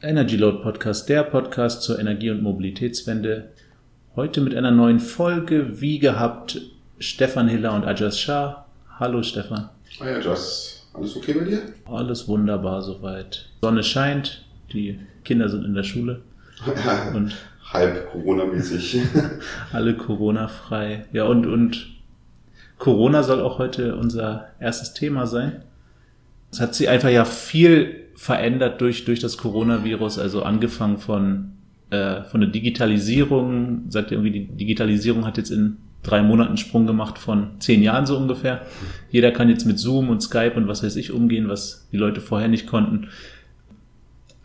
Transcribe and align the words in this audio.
Energy 0.00 0.36
Load 0.36 0.62
Podcast, 0.62 1.08
der 1.08 1.24
Podcast 1.24 1.82
zur 1.82 1.98
Energie- 1.98 2.30
und 2.30 2.40
Mobilitätswende. 2.40 3.48
Heute 4.14 4.40
mit 4.40 4.54
einer 4.54 4.70
neuen 4.70 5.00
Folge, 5.00 5.80
wie 5.80 5.98
gehabt, 5.98 6.60
Stefan 7.00 7.48
Hiller 7.48 7.72
und 7.72 7.84
Ajas 7.84 8.16
Shah. 8.16 8.64
Hallo 9.00 9.24
Stefan. 9.24 9.70
Hi 9.98 10.10
Ajas, 10.10 10.86
alles 10.94 11.16
okay 11.16 11.32
bei 11.32 11.44
dir? 11.46 11.62
Alles 11.84 12.28
wunderbar 12.28 12.80
soweit. 12.82 13.48
Sonne 13.60 13.82
scheint, 13.82 14.44
die 14.72 15.00
Kinder 15.24 15.48
sind 15.48 15.64
in 15.64 15.74
der 15.74 15.82
Schule. 15.82 16.20
und 17.14 17.34
halb 17.72 18.12
Corona-mäßig. 18.12 19.00
alle 19.72 19.96
Corona-frei. 19.96 21.06
Ja, 21.12 21.24
und, 21.24 21.44
und 21.44 21.88
Corona 22.78 23.24
soll 23.24 23.40
auch 23.40 23.58
heute 23.58 23.96
unser 23.96 24.50
erstes 24.60 24.94
Thema 24.94 25.26
sein. 25.26 25.64
Es 26.52 26.60
hat 26.60 26.76
sich 26.76 26.88
einfach 26.88 27.10
ja 27.10 27.24
viel 27.24 28.07
verändert 28.18 28.80
durch, 28.80 29.04
durch 29.04 29.20
das 29.20 29.36
Coronavirus, 29.36 30.18
also 30.18 30.42
angefangen 30.42 30.98
von, 30.98 31.52
äh, 31.90 32.24
von 32.24 32.40
der 32.40 32.50
Digitalisierung, 32.50 33.84
sagt 33.90 34.10
irgendwie, 34.10 34.32
die 34.32 34.46
Digitalisierung 34.46 35.24
hat 35.24 35.36
jetzt 35.36 35.50
in 35.50 35.76
drei 36.02 36.20
Monaten 36.20 36.56
Sprung 36.56 36.84
gemacht 36.84 37.16
von 37.16 37.60
zehn 37.60 37.80
Jahren 37.80 38.06
so 38.06 38.16
ungefähr. 38.16 38.62
Jeder 39.10 39.30
kann 39.30 39.48
jetzt 39.48 39.66
mit 39.66 39.78
Zoom 39.78 40.08
und 40.08 40.20
Skype 40.20 40.54
und 40.56 40.66
was 40.66 40.82
weiß 40.82 40.96
ich 40.96 41.12
umgehen, 41.12 41.48
was 41.48 41.86
die 41.92 41.96
Leute 41.96 42.20
vorher 42.20 42.48
nicht 42.48 42.66
konnten. 42.66 43.06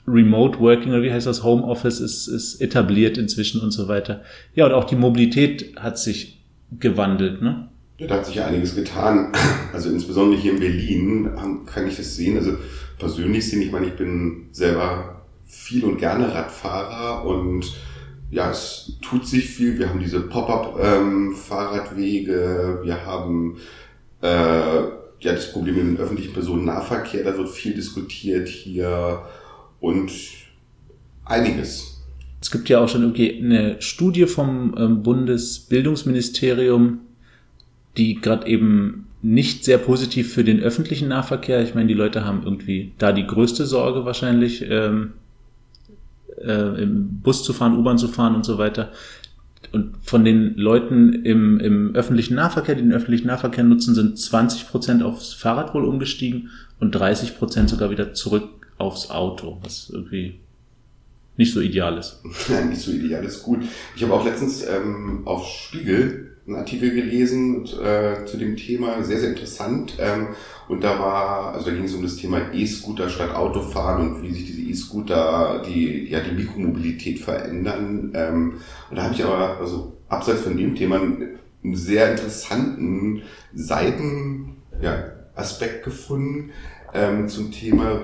Remote 0.08 0.60
Working 0.60 0.92
oder 0.92 1.02
wie 1.02 1.12
heißt 1.12 1.26
das? 1.26 1.44
Homeoffice 1.44 2.00
ist, 2.00 2.28
ist 2.28 2.62
etabliert 2.62 3.18
inzwischen 3.18 3.60
und 3.60 3.72
so 3.72 3.88
weiter. 3.88 4.22
Ja, 4.54 4.68
und 4.68 4.74
auch 4.74 4.84
die 4.84 4.96
Mobilität 4.96 5.78
hat 5.78 5.98
sich 5.98 6.44
gewandelt, 6.80 7.42
ne? 7.42 7.70
Ja, 7.98 8.06
da 8.08 8.16
hat 8.16 8.26
sich 8.28 8.36
ja 8.36 8.46
einiges 8.46 8.76
getan. 8.76 9.32
Also 9.74 9.90
insbesondere 9.90 10.40
hier 10.40 10.54
in 10.54 10.60
Berlin 10.60 11.30
kann 11.66 11.88
ich 11.88 11.98
das 11.98 12.16
sehen. 12.16 12.38
Also 12.38 12.58
persönlich 12.98 13.50
sehen, 13.50 13.62
ich 13.62 13.72
meine, 13.72 13.88
ich 13.88 13.96
bin 13.96 14.48
selber 14.52 15.22
viel 15.46 15.84
und 15.84 15.98
gerne 15.98 16.34
Radfahrer 16.34 17.26
und 17.26 17.74
ja, 18.32 18.50
es 18.50 18.94
tut 19.02 19.28
sich 19.28 19.50
viel. 19.50 19.78
Wir 19.78 19.90
haben 19.90 20.00
diese 20.00 20.22
Pop-up-Fahrradwege, 20.22 22.78
ähm, 22.80 22.86
wir 22.86 23.06
haben 23.06 23.58
äh, 24.22 24.80
ja 25.20 25.34
das 25.34 25.52
Problem 25.52 25.76
mit 25.76 25.84
dem 25.86 25.98
öffentlichen 25.98 26.34
Personennahverkehr, 26.34 27.24
da 27.24 27.38
wird 27.38 27.50
viel 27.50 27.76
diskutiert 27.76 28.50
hier 28.50 29.22
und 29.80 30.12
einiges. 31.26 32.02
Es 32.42 32.50
gibt 32.52 32.70
ja 32.70 32.80
auch 32.80 32.90
schon 32.90 33.04
irgendwie 33.04 33.40
eine 33.40 33.80
Studie 33.82 34.26
vom 34.26 34.76
ähm, 34.78 35.04
Bundesbildungsministerium, 35.04 37.02
die 37.96 38.16
gerade 38.16 38.48
eben 38.48 39.08
nicht 39.24 39.64
sehr 39.64 39.78
positiv 39.78 40.34
für 40.34 40.44
den 40.44 40.60
öffentlichen 40.60 41.08
Nahverkehr. 41.08 41.64
Ich 41.64 41.74
meine, 41.74 41.88
die 41.88 41.94
Leute 41.94 42.26
haben 42.26 42.42
irgendwie 42.44 42.92
da 42.98 43.14
die 43.14 43.26
größte 43.26 43.66
Sorge 43.66 44.06
wahrscheinlich, 44.06 44.66
ähm, 44.70 45.14
äh, 46.42 46.84
im 46.84 47.22
Bus 47.22 47.44
zu 47.44 47.54
fahren, 47.54 47.78
U-Bahn 47.78 47.98
zu 47.98 48.10
fahren 48.10 48.36
und 48.36 48.44
so 48.44 48.58
weiter. 48.58 48.92
Und 49.72 49.96
von 50.04 50.26
den 50.26 50.56
Leuten 50.56 51.24
im, 51.24 51.60
im 51.60 51.96
öffentlichen 51.96 52.36
Nahverkehr, 52.36 52.76
die 52.76 52.82
den 52.82 52.92
öffentlichen 52.92 53.28
Nahverkehr 53.28 53.64
nutzen, 53.64 53.96
sind 53.96 54.20
20 54.20 54.68
Prozent 54.68 55.04
aufs 55.04 55.34
Fahrrad 55.34 55.74
wohl 55.74 55.86
umgestiegen 55.86 56.50
und 56.82 56.92
30 56.92 57.38
Prozent 57.38 57.70
sogar 57.70 57.90
wieder 57.90 58.14
zurück 58.14 58.50
aufs 58.78 59.10
Auto, 59.10 59.58
was 59.64 59.90
irgendwie 59.90 60.36
nicht 61.38 61.54
so 61.54 61.62
ideal 61.62 61.98
ist. 61.98 62.20
Nein, 62.50 62.70
nicht 62.70 62.82
so 62.82 62.92
ideal 62.92 63.24
ist 63.24 63.42
gut. 63.42 63.62
Ich 63.96 64.04
habe 64.04 64.14
auch 64.14 64.26
letztens 64.26 64.66
ähm, 64.68 65.22
auf 65.24 65.48
Spiegel 65.48 66.33
einen 66.46 66.58
Artikel 66.58 66.92
gelesen 66.92 67.66
äh, 67.82 68.26
zu 68.26 68.38
dem 68.38 68.58
Thema, 68.58 69.02
sehr, 69.04 69.20
sehr 69.20 69.30
interessant. 69.30 69.96
Ähm, 70.00 70.30
und 70.68 70.84
da 70.84 71.00
war, 71.00 71.54
also 71.54 71.70
da 71.70 71.76
ging 71.76 71.86
es 71.86 71.94
um 71.94 72.04
das 72.04 72.18
Thema 72.18 72.54
E-Scooter 72.54 73.10
statt 73.10 73.34
Autofahren 73.34 74.16
und 74.16 74.24
wie 74.24 74.34
sich 74.34 74.46
diese 74.46 74.62
E-Scooter, 74.62 75.64
die, 75.66 76.10
ja, 76.10 76.20
die 76.20 76.36
Mikromobilität 76.36 77.20
verändern. 77.20 78.12
Ähm, 78.14 78.54
und 78.90 78.98
da 78.98 79.04
habe 79.04 79.14
ich 79.14 79.24
aber, 79.24 79.60
also 79.60 79.98
abseits 80.10 80.42
von 80.42 80.58
dem 80.58 80.76
Thema, 80.76 80.98
einen, 80.98 81.40
sehr 81.76 82.12
interessanten 82.12 83.22
Seitenaspekt 83.54 84.82
ja, 84.82 85.06
Aspekt 85.36 85.86
gefunden 85.86 86.52
ähm, 86.94 87.30
zum 87.30 87.52
Thema 87.52 88.02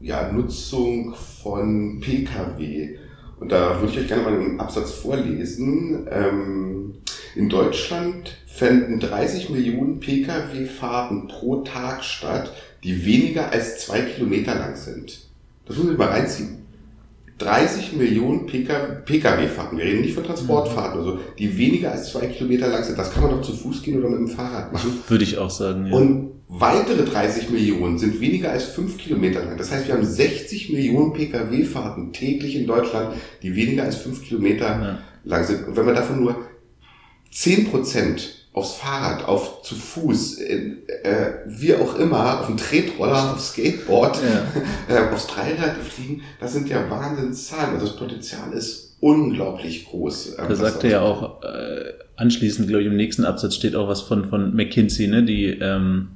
ja, 0.00 0.32
Nutzung 0.32 1.14
von 1.14 2.00
Pkw. 2.00 2.98
Und 3.42 3.50
da 3.50 3.80
würde 3.80 3.92
ich 3.92 3.98
euch 3.98 4.06
gerne 4.06 4.22
mal 4.22 4.34
einen 4.34 4.60
Absatz 4.60 4.92
vorlesen. 4.92 6.06
Ähm, 6.12 6.94
in 7.34 7.48
Deutschland 7.48 8.36
fänden 8.46 9.00
30 9.00 9.50
Millionen 9.50 9.98
Pkw-Fahrten 9.98 11.26
pro 11.26 11.62
Tag 11.62 12.04
statt, 12.04 12.54
die 12.84 13.04
weniger 13.04 13.50
als 13.50 13.84
zwei 13.84 14.02
Kilometer 14.02 14.54
lang 14.54 14.76
sind. 14.76 15.26
Das 15.66 15.76
muss 15.76 15.90
ich 15.90 15.98
mal 15.98 16.10
reinziehen. 16.10 16.61
30 17.42 17.94
Millionen 17.94 18.46
Pkw-Fahrten, 18.46 19.78
wir 19.78 19.84
reden 19.84 20.02
nicht 20.02 20.14
von 20.14 20.24
Transportfahrten, 20.24 20.98
also 21.00 21.18
die 21.38 21.56
weniger 21.56 21.92
als 21.92 22.12
zwei 22.12 22.26
Kilometer 22.26 22.68
lang 22.68 22.84
sind. 22.84 22.98
Das 22.98 23.12
kann 23.12 23.22
man 23.22 23.32
doch 23.32 23.42
zu 23.42 23.52
Fuß 23.52 23.82
gehen 23.82 23.98
oder 23.98 24.08
mit 24.08 24.20
dem 24.20 24.28
Fahrrad 24.28 24.72
machen. 24.72 24.92
Würde 25.08 25.24
ich 25.24 25.38
auch 25.38 25.50
sagen, 25.50 25.86
ja. 25.86 25.92
Und 25.92 26.32
weitere 26.48 27.04
30 27.04 27.50
Millionen 27.50 27.98
sind 27.98 28.20
weniger 28.20 28.50
als 28.50 28.64
fünf 28.64 28.98
Kilometer 28.98 29.44
lang. 29.44 29.56
Das 29.56 29.72
heißt, 29.72 29.86
wir 29.86 29.94
haben 29.94 30.04
60 30.04 30.72
Millionen 30.72 31.12
Pkw-Fahrten 31.12 32.12
täglich 32.12 32.56
in 32.56 32.66
Deutschland, 32.66 33.14
die 33.42 33.56
weniger 33.56 33.84
als 33.84 33.96
fünf 33.96 34.22
Kilometer 34.22 34.66
ja. 34.66 34.98
lang 35.24 35.44
sind. 35.44 35.66
Und 35.66 35.76
wenn 35.76 35.86
man 35.86 35.94
davon 35.94 36.20
nur 36.20 36.36
10 37.30 37.70
Prozent 37.70 38.41
aufs 38.52 38.74
Fahrrad, 38.74 39.26
auf 39.26 39.62
zu 39.62 39.74
Fuß, 39.74 40.34
in, 40.34 40.86
äh, 40.86 41.32
wie 41.46 41.74
auch 41.74 41.94
immer, 41.96 42.40
auf 42.40 42.46
dem 42.46 42.58
Tretroller, 42.58 43.32
aufs 43.32 43.52
Skateboard, 43.52 44.18
ja. 44.22 44.94
äh, 44.94 45.08
aufs 45.12 45.26
Dreirad 45.26 45.76
fliegen, 45.76 46.22
das 46.38 46.52
sind 46.52 46.68
ja 46.68 46.88
Wahnsinnszahlen. 46.90 47.74
Also 47.74 47.86
das 47.86 47.96
Potenzial 47.96 48.52
ist 48.52 48.96
unglaublich 49.00 49.86
groß. 49.86 50.38
Ähm, 50.38 50.44
da 50.48 50.54
sagte 50.54 50.88
ja 50.88 51.00
auch 51.00 51.42
äh, 51.42 51.92
anschließend, 52.16 52.68
glaube 52.68 52.82
ich, 52.82 52.88
im 52.88 52.96
nächsten 52.96 53.24
Absatz 53.24 53.54
steht 53.54 53.74
auch 53.74 53.88
was 53.88 54.02
von, 54.02 54.26
von 54.26 54.54
McKinsey, 54.54 55.08
ne, 55.08 55.24
die 55.24 55.46
ähm, 55.46 56.08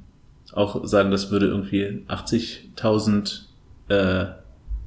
auch 0.53 0.85
sagen, 0.85 1.11
das 1.11 1.31
würde 1.31 1.47
irgendwie 1.47 2.03
80.000 2.07 3.41
äh, 3.89 4.25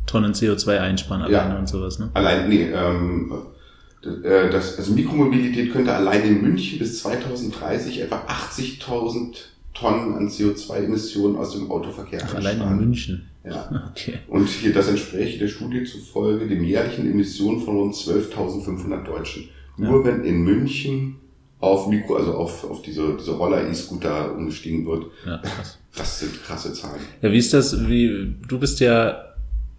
Tonnen 0.06 0.32
CO2 0.32 0.78
einsparen 0.78 1.22
alleine 1.22 1.55
ja. 1.55 1.59
und 1.59 1.69
sowas. 1.69 1.99
Ne? 1.99 2.11
Allein, 2.15 2.49
nee, 2.49 2.71
ähm, 2.72 3.32
äh, 3.32 3.59
das, 4.03 4.78
also 4.78 4.93
Mikromobilität 4.93 5.72
könnte 5.72 5.94
allein 5.94 6.22
in 6.25 6.43
München 6.43 6.78
bis 6.78 7.00
2030 7.00 8.00
etwa 8.00 8.25
80.000 8.27 9.34
Tonnen 9.75 10.15
an 10.15 10.28
CO2-Emissionen 10.28 11.37
aus 11.37 11.53
dem 11.53 11.71
Autoverkehr 11.71 12.21
Ach, 12.25 12.34
Allein 12.34 12.61
in 12.61 12.77
München? 12.77 13.27
Ja. 13.44 13.69
Okay. 13.91 14.19
Und 14.28 14.49
hier, 14.49 14.72
das 14.72 14.88
entspräche 14.88 15.38
der 15.38 15.49
Studie 15.49 15.84
zufolge 15.84 16.47
den 16.47 16.65
jährlichen 16.65 17.11
Emissionen 17.11 17.61
von 17.61 17.77
rund 17.77 17.94
12.500 17.94 19.05
Deutschen. 19.05 19.49
Nur 19.77 20.00
ja. 20.00 20.05
wenn 20.05 20.25
in 20.25 20.43
München 20.43 21.17
auf 21.59 21.88
Mikro, 21.88 22.17
also 22.17 22.34
auf, 22.34 22.65
auf 22.65 22.82
diese, 22.82 23.17
diese 23.19 23.32
Roller-E-Scooter 23.32 24.34
umgestiegen 24.34 24.87
wird. 24.87 25.06
Ja, 25.27 25.38
krass. 25.43 25.78
Das 25.97 26.21
sind 26.21 26.43
krasse 26.43 26.72
Zahlen. 26.72 27.00
Ja, 27.21 27.31
wie 27.31 27.38
ist 27.38 27.53
das, 27.53 27.88
wie, 27.88 28.34
du 28.49 28.59
bist 28.59 28.81
ja 28.81 29.25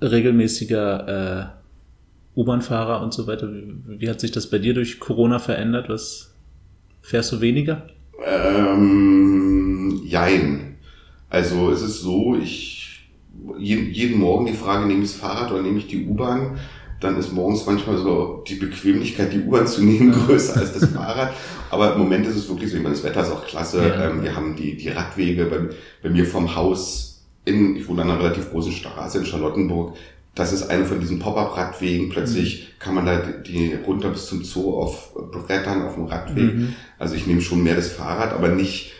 regelmäßiger, 0.01 1.53
äh, 1.53 1.60
U-Bahn-Fahrer 2.35 3.01
und 3.01 3.13
so 3.13 3.27
weiter. 3.27 3.51
Wie, 3.51 3.99
wie, 3.99 4.09
hat 4.09 4.19
sich 4.19 4.31
das 4.31 4.49
bei 4.49 4.59
dir 4.59 4.73
durch 4.73 4.99
Corona 4.99 5.39
verändert? 5.39 5.89
Was 5.89 6.33
fährst 7.01 7.31
du 7.31 7.41
weniger? 7.41 7.87
Ähm, 8.25 10.01
jein. 10.05 10.77
Also 11.29 11.71
es 11.71 11.81
ist 11.81 12.01
so, 12.01 12.35
ich 12.35 12.81
jeden, 13.57 13.91
jeden 13.91 14.19
Morgen 14.19 14.45
die 14.45 14.53
Frage, 14.53 14.85
nehme 14.85 15.03
ich 15.03 15.11
das 15.11 15.19
Fahrrad 15.19 15.51
oder 15.51 15.61
nehme 15.61 15.77
ich 15.77 15.87
die 15.87 16.05
U-Bahn? 16.05 16.59
Dann 16.99 17.17
ist 17.17 17.33
morgens 17.33 17.65
manchmal 17.65 17.97
so 17.97 18.43
die 18.47 18.55
Bequemlichkeit, 18.55 19.33
die 19.33 19.39
U-Bahn 19.39 19.65
zu 19.65 19.83
nehmen, 19.83 20.11
größer 20.11 20.59
als 20.59 20.73
das 20.73 20.89
Fahrrad. 20.89 21.33
Aber 21.69 21.93
im 21.93 21.99
Moment 21.99 22.27
ist 22.27 22.35
es 22.35 22.47
wirklich 22.47 22.69
so, 22.69 22.77
ich 22.77 22.83
meine, 22.83 22.95
das 22.95 23.03
Wetter 23.03 23.21
ist 23.21 23.31
auch 23.31 23.45
klasse. 23.45 23.81
Ja. 23.81 24.09
Ähm, 24.09 24.23
wir 24.23 24.35
haben 24.35 24.55
die, 24.55 24.77
die 24.77 24.89
Radwege 24.89 25.45
bei, 25.45 25.75
bei 26.03 26.09
mir 26.09 26.25
vom 26.25 26.55
Haus 26.55 27.11
in, 27.43 27.75
ich 27.75 27.87
wohne 27.87 28.03
an 28.03 28.11
einer 28.11 28.19
relativ 28.19 28.51
großen 28.51 28.71
Straße 28.71 29.17
in 29.17 29.25
Charlottenburg, 29.25 29.95
das 30.35 30.53
ist 30.53 30.69
eine 30.69 30.85
von 30.85 30.99
diesen 30.99 31.19
Pop-up-Radwegen. 31.19 32.09
Plötzlich 32.09 32.61
mhm. 32.61 32.79
kann 32.79 32.95
man 32.95 33.05
da 33.05 33.19
die 33.19 33.73
runter 33.85 34.09
bis 34.09 34.27
zum 34.27 34.43
Zoo 34.43 34.77
auf 34.77 35.13
Brettern 35.13 35.83
auf 35.83 35.95
dem 35.95 36.05
Radweg. 36.05 36.55
Mhm. 36.55 36.75
Also 36.97 37.15
ich 37.15 37.27
nehme 37.27 37.41
schon 37.41 37.63
mehr 37.63 37.75
das 37.75 37.89
Fahrrad, 37.89 38.33
aber 38.33 38.49
nicht, 38.49 38.93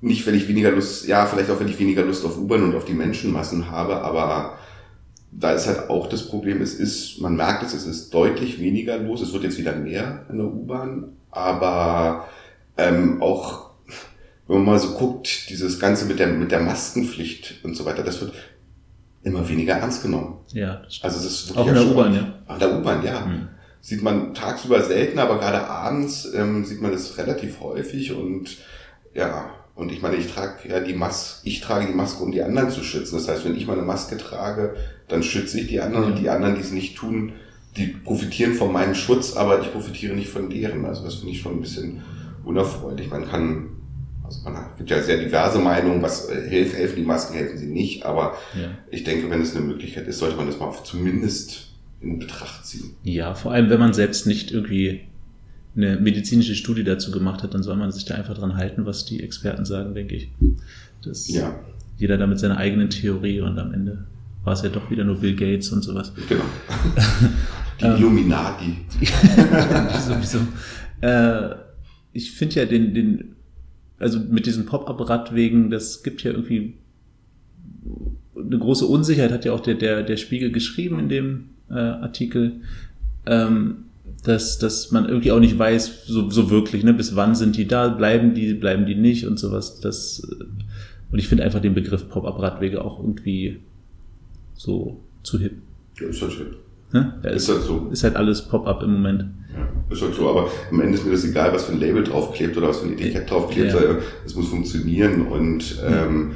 nicht, 0.00 0.26
wenn 0.26 0.34
ich 0.34 0.48
weniger 0.48 0.70
Lust, 0.70 1.06
ja, 1.06 1.26
vielleicht 1.26 1.50
auch 1.50 1.60
wenn 1.60 1.68
ich 1.68 1.78
weniger 1.78 2.04
Lust 2.04 2.24
auf 2.24 2.36
U-Bahn 2.36 2.62
und 2.62 2.76
auf 2.76 2.84
die 2.84 2.94
Menschenmassen 2.94 3.70
habe, 3.70 4.02
aber 4.02 4.58
da 5.32 5.52
ist 5.52 5.66
halt 5.66 5.88
auch 5.88 6.08
das 6.08 6.26
Problem, 6.26 6.60
es 6.60 6.74
ist, 6.74 7.20
man 7.20 7.36
merkt 7.36 7.62
es, 7.62 7.72
es 7.72 7.86
ist 7.86 8.12
deutlich 8.12 8.60
weniger 8.60 8.98
los. 8.98 9.22
Es 9.22 9.32
wird 9.32 9.44
jetzt 9.44 9.58
wieder 9.58 9.76
mehr 9.76 10.26
in 10.28 10.38
der 10.38 10.46
U-Bahn, 10.46 11.12
aber 11.30 12.28
ähm, 12.76 13.22
auch 13.22 13.70
wenn 14.48 14.56
man 14.56 14.66
mal 14.66 14.78
so 14.80 14.94
guckt, 14.94 15.48
dieses 15.48 15.78
Ganze 15.78 16.06
mit 16.06 16.18
der, 16.18 16.26
mit 16.26 16.50
der 16.50 16.60
Maskenpflicht 16.60 17.60
und 17.62 17.76
so 17.76 17.84
weiter, 17.84 18.02
das 18.02 18.20
wird 18.20 18.32
immer 19.22 19.48
weniger 19.48 19.74
ernst 19.74 20.02
genommen. 20.02 20.38
Ja. 20.52 20.82
Also 21.02 21.18
es 21.18 21.26
ist 21.26 21.48
wirklich 21.48 21.64
auch 21.64 21.68
in 21.68 21.74
der 21.74 21.86
U-Bahn, 21.86 22.14
ja. 22.14 22.34
An 22.46 22.58
der 22.58 22.78
U-Bahn, 22.78 23.04
ja. 23.04 23.24
Hm. 23.24 23.48
Sieht 23.82 24.02
man 24.02 24.34
tagsüber 24.34 24.82
selten, 24.82 25.18
aber 25.18 25.38
gerade 25.38 25.66
abends 25.66 26.28
ähm, 26.34 26.64
sieht 26.64 26.82
man 26.82 26.92
es 26.92 27.16
relativ 27.16 27.60
häufig 27.60 28.12
und 28.12 28.58
ja, 29.14 29.50
Und 29.80 29.90
ich 29.90 30.02
meine, 30.02 30.16
ich 30.16 30.30
trage 30.30 30.68
ja 30.68 30.80
die 30.80 30.92
Maske, 30.92 31.48
ich 31.48 31.60
trage 31.62 31.86
die 31.86 31.94
Maske, 31.94 32.22
um 32.22 32.32
die 32.32 32.42
anderen 32.42 32.70
zu 32.70 32.82
schützen. 32.82 33.16
Das 33.16 33.28
heißt, 33.28 33.46
wenn 33.46 33.56
ich 33.56 33.66
meine 33.66 33.80
Maske 33.80 34.18
trage, 34.18 34.74
dann 35.08 35.22
schütze 35.22 35.58
ich 35.58 35.68
die 35.68 35.80
anderen 35.80 36.12
und 36.12 36.18
die 36.18 36.28
anderen, 36.28 36.54
die 36.54 36.60
es 36.60 36.70
nicht 36.70 36.98
tun, 36.98 37.32
die 37.78 37.86
profitieren 37.86 38.52
von 38.52 38.72
meinem 38.72 38.94
Schutz, 38.94 39.36
aber 39.36 39.62
ich 39.62 39.72
profitiere 39.72 40.14
nicht 40.14 40.28
von 40.28 40.50
deren. 40.50 40.84
Also 40.84 41.02
das 41.02 41.14
finde 41.14 41.32
ich 41.32 41.40
schon 41.40 41.54
ein 41.56 41.60
bisschen 41.62 42.02
unerfreulich. 42.44 43.08
Man 43.08 43.26
kann, 43.26 43.68
also 44.30 44.42
man 44.44 44.56
hat, 44.56 44.76
gibt 44.78 44.90
ja 44.90 45.02
sehr 45.02 45.18
diverse 45.18 45.58
Meinungen, 45.58 46.00
was 46.02 46.28
äh, 46.28 46.48
helfen, 46.48 46.76
helfen 46.76 46.96
die 46.96 47.02
Masken, 47.02 47.34
helfen 47.34 47.58
sie 47.58 47.66
nicht, 47.66 48.04
aber 48.06 48.36
Ja. 48.60 48.68
ich 48.90 49.02
denke, 49.04 49.28
wenn 49.30 49.40
es 49.42 49.56
eine 49.56 49.64
Möglichkeit 49.66 50.06
ist, 50.06 50.18
sollte 50.18 50.36
man 50.36 50.46
das 50.46 50.58
mal 50.58 50.72
zumindest 50.84 51.66
in 52.00 52.18
Betracht 52.18 52.64
ziehen. 52.64 52.92
Ja, 53.02 53.34
vor 53.34 53.52
allem, 53.52 53.68
wenn 53.70 53.80
man 53.80 53.92
selbst 53.92 54.26
nicht 54.26 54.52
irgendwie 54.52 55.00
eine 55.76 55.96
medizinische 56.00 56.54
Studie 56.54 56.84
dazu 56.84 57.10
gemacht 57.10 57.42
hat, 57.42 57.54
dann 57.54 57.62
soll 57.62 57.76
man 57.76 57.90
sich 57.92 58.04
da 58.04 58.14
einfach 58.14 58.34
dran 58.36 58.56
halten, 58.56 58.86
was 58.86 59.04
die 59.04 59.22
Experten 59.22 59.64
sagen, 59.64 59.94
denke 59.94 60.14
ich. 60.16 60.30
Das, 61.04 61.28
Ja, 61.28 61.58
Jeder 61.98 62.16
da 62.18 62.26
mit 62.26 62.38
seiner 62.38 62.56
eigenen 62.56 62.88
Theorie 62.90 63.40
und 63.40 63.58
am 63.58 63.72
Ende 63.74 64.06
war 64.44 64.54
es 64.54 64.62
ja 64.62 64.68
doch 64.70 64.90
wieder 64.90 65.04
nur 65.04 65.20
Bill 65.20 65.36
Gates 65.36 65.70
und 65.70 65.82
sowas. 65.82 66.12
genau. 66.28 66.44
Die 67.80 67.84
Ähm. 67.86 67.96
Illuminati. 67.96 68.76
Sowieso. 70.06 70.38
Äh, 71.00 71.54
ich 72.12 72.32
finde 72.32 72.56
ja 72.56 72.64
den, 72.66 72.92
den, 72.94 73.36
also 74.00 74.18
mit 74.18 74.46
diesen 74.46 74.66
Pop-up-Radwegen, 74.66 75.70
das 75.70 76.02
gibt 76.02 76.24
ja 76.24 76.32
irgendwie 76.32 76.74
eine 78.34 78.58
große 78.58 78.86
Unsicherheit, 78.86 79.30
hat 79.30 79.44
ja 79.44 79.52
auch 79.52 79.60
der, 79.60 79.74
der, 79.74 80.02
der 80.02 80.16
Spiegel 80.16 80.50
geschrieben 80.50 80.98
in 80.98 81.08
dem 81.08 81.44
äh, 81.70 81.74
Artikel, 81.74 82.62
ähm, 83.26 83.84
dass, 84.24 84.58
dass 84.58 84.90
man 84.90 85.06
irgendwie 85.08 85.32
auch 85.32 85.40
nicht 85.40 85.58
weiß, 85.58 86.06
so, 86.06 86.30
so 86.30 86.50
wirklich, 86.50 86.82
ne, 86.82 86.94
bis 86.94 87.14
wann 87.14 87.34
sind 87.34 87.56
die 87.56 87.68
da, 87.68 87.88
bleiben 87.88 88.34
die, 88.34 88.54
bleiben 88.54 88.86
die 88.86 88.94
nicht 88.94 89.26
und 89.26 89.38
sowas. 89.38 89.80
Das, 89.80 90.26
äh, 90.28 90.44
und 91.12 91.18
ich 91.18 91.28
finde 91.28 91.44
einfach 91.44 91.60
den 91.60 91.74
Begriff 91.74 92.08
Pop-up-Radwege 92.08 92.82
auch 92.84 93.00
irgendwie 93.00 93.60
so 94.54 95.00
zu 95.22 95.38
hip. 95.38 95.56
Ja, 96.00 96.08
ist 96.08 96.22
halt 96.22 96.32
schön. 96.32 96.56
Ne? 96.92 97.14
Ja, 97.22 97.30
Ist 97.30 97.44
ist, 97.48 97.54
halt 97.54 97.62
so. 97.62 97.88
ist 97.92 98.02
halt 98.04 98.16
alles 98.16 98.42
Pop-up 98.48 98.82
im 98.82 98.94
Moment. 98.94 99.24
Ja, 99.54 99.68
ist 99.94 100.02
halt 100.02 100.14
so, 100.14 100.28
aber 100.28 100.48
am 100.70 100.80
Ende 100.80 100.94
ist 100.98 101.04
mir 101.04 101.12
das 101.12 101.24
egal, 101.24 101.52
was 101.52 101.64
für 101.64 101.72
ein 101.72 101.80
Label 101.80 102.02
draufklebt 102.04 102.56
oder 102.56 102.68
was 102.68 102.78
für 102.78 102.86
ein 102.86 102.94
Etikett 102.94 103.30
draufklebt. 103.30 103.72
Ja. 103.72 103.80
Es 104.26 104.34
muss 104.34 104.48
funktionieren 104.48 105.26
und 105.28 105.78
ähm, 105.86 106.32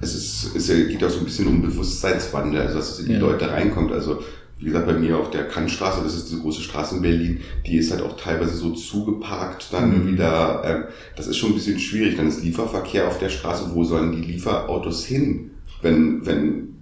es 0.00 0.14
ist, 0.14 0.54
es 0.56 0.66
geht 0.68 1.02
auch 1.02 1.10
so 1.10 1.20
ein 1.20 1.24
bisschen 1.24 1.46
um 1.46 1.62
Bewusstseinswandel, 1.62 2.60
also 2.60 2.76
dass 2.78 2.98
es 2.98 3.00
in 3.06 3.06
die. 3.14 3.14
Leute 3.20 3.50
reinkommt. 3.50 3.92
Also 3.92 4.18
wie 4.58 4.66
gesagt, 4.66 4.86
bei 4.86 4.94
mir 4.94 5.18
auf 5.18 5.30
der 5.30 5.48
Kantstraße, 5.48 6.02
das 6.02 6.14
ist 6.14 6.30
diese 6.30 6.40
große 6.40 6.62
Straße 6.62 6.96
in 6.96 7.02
Berlin, 7.02 7.40
die 7.66 7.76
ist 7.76 7.90
halt 7.92 8.00
auch 8.02 8.16
teilweise 8.16 8.56
so 8.56 8.70
zugeparkt, 8.70 9.68
dann 9.72 10.04
Mhm. 10.06 10.12
wieder, 10.12 10.62
ähm, 10.64 10.84
das 11.14 11.26
ist 11.26 11.36
schon 11.36 11.50
ein 11.50 11.54
bisschen 11.56 11.78
schwierig. 11.78 12.16
Dann 12.16 12.26
ist 12.28 12.42
Lieferverkehr 12.42 13.06
auf 13.06 13.18
der 13.18 13.28
Straße, 13.28 13.70
wo 13.74 13.84
sollen 13.84 14.12
die 14.12 14.22
Lieferautos 14.32 15.04
hin, 15.04 15.50
wenn, 15.82 16.24
wenn 16.24 16.75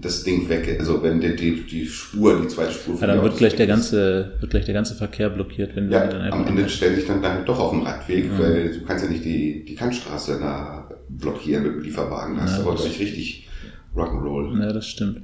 das 0.00 0.24
Ding 0.24 0.48
weg 0.48 0.76
also 0.78 1.02
wenn 1.02 1.20
die, 1.20 1.34
die, 1.36 1.62
die 1.66 1.86
Spur, 1.86 2.40
die 2.42 2.48
zweite 2.48 2.72
Spur 2.72 2.98
Ja, 3.00 3.06
dann 3.06 3.22
wird 3.22 3.36
gleich 3.36 3.54
der 3.56 3.66
ganze, 3.66 4.32
wird 4.40 4.50
gleich 4.50 4.64
der 4.64 4.74
ganze 4.74 4.94
Verkehr 4.94 5.30
blockiert, 5.30 5.74
wenn 5.76 5.90
Ja, 5.90 6.02
wir 6.02 6.08
dann 6.10 6.20
einfach. 6.22 6.38
am 6.40 6.46
Ende 6.46 6.68
stellen 6.68 6.94
sich 6.96 7.06
dann, 7.06 7.22
dann 7.22 7.44
doch 7.44 7.58
auf 7.58 7.72
den 7.72 7.82
Radweg, 7.82 8.26
Ja. 8.32 8.38
weil 8.38 8.72
du 8.72 8.84
kannst 8.84 9.04
ja 9.04 9.10
nicht 9.10 9.24
die, 9.24 9.64
die 9.64 9.74
Kantstraße 9.74 10.38
da 10.40 10.88
blockieren 11.08 11.64
mit 11.64 11.72
dem 11.76 11.82
Lieferwagen. 11.82 12.40
Hast 12.40 12.56
Ja, 12.58 12.62
aber 12.62 12.72
das- 12.72 12.82
gleich 12.84 13.00
richtig 13.00 13.48
Rock'n'Roll. 13.94 14.60
Ja, 14.60 14.72
das 14.72 14.86
stimmt. 14.86 15.22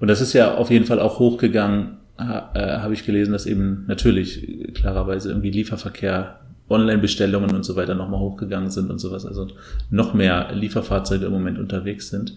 Und 0.00 0.08
das 0.08 0.20
ist 0.20 0.32
ja 0.32 0.54
auf 0.54 0.70
jeden 0.70 0.84
Fall 0.84 1.00
auch 1.00 1.18
hochgegangen, 1.18 1.98
ha, 2.18 2.50
äh, 2.54 2.78
habe 2.80 2.94
ich 2.94 3.04
gelesen, 3.06 3.32
dass 3.32 3.46
eben 3.46 3.84
natürlich 3.88 4.48
äh, 4.48 4.72
klarerweise 4.72 5.30
irgendwie 5.30 5.50
Lieferverkehr, 5.50 6.40
Online-Bestellungen 6.68 7.54
und 7.54 7.62
so 7.64 7.76
weiter 7.76 7.94
nochmal 7.94 8.20
hochgegangen 8.20 8.70
sind 8.70 8.90
und 8.90 8.98
sowas. 8.98 9.26
Also 9.26 9.48
noch 9.90 10.14
mehr 10.14 10.50
Lieferfahrzeuge 10.54 11.26
im 11.26 11.32
Moment 11.32 11.58
unterwegs 11.58 12.08
sind. 12.08 12.36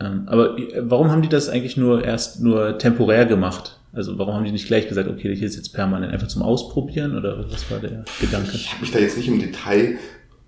Ähm, 0.00 0.24
aber 0.26 0.58
äh, 0.58 0.82
warum 0.82 1.10
haben 1.10 1.22
die 1.22 1.28
das 1.28 1.48
eigentlich 1.48 1.76
nur 1.76 2.04
erst 2.04 2.40
nur 2.40 2.78
temporär 2.78 3.26
gemacht? 3.26 3.80
Also 3.92 4.18
warum 4.18 4.34
haben 4.34 4.44
die 4.44 4.52
nicht 4.52 4.66
gleich 4.66 4.88
gesagt, 4.88 5.08
okay, 5.08 5.34
hier 5.34 5.46
ist 5.46 5.56
jetzt 5.56 5.72
permanent 5.72 6.12
einfach 6.12 6.28
zum 6.28 6.42
Ausprobieren 6.42 7.16
oder 7.16 7.44
was 7.50 7.70
war 7.70 7.78
der 7.78 8.04
Gedanke? 8.20 8.52
Ich 8.54 8.70
habe 8.70 8.82
mich 8.82 8.92
da 8.92 8.98
jetzt 8.98 9.16
nicht 9.16 9.28
im 9.28 9.40
Detail 9.40 9.98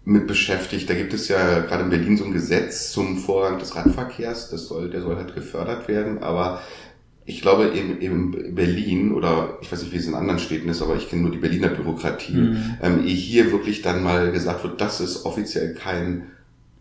mit 0.04 0.26
beschäftigt. 0.26 0.88
Da 0.88 0.94
gibt 0.94 1.12
es 1.12 1.28
ja 1.28 1.60
gerade 1.60 1.84
in 1.84 1.90
Berlin 1.90 2.16
so 2.16 2.24
ein 2.24 2.32
Gesetz 2.32 2.92
zum 2.92 3.18
Vorrang 3.18 3.58
des 3.58 3.74
Radverkehrs. 3.76 4.50
Das 4.50 4.66
soll, 4.66 4.90
der 4.90 5.02
soll 5.02 5.16
halt 5.16 5.34
gefördert 5.34 5.88
werden. 5.88 6.22
Aber 6.22 6.60
ich 7.24 7.42
glaube, 7.42 7.66
in, 7.66 7.98
in 7.98 8.54
Berlin 8.54 9.12
oder 9.12 9.58
ich 9.62 9.70
weiß 9.70 9.82
nicht, 9.82 9.92
wie 9.92 9.98
es 9.98 10.06
in 10.06 10.14
anderen 10.14 10.38
Städten 10.38 10.68
ist, 10.68 10.82
aber 10.82 10.96
ich 10.96 11.08
kenne 11.08 11.22
nur 11.22 11.30
die 11.30 11.38
Berliner 11.38 11.68
Bürokratie. 11.68 12.32
Mhm. 12.32 12.76
Ähm, 12.82 13.02
hier 13.02 13.52
wirklich 13.52 13.82
dann 13.82 14.02
mal 14.02 14.32
gesagt 14.32 14.64
wird, 14.64 14.80
das 14.80 15.00
ist 15.00 15.24
offiziell 15.24 15.74
kein 15.74 16.26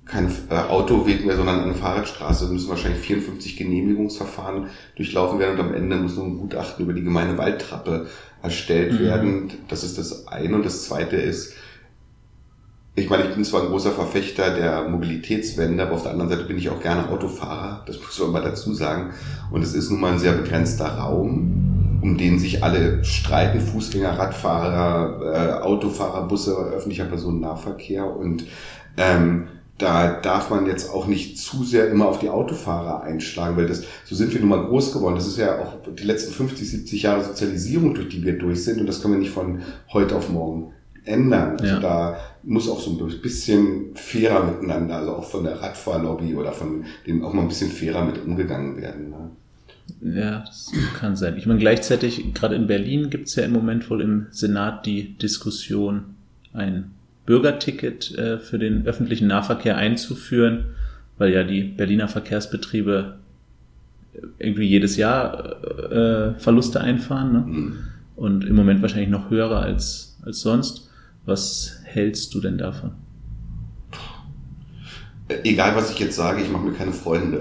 kein 0.09 0.29
äh, 0.49 0.55
Autoweg 0.55 1.25
mehr, 1.25 1.35
sondern 1.35 1.61
eine 1.63 1.75
Fahrradstraße. 1.75 2.45
Es 2.45 2.51
müssen 2.51 2.69
wahrscheinlich 2.69 2.99
54 3.01 3.57
Genehmigungsverfahren 3.57 4.67
durchlaufen 4.95 5.39
werden 5.39 5.59
und 5.59 5.67
am 5.67 5.73
Ende 5.73 5.95
muss 5.97 6.15
noch 6.17 6.25
ein 6.25 6.37
Gutachten 6.37 6.83
über 6.83 6.93
die 6.93 7.03
gemeine 7.03 7.37
Waldtrappe 7.37 8.07
erstellt 8.41 8.93
Mhm. 8.93 8.99
werden. 8.99 9.51
Das 9.67 9.83
ist 9.83 9.97
das 9.97 10.27
eine. 10.27 10.55
Und 10.55 10.65
das 10.65 10.85
zweite 10.85 11.15
ist, 11.15 11.53
ich 12.95 13.09
meine, 13.09 13.25
ich 13.29 13.33
bin 13.35 13.45
zwar 13.45 13.61
ein 13.61 13.67
großer 13.69 13.91
Verfechter 13.91 14.49
der 14.55 14.89
Mobilitätswende, 14.89 15.83
aber 15.83 15.93
auf 15.93 16.03
der 16.03 16.11
anderen 16.11 16.29
Seite 16.29 16.43
bin 16.45 16.57
ich 16.57 16.69
auch 16.69 16.81
gerne 16.81 17.07
Autofahrer. 17.09 17.83
Das 17.85 17.97
muss 17.97 18.19
man 18.19 18.31
mal 18.31 18.41
dazu 18.41 18.73
sagen. 18.73 19.11
Und 19.51 19.61
es 19.61 19.73
ist 19.73 19.89
nun 19.89 20.01
mal 20.01 20.13
ein 20.13 20.19
sehr 20.19 20.33
begrenzter 20.33 20.87
Raum, 20.97 21.99
um 22.01 22.17
den 22.17 22.39
sich 22.39 22.63
alle 22.63 23.03
streiten. 23.05 23.61
Fußgänger, 23.61 24.17
Radfahrer, 24.17 25.59
äh, 25.61 25.63
Autofahrer, 25.63 26.27
Busse, 26.27 26.55
öffentlicher 26.55 27.05
Personennahverkehr. 27.05 28.05
Und 28.05 28.45
ähm, 28.97 29.47
da 29.79 30.19
darf 30.19 30.49
man 30.49 30.67
jetzt 30.67 30.89
auch 30.93 31.07
nicht 31.07 31.37
zu 31.39 31.63
sehr 31.63 31.89
immer 31.89 32.07
auf 32.07 32.19
die 32.19 32.29
Autofahrer 32.29 33.01
einschlagen, 33.01 33.57
weil 33.57 33.65
das, 33.65 33.83
so 34.05 34.13
sind 34.13 34.33
wir 34.33 34.39
nun 34.41 34.49
mal 34.49 34.65
groß 34.65 34.91
geworden. 34.93 35.15
Das 35.15 35.25
ist 35.25 35.37
ja 35.37 35.57
auch 35.59 35.77
die 35.97 36.03
letzten 36.03 36.33
50, 36.33 36.69
70 36.69 37.03
Jahre 37.03 37.23
Sozialisierung, 37.23 37.95
durch 37.95 38.09
die 38.09 38.23
wir 38.23 38.37
durch 38.37 38.63
sind. 38.63 38.79
Und 38.81 38.87
das 38.87 39.01
können 39.01 39.15
wir 39.15 39.19
nicht 39.19 39.31
von 39.31 39.61
heute 39.91 40.15
auf 40.17 40.29
morgen 40.29 40.73
ändern. 41.05 41.51
Also 41.59 41.75
Ja. 41.75 41.79
da 41.79 42.17
muss 42.43 42.69
auch 42.69 42.79
so 42.79 42.91
ein 42.91 43.21
bisschen 43.21 43.95
fairer 43.95 44.43
miteinander, 44.45 44.97
also 44.97 45.15
auch 45.15 45.23
von 45.23 45.43
der 45.45 45.61
Radfahrlobby 45.61 46.35
oder 46.35 46.51
von 46.51 46.83
dem 47.07 47.23
auch 47.23 47.33
mal 47.33 47.43
ein 47.43 47.47
bisschen 47.47 47.71
fairer 47.71 48.05
mit 48.05 48.23
umgegangen 48.23 48.77
werden. 48.77 49.09
Ne? 49.09 49.31
Ja, 50.21 50.39
das 50.45 50.71
kann 50.99 51.15
sein. 51.15 51.37
Ich 51.37 51.45
meine, 51.45 51.59
gleichzeitig, 51.59 52.33
gerade 52.33 52.55
in 52.55 52.67
Berlin 52.67 53.09
gibt 53.09 53.27
es 53.29 53.35
ja 53.35 53.43
im 53.43 53.53
Moment 53.53 53.89
wohl 53.89 54.01
im 54.01 54.27
Senat 54.31 54.85
die 54.85 55.17
Diskussion, 55.17 56.15
ein 56.53 56.91
Bürgerticket 57.29 58.17
äh, 58.17 58.39
für 58.39 58.57
den 58.57 58.87
öffentlichen 58.87 59.27
Nahverkehr 59.27 59.77
einzuführen, 59.77 60.65
weil 61.19 61.31
ja 61.31 61.43
die 61.43 61.61
Berliner 61.61 62.07
Verkehrsbetriebe 62.07 63.19
irgendwie 64.39 64.65
jedes 64.65 64.97
Jahr 64.97 65.63
äh, 65.91 66.33
Verluste 66.39 66.81
einfahren 66.81 67.31
ne? 67.31 67.43
Hm. 67.45 67.77
und 68.15 68.45
im 68.45 68.55
Moment 68.55 68.81
wahrscheinlich 68.81 69.11
noch 69.11 69.29
höhere 69.29 69.59
als, 69.59 70.17
als 70.25 70.41
sonst. 70.41 70.89
Was 71.27 71.81
hältst 71.83 72.33
du 72.33 72.41
denn 72.41 72.57
davon? 72.57 72.93
Egal, 75.43 75.75
was 75.75 75.91
ich 75.91 75.99
jetzt 75.99 76.15
sage, 76.15 76.41
ich 76.41 76.49
mache 76.49 76.63
mir 76.65 76.73
keine 76.73 76.91
Freunde. 76.91 77.39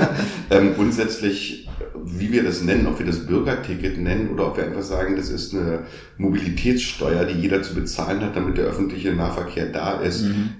ähm, 0.50 0.74
grundsätzlich, 0.74 1.68
wie 2.04 2.32
wir 2.32 2.42
das 2.42 2.62
nennen, 2.62 2.88
ob 2.88 2.98
wir 2.98 3.06
das 3.06 3.24
Bürgerticket 3.26 3.98
nennen 3.98 4.30
oder 4.30 4.48
ob 4.48 4.56
wir 4.56 4.64
einfach 4.64 4.82
sagen, 4.82 5.14
das 5.14 5.30
ist 5.30 5.54
eine 5.54 5.84
Mobilitätssteuer, 6.18 7.24
die 7.26 7.40
jeder 7.40 7.62
zu 7.62 7.74
bezahlen 7.74 8.20
hat, 8.22 8.34
damit 8.34 8.58
der 8.58 8.64
öffentliche 8.64 9.12
Nahverkehr 9.12 9.66
da 9.66 10.00
ist, 10.00 10.22
Mhm. 10.24 10.50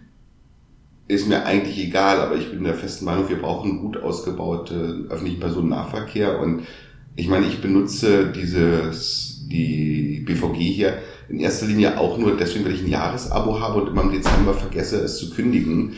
ist 1.09 1.27
mir 1.29 1.45
eigentlich 1.45 1.79
egal, 1.85 2.21
aber 2.21 2.37
ich 2.37 2.51
bin 2.51 2.63
der 2.63 2.75
festen 2.75 3.05
Meinung, 3.05 3.29
wir 3.29 3.41
brauchen 3.43 3.81
gut 3.81 3.97
ausgebaute 4.01 5.07
öffentlichen 5.11 5.41
Personennahverkehr 5.41 6.39
und 6.39 6.63
ich 7.17 7.29
meine, 7.29 7.47
ich 7.47 7.61
benutze 7.61 8.27
dieses, 8.33 9.45
die 9.51 10.23
BVG 10.25 10.59
hier 10.59 10.99
in 11.29 11.41
erster 11.41 11.67
Linie 11.67 11.99
auch 11.99 12.17
nur 12.17 12.37
deswegen, 12.37 12.65
weil 12.65 12.75
ich 12.75 12.83
ein 12.83 12.89
Jahresabo 12.89 13.59
habe 13.61 13.83
und 13.83 13.89
immer 13.89 14.03
im 14.03 14.13
Dezember 14.13 14.55
vergesse, 14.55 14.99
es 15.03 15.19
zu 15.19 15.31
kündigen. 15.31 15.95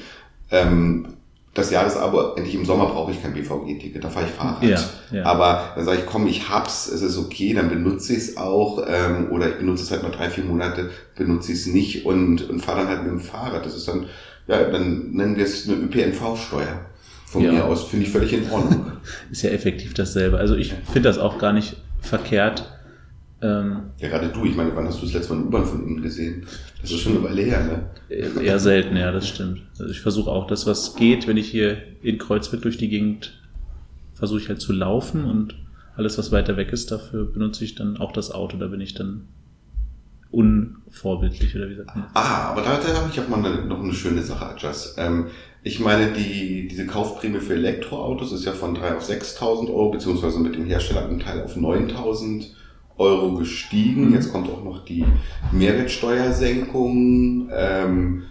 Ähm, 0.52 1.06
das 1.54 1.70
Jahresabo, 1.70 2.34
endlich 2.36 2.54
im 2.54 2.64
Sommer 2.64 2.86
brauche 2.86 3.10
ich 3.10 3.20
kein 3.22 3.34
BVG-Ticket, 3.34 4.02
da 4.02 4.08
fahre 4.08 4.24
ich 4.24 4.32
Fahrrad. 4.32 4.62
Ja, 4.62 4.80
ja. 5.10 5.24
Aber 5.26 5.72
dann 5.74 5.84
sage 5.84 5.98
ich, 5.98 6.06
komm, 6.06 6.26
ich 6.26 6.48
hab's, 6.48 6.88
es 6.88 7.02
ist 7.02 7.18
okay, 7.18 7.52
dann 7.52 7.68
benutze 7.68 8.12
ich 8.14 8.18
es 8.20 8.36
auch. 8.38 8.82
Ähm, 8.88 9.30
oder 9.30 9.50
ich 9.50 9.56
benutze 9.56 9.82
es 9.82 9.90
halt 9.90 10.02
mal 10.02 10.10
drei, 10.12 10.30
vier 10.30 10.44
Monate, 10.44 10.88
benutze 11.14 11.52
ich 11.52 11.58
es 11.58 11.66
nicht 11.66 12.06
und, 12.06 12.48
und 12.48 12.60
fahre 12.60 12.78
dann 12.80 12.88
halt 12.88 13.02
mit 13.02 13.10
dem 13.12 13.20
Fahrrad. 13.20 13.66
Das 13.66 13.76
ist 13.76 13.86
dann, 13.86 14.06
ja, 14.46 14.62
dann 14.64 15.10
nennen 15.12 15.36
wir 15.36 15.44
es 15.44 15.68
eine 15.68 15.76
ÖPNV-Steuer. 15.76 16.86
Von 17.26 17.42
Ja. 17.42 17.52
mir 17.52 17.64
aus, 17.64 17.84
finde 17.84 18.06
ich 18.06 18.12
völlig 18.12 18.32
in 18.32 18.50
Ordnung. 18.50 18.92
Ist 19.30 19.42
ja 19.42 19.50
effektiv 19.50 19.94
dasselbe. 19.94 20.36
Also 20.38 20.54
ich 20.54 20.74
finde 20.92 21.08
das 21.08 21.18
auch 21.18 21.38
gar 21.38 21.52
nicht 21.54 21.76
verkehrt. 22.00 22.70
Ähm, 23.42 23.90
ja, 23.98 24.08
gerade 24.08 24.28
du, 24.28 24.44
ich 24.44 24.54
meine, 24.54 24.74
wann 24.76 24.86
hast 24.86 25.02
du 25.02 25.06
das 25.06 25.14
letzte 25.14 25.34
Mal 25.34 25.40
eine 25.40 25.48
U-Bahn 25.48 25.64
von 25.64 25.86
innen 25.86 26.02
gesehen? 26.02 26.46
Das 26.80 26.92
ist 26.92 27.00
schon 27.00 27.16
eine 27.16 27.24
Weile 27.24 27.42
her, 27.42 27.64
ne? 27.64 28.40
Eher 28.40 28.60
selten, 28.60 28.96
ja, 28.96 29.10
das 29.10 29.28
stimmt. 29.28 29.62
Also 29.78 29.90
ich 29.90 30.00
versuche 30.00 30.30
auch 30.30 30.46
das, 30.46 30.66
was 30.66 30.94
geht, 30.94 31.26
wenn 31.26 31.36
ich 31.36 31.50
hier 31.50 31.78
in 32.02 32.18
Kreuzberg 32.18 32.62
durch 32.62 32.78
die 32.78 32.88
Gegend 32.88 33.38
versuche 34.14 34.40
ich 34.40 34.48
halt 34.48 34.60
zu 34.60 34.72
laufen 34.72 35.24
und 35.24 35.56
alles, 35.96 36.18
was 36.18 36.30
weiter 36.30 36.56
weg 36.56 36.72
ist, 36.72 36.92
dafür 36.92 37.24
benutze 37.24 37.64
ich 37.64 37.74
dann 37.74 37.96
auch 37.96 38.12
das 38.12 38.30
Auto. 38.30 38.56
Da 38.56 38.68
bin 38.68 38.80
ich 38.80 38.94
dann 38.94 39.26
unvorbildlich 40.30 41.54
oder 41.56 41.68
wie 41.68 41.74
sagt 41.74 41.94
man? 41.94 42.06
Ah, 42.14 42.50
aber 42.50 42.62
da, 42.62 42.78
da 42.78 42.96
habe 42.96 43.10
ich 43.12 43.20
auch 43.20 43.28
mal 43.28 43.44
eine, 43.44 43.66
noch 43.66 43.82
eine 43.82 43.92
schöne 43.92 44.22
Sache, 44.22 44.46
Adjust. 44.46 44.94
Ähm, 44.98 45.26
ich 45.62 45.80
meine, 45.80 46.12
die, 46.12 46.68
diese 46.68 46.86
Kaufprämie 46.86 47.40
für 47.40 47.54
Elektroautos 47.54 48.32
ist 48.32 48.44
ja 48.44 48.52
von 48.52 48.76
3.000 48.76 48.96
auf 48.96 49.08
6.000 49.08 49.68
Euro, 49.68 49.90
beziehungsweise 49.90 50.38
mit 50.38 50.54
dem 50.54 50.64
Herstelleranteil 50.64 51.42
auf 51.42 51.56
9.000 51.56 52.46
Euro 52.98 53.34
gestiegen. 53.36 54.08
Mhm. 54.08 54.14
Jetzt 54.14 54.32
kommt 54.32 54.48
auch 54.50 54.62
noch 54.64 54.84
die 54.84 55.04
Mehrwertsteuersenkung. 55.52 57.48
Ähm, 57.52 58.24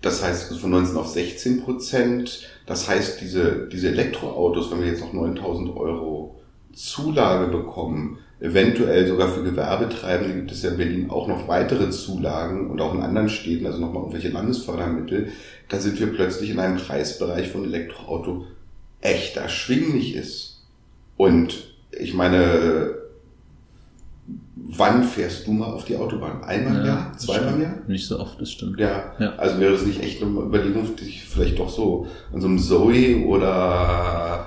das 0.00 0.22
heißt 0.22 0.56
von 0.58 0.70
19 0.70 0.96
auf 0.96 1.08
16 1.08 1.62
Prozent. 1.62 2.48
Das 2.66 2.88
heißt, 2.88 3.20
diese, 3.20 3.68
diese 3.70 3.88
Elektroautos, 3.88 4.70
wenn 4.70 4.80
wir 4.80 4.88
jetzt 4.88 5.00
noch 5.00 5.12
9.000 5.12 5.76
Euro 5.76 6.40
Zulage 6.72 7.50
bekommen, 7.50 8.18
eventuell 8.40 9.06
sogar 9.08 9.28
für 9.28 9.42
Gewerbetreibende 9.42 10.34
gibt 10.34 10.52
es 10.52 10.62
ja 10.62 10.70
in 10.70 10.76
Berlin 10.76 11.10
auch 11.10 11.26
noch 11.26 11.48
weitere 11.48 11.90
Zulagen 11.90 12.70
und 12.70 12.80
auch 12.80 12.94
in 12.94 13.00
anderen 13.00 13.28
Städten, 13.28 13.66
also 13.66 13.80
nochmal 13.80 14.02
irgendwelche 14.02 14.28
Landesfördermittel, 14.28 15.32
da 15.68 15.80
sind 15.80 15.98
wir 15.98 16.06
plötzlich 16.12 16.50
in 16.50 16.60
einem 16.60 16.76
Preisbereich, 16.76 17.52
wo 17.54 17.58
ein 17.58 17.64
Elektroauto 17.64 18.44
echt 19.00 19.36
erschwinglich 19.36 20.14
ist. 20.14 20.64
Und 21.16 21.74
ich 21.90 22.14
meine, 22.14 22.94
wann 24.56 25.02
fährst 25.04 25.46
du 25.46 25.52
mal 25.52 25.66
auf 25.72 25.84
die 25.84 25.96
Autobahn? 25.96 26.42
Einmal 26.44 26.80
im 26.80 26.86
Jahr? 26.86 27.10
das 27.14 27.22
Zweimal 27.24 27.54
im. 27.54 27.62
Jahr? 27.62 27.74
Nicht 27.86 28.06
so 28.06 28.18
oft, 28.20 28.40
das 28.40 28.50
stimmt. 28.52 28.78
Ja. 28.78 29.12
Ja. 29.18 29.34
also 29.36 29.58
wäre 29.60 29.72
das 29.72 29.86
nicht 29.86 30.02
echt 30.02 30.22
eine 30.22 30.30
Überlegung, 30.32 30.94
dich 30.96 31.24
vielleicht 31.24 31.58
doch 31.58 31.68
so 31.70 32.06
an 32.32 32.40
so 32.40 32.46
einem 32.48 32.58
Zoe 32.58 33.24
oder 33.26 34.46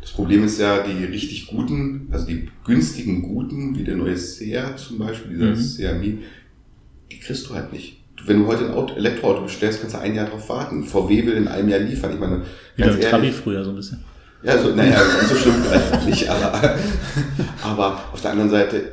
das 0.00 0.10
Problem 0.12 0.44
ist 0.44 0.60
ja, 0.60 0.82
die 0.82 1.04
richtig 1.04 1.46
guten, 1.48 2.08
also 2.12 2.26
die 2.26 2.48
günstigen 2.64 3.22
guten, 3.22 3.76
wie 3.76 3.84
der 3.84 3.96
neue 3.96 4.16
Seat 4.16 4.78
zum 4.78 4.98
Beispiel, 4.98 5.32
dieser 5.32 5.46
Mhm. 5.46 5.56
Seat 5.56 5.98
Mii, 6.00 6.18
die 7.10 7.18
kriegst 7.18 7.48
du 7.48 7.54
halt 7.54 7.72
nicht. 7.72 8.02
Wenn 8.24 8.40
du 8.40 8.46
heute 8.46 8.66
ein 8.66 8.72
Auto, 8.72 8.94
Elektroauto 8.94 9.42
bestellst, 9.42 9.80
kannst 9.80 9.94
du 9.94 10.00
ein 10.00 10.14
Jahr 10.14 10.26
drauf 10.26 10.48
warten. 10.48 10.84
VW 10.84 11.26
will 11.26 11.34
in 11.34 11.48
einem 11.48 11.68
Jahr 11.68 11.80
liefern. 11.80 12.12
Ich 12.14 12.18
meine, 12.20 12.42
Wieder 12.76 12.88
ganz 12.88 13.04
ein 13.04 13.10
Trabi 13.10 13.26
ehrlich, 13.26 13.40
früher 13.40 13.62
so 13.64 13.70
ein 13.70 13.76
bisschen. 13.76 14.02
ja, 14.42 14.58
so, 14.58 14.74
naja, 14.74 14.98
so 15.28 15.34
schlimm 15.34 15.54
nicht, 16.06 16.28
aber, 16.28 16.76
aber 17.62 18.00
auf 18.12 18.20
der 18.20 18.30
anderen 18.32 18.50
Seite, 18.50 18.92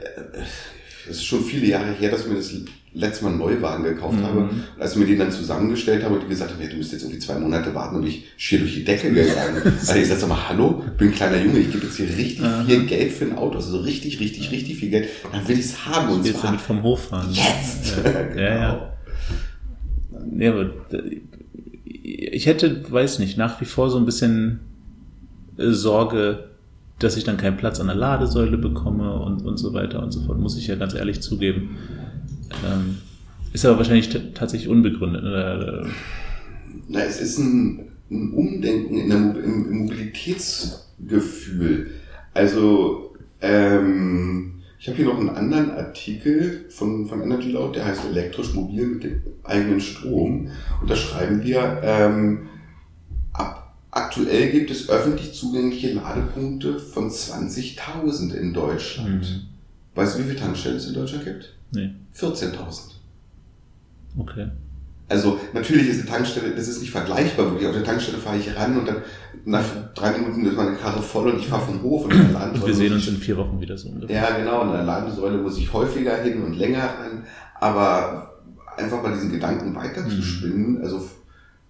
es 1.10 1.18
ist 1.18 1.26
schon 1.26 1.44
viele 1.44 1.68
Jahre 1.68 1.92
her, 1.94 2.10
dass 2.12 2.22
ich 2.22 2.28
mir 2.28 2.36
das 2.36 2.54
letzte 2.96 3.24
Mal 3.26 3.32
einen 3.32 3.40
Neuwagen 3.40 3.84
gekauft 3.84 4.20
Mhm. 4.20 4.24
habe. 4.24 4.40
Und 4.40 4.64
als 4.80 4.94
ich 4.94 5.00
mir 5.00 5.06
den 5.08 5.18
dann 5.20 5.32
zusammengestellt 5.32 6.04
habe 6.04 6.14
und 6.16 6.24
die 6.24 6.28
gesagt 6.28 6.52
haben, 6.54 6.62
ja, 6.62 6.68
du 6.70 6.78
musst 6.78 6.92
jetzt 6.92 7.02
irgendwie 7.02 7.20
zwei 7.20 7.40
Monate 7.40 7.74
warten 7.74 7.96
und 7.98 8.06
ich 8.08 8.26
schier 8.38 8.60
durch 8.60 8.74
die 8.76 8.84
Decke 8.84 9.12
gegangen. 9.12 9.62
Also 9.80 9.96
ich 9.96 10.08
sag 10.08 10.28
mal, 10.30 10.48
hallo, 10.50 10.84
bin 10.98 11.08
ein 11.10 11.14
kleiner 11.14 11.42
Junge, 11.44 11.60
ich 11.60 11.72
gebe 11.72 11.86
jetzt 11.86 11.98
hier 11.98 12.08
richtig 12.08 12.46
Aha. 12.46 12.64
viel 12.66 12.86
Geld 12.86 13.12
für 13.12 13.26
ein 13.26 13.36
Auto, 13.38 13.56
also 13.56 13.80
richtig, 13.80 14.20
richtig, 14.20 14.52
richtig 14.52 14.78
viel 14.78 14.90
Geld. 14.92 15.10
Dann 15.32 15.48
will 15.48 15.58
ich 15.60 15.66
es 15.66 15.86
haben 15.86 16.10
und 16.14 16.26
Jetzt 16.26 16.36
zwar 16.40 16.52
damit 16.52 16.62
vom 16.62 16.84
Hof 16.84 17.08
fahren. 17.10 17.30
jetzt. 17.34 17.94
Ja, 18.06 18.12
ja. 18.42 18.56
ja. 18.58 18.94
Nee, 20.30 20.48
aber 20.48 20.66
d- 20.66 21.22
ich 21.86 22.46
hätte, 22.46 22.84
weiß 22.92 23.20
nicht, 23.20 23.38
nach 23.38 23.60
wie 23.62 23.66
vor 23.66 23.90
so 23.90 23.98
ein 23.98 24.06
bisschen 24.06 24.60
äh, 25.58 25.72
Sorge, 25.72 26.50
dass 27.04 27.18
ich 27.18 27.24
dann 27.24 27.38
keinen 27.38 27.58
Platz 27.58 27.80
an 27.80 27.88
der 27.88 27.96
Ladesäule 27.96 28.58
bekomme 28.58 29.14
und, 29.14 29.44
und 29.44 29.58
so 29.58 29.74
weiter 29.74 30.02
und 30.02 30.12
so 30.12 30.22
fort, 30.22 30.40
muss 30.40 30.58
ich 30.58 30.68
ja 30.68 30.76
ganz 30.76 30.94
ehrlich 30.94 31.22
zugeben. 31.22 31.78
Ähm, 32.66 32.98
ist 33.52 33.66
aber 33.66 33.78
wahrscheinlich 33.78 34.10
tatsächlich 34.34 34.70
unbegründet. 34.70 35.24
Ne? 35.24 35.88
Na, 36.88 37.02
es 37.02 37.22
ist 37.22 37.38
ein, 37.38 37.92
ein 38.10 38.32
Umdenken 38.32 38.98
in 38.98 39.10
der, 39.10 39.20
Mo- 39.20 39.40
im, 39.40 39.72
im 39.72 39.78
Mobilitätsgefühl. 39.80 41.92
Also, 42.34 43.16
ähm, 43.42 44.54
ich 44.80 44.88
habe 44.88 44.98
hier 44.98 45.06
noch 45.06 45.20
einen 45.20 45.30
anderen 45.30 45.72
Artikel 45.72 46.66
von, 46.70 47.08
von 47.08 47.22
Energy 47.22 47.52
Loud, 47.52 47.76
der 47.76 47.86
heißt 47.86 48.06
elektrisch 48.10 48.54
mobil 48.54 48.88
mit 48.88 49.04
dem 49.04 49.22
eigenen 49.44 49.80
Strom. 49.80 50.50
Und 50.82 50.90
da 50.90 50.96
schreiben 50.96 51.44
wir, 51.44 51.80
ähm, 51.84 52.48
ab, 53.32 53.63
aktuell 53.96 54.52
gibt 54.52 54.72
es 54.72 54.90
öffentlich 54.90 55.34
zugängliche 55.34 55.94
Ladepunkte 55.94 56.80
von 56.80 57.10
20.000 57.10 58.34
in 58.34 58.54
Deutschland. 58.54 59.22
Mhm. 59.22 59.42
Weißt 59.96 60.16
du, 60.16 60.20
wie 60.20 60.24
viele 60.30 60.40
Tankstellen 60.40 60.78
es 60.78 60.88
in 60.88 60.94
Deutschland 60.94 61.24
gibt? 61.26 61.54
Nee, 61.72 61.92
14.000. 62.18 62.54
okay. 64.20 64.48
Also 65.10 65.38
natürlich 65.54 65.90
ist 65.90 66.02
die 66.04 66.08
Tankstelle, 66.08 66.56
das 66.56 66.68
ist 66.68 66.80
nicht 66.80 66.90
vergleichbar 66.92 67.46
wirklich. 67.52 67.68
Auf 67.68 67.76
der 67.76 67.84
Tankstelle 67.84 68.18
fahre 68.18 68.38
ich 68.38 68.56
ran 68.56 68.78
und 68.78 68.88
dann 68.88 69.04
nach 69.46 69.64
drei 69.94 70.18
Minuten 70.18 70.46
ist 70.46 70.56
meine 70.56 70.76
Karre 70.78 71.02
voll 71.04 71.30
und 71.30 71.40
ich 71.40 71.48
fahre 71.48 71.66
vom 71.66 71.84
Hof 71.84 72.06
und 72.06 72.14
an 72.14 72.32
der 72.34 72.54
Und 72.54 72.66
wir 72.66 72.74
sehen 72.74 72.94
uns 72.94 73.08
in 73.08 73.18
vier 73.18 73.38
Wochen 73.38 73.60
wieder 73.62 73.78
so 73.78 73.90
ungefähr. 73.90 74.16
Ja, 74.16 74.38
genau, 74.38 74.62
und 74.62 74.70
an 74.70 74.76
der 74.78 74.86
Ladensäule 74.86 75.38
muss 75.38 75.58
ich 75.58 75.72
häufiger 75.72 76.18
hin 76.24 76.42
und 76.42 76.54
länger 76.56 76.84
ran. 76.86 77.24
Aber 77.60 78.40
einfach 78.78 79.04
mal 79.04 79.14
diesen 79.14 79.32
Gedanken 79.32 79.76
weiter 79.76 80.08
zu 80.08 80.16
Mhm. 80.48 80.80
also 80.82 81.08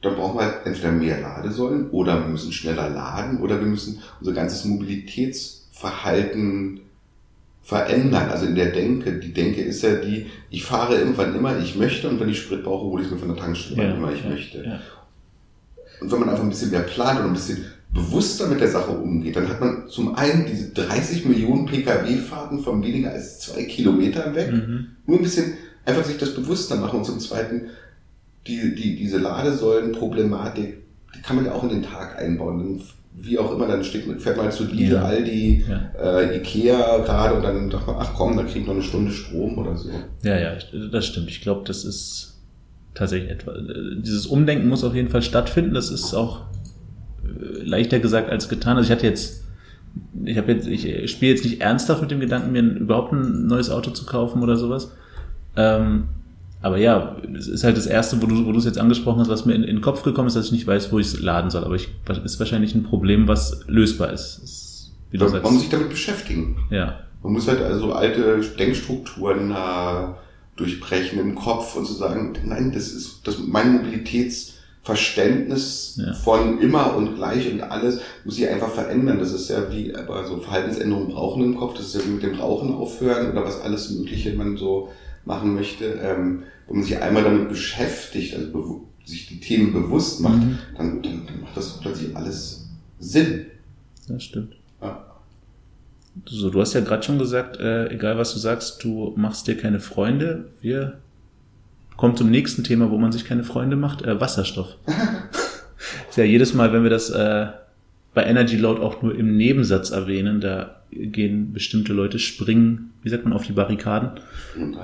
dann 0.04 0.16
brauchen 0.16 0.38
wir 0.38 0.46
halt 0.46 0.66
entweder 0.66 0.92
mehr 0.92 1.22
Ladesäulen 1.22 1.90
oder 1.92 2.20
wir 2.20 2.28
müssen 2.28 2.52
schneller 2.52 2.90
laden 2.90 3.40
oder 3.40 3.60
wir 3.60 3.68
müssen 3.68 4.00
unser 4.20 4.34
ganzes 4.34 4.66
Mobilitätsverhalten 4.66 6.82
verändern. 7.64 8.30
Also 8.30 8.46
in 8.46 8.56
der 8.56 8.72
Denke. 8.72 9.14
Die 9.14 9.34
Denke 9.34 9.62
ist 9.62 9.82
ja 9.82 9.96
die, 9.96 10.28
ich 10.50 10.66
fahre 10.66 10.98
irgendwann 10.98 11.36
immer 11.36 11.58
ich 11.58 11.78
möchte 11.78 12.10
und 12.10 12.20
wenn 12.20 12.30
ich 12.30 12.40
Sprit 12.40 12.64
brauche, 12.64 12.86
hole 12.86 13.02
ich 13.02 13.08
es 13.08 13.14
mir 13.14 13.20
von 13.20 13.30
der 13.30 13.38
Tankstelle, 13.38 13.78
wann 13.78 13.96
immer 13.96 14.12
ich 14.12 14.24
ja, 14.24 14.30
möchte. 14.30 14.64
Ja. 14.64 14.80
Und 16.02 16.12
wenn 16.12 16.20
man 16.20 16.30
einfach 16.30 16.44
ein 16.44 16.50
bisschen 16.50 16.72
mehr 16.72 16.82
plant 16.82 17.22
und 17.22 17.28
ein 17.28 17.34
bisschen 17.34 17.64
bewusster 17.94 18.48
mit 18.48 18.60
der 18.60 18.70
Sache 18.70 18.92
umgeht, 18.92 19.38
dann 19.38 19.48
hat 19.48 19.62
man 19.62 19.88
zum 19.88 20.16
einen 20.16 20.46
diese 20.46 20.74
30 20.74 21.26
Millionen 21.26 21.66
Pkw-Fahrten 21.66 22.60
von 22.60 22.84
weniger 22.84 23.12
als 23.12 23.40
zwei 23.40 23.64
Kilometern 23.64 24.36
weg. 24.36 24.52
Mhm. 24.52 24.88
Nur 25.06 25.20
ein 25.20 25.24
bisschen 25.24 25.54
einfach 25.86 26.04
sich 26.04 26.18
das 26.18 26.34
bewusster 26.34 26.76
machen 26.76 27.00
und 27.00 27.06
zum 27.06 27.20
zweiten 27.20 27.70
die, 28.48 28.76
die, 28.76 28.96
diese 28.96 29.18
Ladesäulen-Problematik, 29.20 30.78
die 31.16 31.22
kann 31.22 31.36
man 31.36 31.46
ja 31.46 31.54
auch 31.54 31.64
in 31.64 31.70
den 31.70 31.84
Tag 31.84 32.18
einbauen. 32.20 32.82
Wie 33.16 33.38
auch 33.38 33.52
immer, 33.56 33.68
dann 33.68 33.84
steht, 33.84 34.06
fährt 34.22 34.38
man 34.38 34.52
zu 34.52 34.66
Lidl, 34.66 34.94
Ja. 34.96 35.04
Aldi, 35.06 35.66
Ja. 35.70 36.20
äh, 36.20 36.38
Ikea 36.38 36.98
gerade 37.06 37.36
und 37.36 37.44
dann 37.44 37.70
sagt 37.70 37.86
man, 37.86 37.98
ach 38.00 38.12
komm, 38.16 38.36
dann 38.36 38.48
kriege 38.48 38.62
ich 38.62 38.66
noch 38.66 38.74
eine 38.74 38.82
Stunde 38.82 39.12
Strom 39.12 39.58
oder 39.60 39.78
so. 39.78 39.90
Ja, 40.24 40.38
ja, 40.40 40.54
das 40.92 41.06
stimmt. 41.06 41.30
Ich 41.30 41.42
glaube, 41.42 41.62
das 41.68 41.86
ist 41.86 42.40
tatsächlich 42.96 43.30
etwa. 43.30 43.52
äh, 43.52 44.02
Dieses 44.02 44.26
Umdenken 44.26 44.68
muss 44.68 44.84
auf 44.84 44.96
jeden 44.96 45.10
Fall 45.10 45.22
stattfinden. 45.22 45.76
Das 45.76 45.92
ist 45.92 46.16
auch 46.16 46.42
äh, 47.24 47.64
leichter 47.64 48.00
gesagt 48.00 48.32
als 48.32 48.50
getan. 48.50 48.78
Also 48.78 48.88
ich 48.88 48.92
hatte 48.92 49.06
jetzt, 49.06 49.44
ich 50.26 50.38
habe 50.40 50.52
jetzt, 50.52 50.66
ich 50.68 51.12
spiele 51.12 51.34
jetzt 51.34 51.44
nicht 51.46 51.62
ernsthaft 51.62 52.02
mit 52.02 52.10
dem 52.10 52.20
Gedanken, 52.20 52.52
mir 52.52 52.62
überhaupt 52.64 53.14
ein 53.14 53.46
neues 53.46 53.70
Auto 53.70 53.92
zu 53.92 54.08
kaufen 54.08 54.42
oder 54.42 54.58
sowas. 54.58 54.92
Ähm, 55.56 56.06
aber 56.64 56.78
ja, 56.78 57.16
es 57.38 57.48
ist 57.48 57.64
halt 57.64 57.78
das 57.78 57.86
erste, 57.86 58.22
wo 58.22 58.26
du, 58.26 58.46
wo 58.46 58.52
du 58.52 58.58
es 58.58 58.66
jetzt 58.66 58.80
angesprochen 58.80 59.20
hast, 59.20 59.30
was 59.30 59.46
mir 59.46 59.54
in, 59.54 59.64
in 59.64 59.76
den 59.76 59.82
Kopf 59.82 60.02
gekommen 60.02 60.28
ist, 60.28 60.36
dass 60.36 60.48
ich 60.48 60.52
nicht 60.54 60.66
weiß, 60.66 60.92
wo 60.92 60.98
ich 61.00 61.08
es 61.08 61.20
laden 61.20 61.52
soll. 61.52 61.64
Aber 61.64 61.76
ich, 61.76 61.90
das 62.06 62.18
ist 62.20 62.40
wahrscheinlich 62.40 62.74
ein 62.74 62.84
Problem, 62.84 63.28
was 63.28 63.62
lösbar 63.68 64.12
ist. 64.12 64.40
Ist 64.44 64.92
wie 65.12 65.18
du 65.18 65.26
Man, 65.26 65.34
man 65.34 65.42
muss 65.44 65.52
sagst. 65.52 65.62
sich 65.62 65.70
damit 65.70 65.90
beschäftiken. 65.90 66.56
Ja. 66.72 67.00
Man 67.22 67.34
muss 67.34 67.48
halt 67.48 67.62
also 67.62 67.94
alte 67.94 68.42
Denkstrukturen 68.58 69.52
äh, 69.52 70.08
durchbrechen 70.56 71.20
im 71.20 71.36
Kopf 71.36 71.76
und 71.76 71.86
zu 71.86 71.94
sagen, 71.94 72.34
nein, 72.46 72.72
das 72.74 72.88
ist 72.92 73.20
das 73.28 73.38
mein 73.46 73.74
Mobilitätsverständnis 73.74 76.02
Ja. 76.06 76.14
von 76.14 76.60
immer 76.60 76.96
und 76.96 77.16
gleich 77.16 77.52
und 77.52 77.62
alles 77.62 78.00
muss 78.26 78.36
sich 78.36 78.48
einfach 78.50 78.70
verändern. 78.72 79.20
Das 79.20 79.32
ist 79.34 79.50
ja 79.50 79.72
wie, 79.72 79.96
aber 79.96 80.26
so 80.26 80.38
Verhaltensänderungen 80.38 81.10
brauchen 81.10 81.44
im 81.44 81.56
Kopf, 81.58 81.76
das 81.78 81.88
ist 81.88 81.96
ja 81.96 82.02
wie 82.06 82.12
mit 82.14 82.24
dem 82.24 82.36
Rauchen 82.36 82.74
aufhören 82.74 83.32
oder 83.32 83.44
was 83.46 83.62
alles 83.62 83.90
Mögliche 83.92 84.34
man 84.34 84.58
so 84.58 84.90
machen 85.26 85.56
möchte. 85.56 85.86
Ähm, 85.86 86.44
wenn 86.68 86.78
man 86.78 86.84
sich 86.86 86.98
einmal 87.02 87.24
damit 87.24 87.50
beschäftigt, 87.50 88.36
also 88.36 88.88
sich 89.06 89.28
die 89.28 89.40
Themen 89.40 89.74
bewusst 89.74 90.22
macht, 90.22 90.38
Mhm. 90.38 90.58
dann, 90.78 91.02
dann, 91.02 91.26
dann 91.26 91.42
macht 91.42 91.58
das 91.58 91.80
plötzlich 91.80 92.16
alles 92.16 92.70
Sinn. 93.00 93.46
Das 94.08 94.24
stimmt. 94.24 94.56
Ja. 94.82 95.06
So, 96.26 96.50
du 96.50 96.62
hast 96.62 96.74
ja 96.74 96.82
gerade 96.82 97.04
schon 97.04 97.20
gesagt, 97.20 97.58
äh, 97.58 97.90
egal 97.90 98.18
was 98.18 98.34
du 98.34 98.40
sagst, 98.40 98.84
du 98.84 99.14
machst 99.18 99.48
dir 99.48 99.58
keine 99.58 99.80
Freunde. 99.80 100.50
Wir 100.62 101.00
kommen 101.98 102.16
zum 102.16 102.30
nächsten 102.32 102.64
Thema, 102.64 102.92
wo 102.92 102.98
man 102.98 103.12
sich 103.12 103.26
keine 103.26 103.44
Freunde 103.44 103.76
macht, 103.76 104.04
äh, 104.04 104.20
Wasserstoff. 104.22 104.76
ist 106.10 106.18
ja 106.18 106.24
jedes 106.24 106.54
Mal, 106.54 106.72
wenn 106.72 106.84
wir 106.84 106.90
das 106.90 107.10
äh, 107.10 107.48
bei 108.14 108.24
Energy 108.26 108.58
Load 108.58 108.82
auch 108.82 109.02
nur 109.02 109.16
im 109.16 109.38
Nebensatz 109.38 109.90
erwähnen, 109.90 110.42
da 110.42 110.84
gehen 110.92 111.54
bestimmte 111.54 111.94
Leute 111.94 112.20
springen, 112.20 112.94
wie 113.02 113.10
sagt 113.10 113.24
man, 113.24 113.34
auf 113.34 113.46
die 113.46 113.54
Barrikaden. 113.54 114.12
Und. 114.56 114.78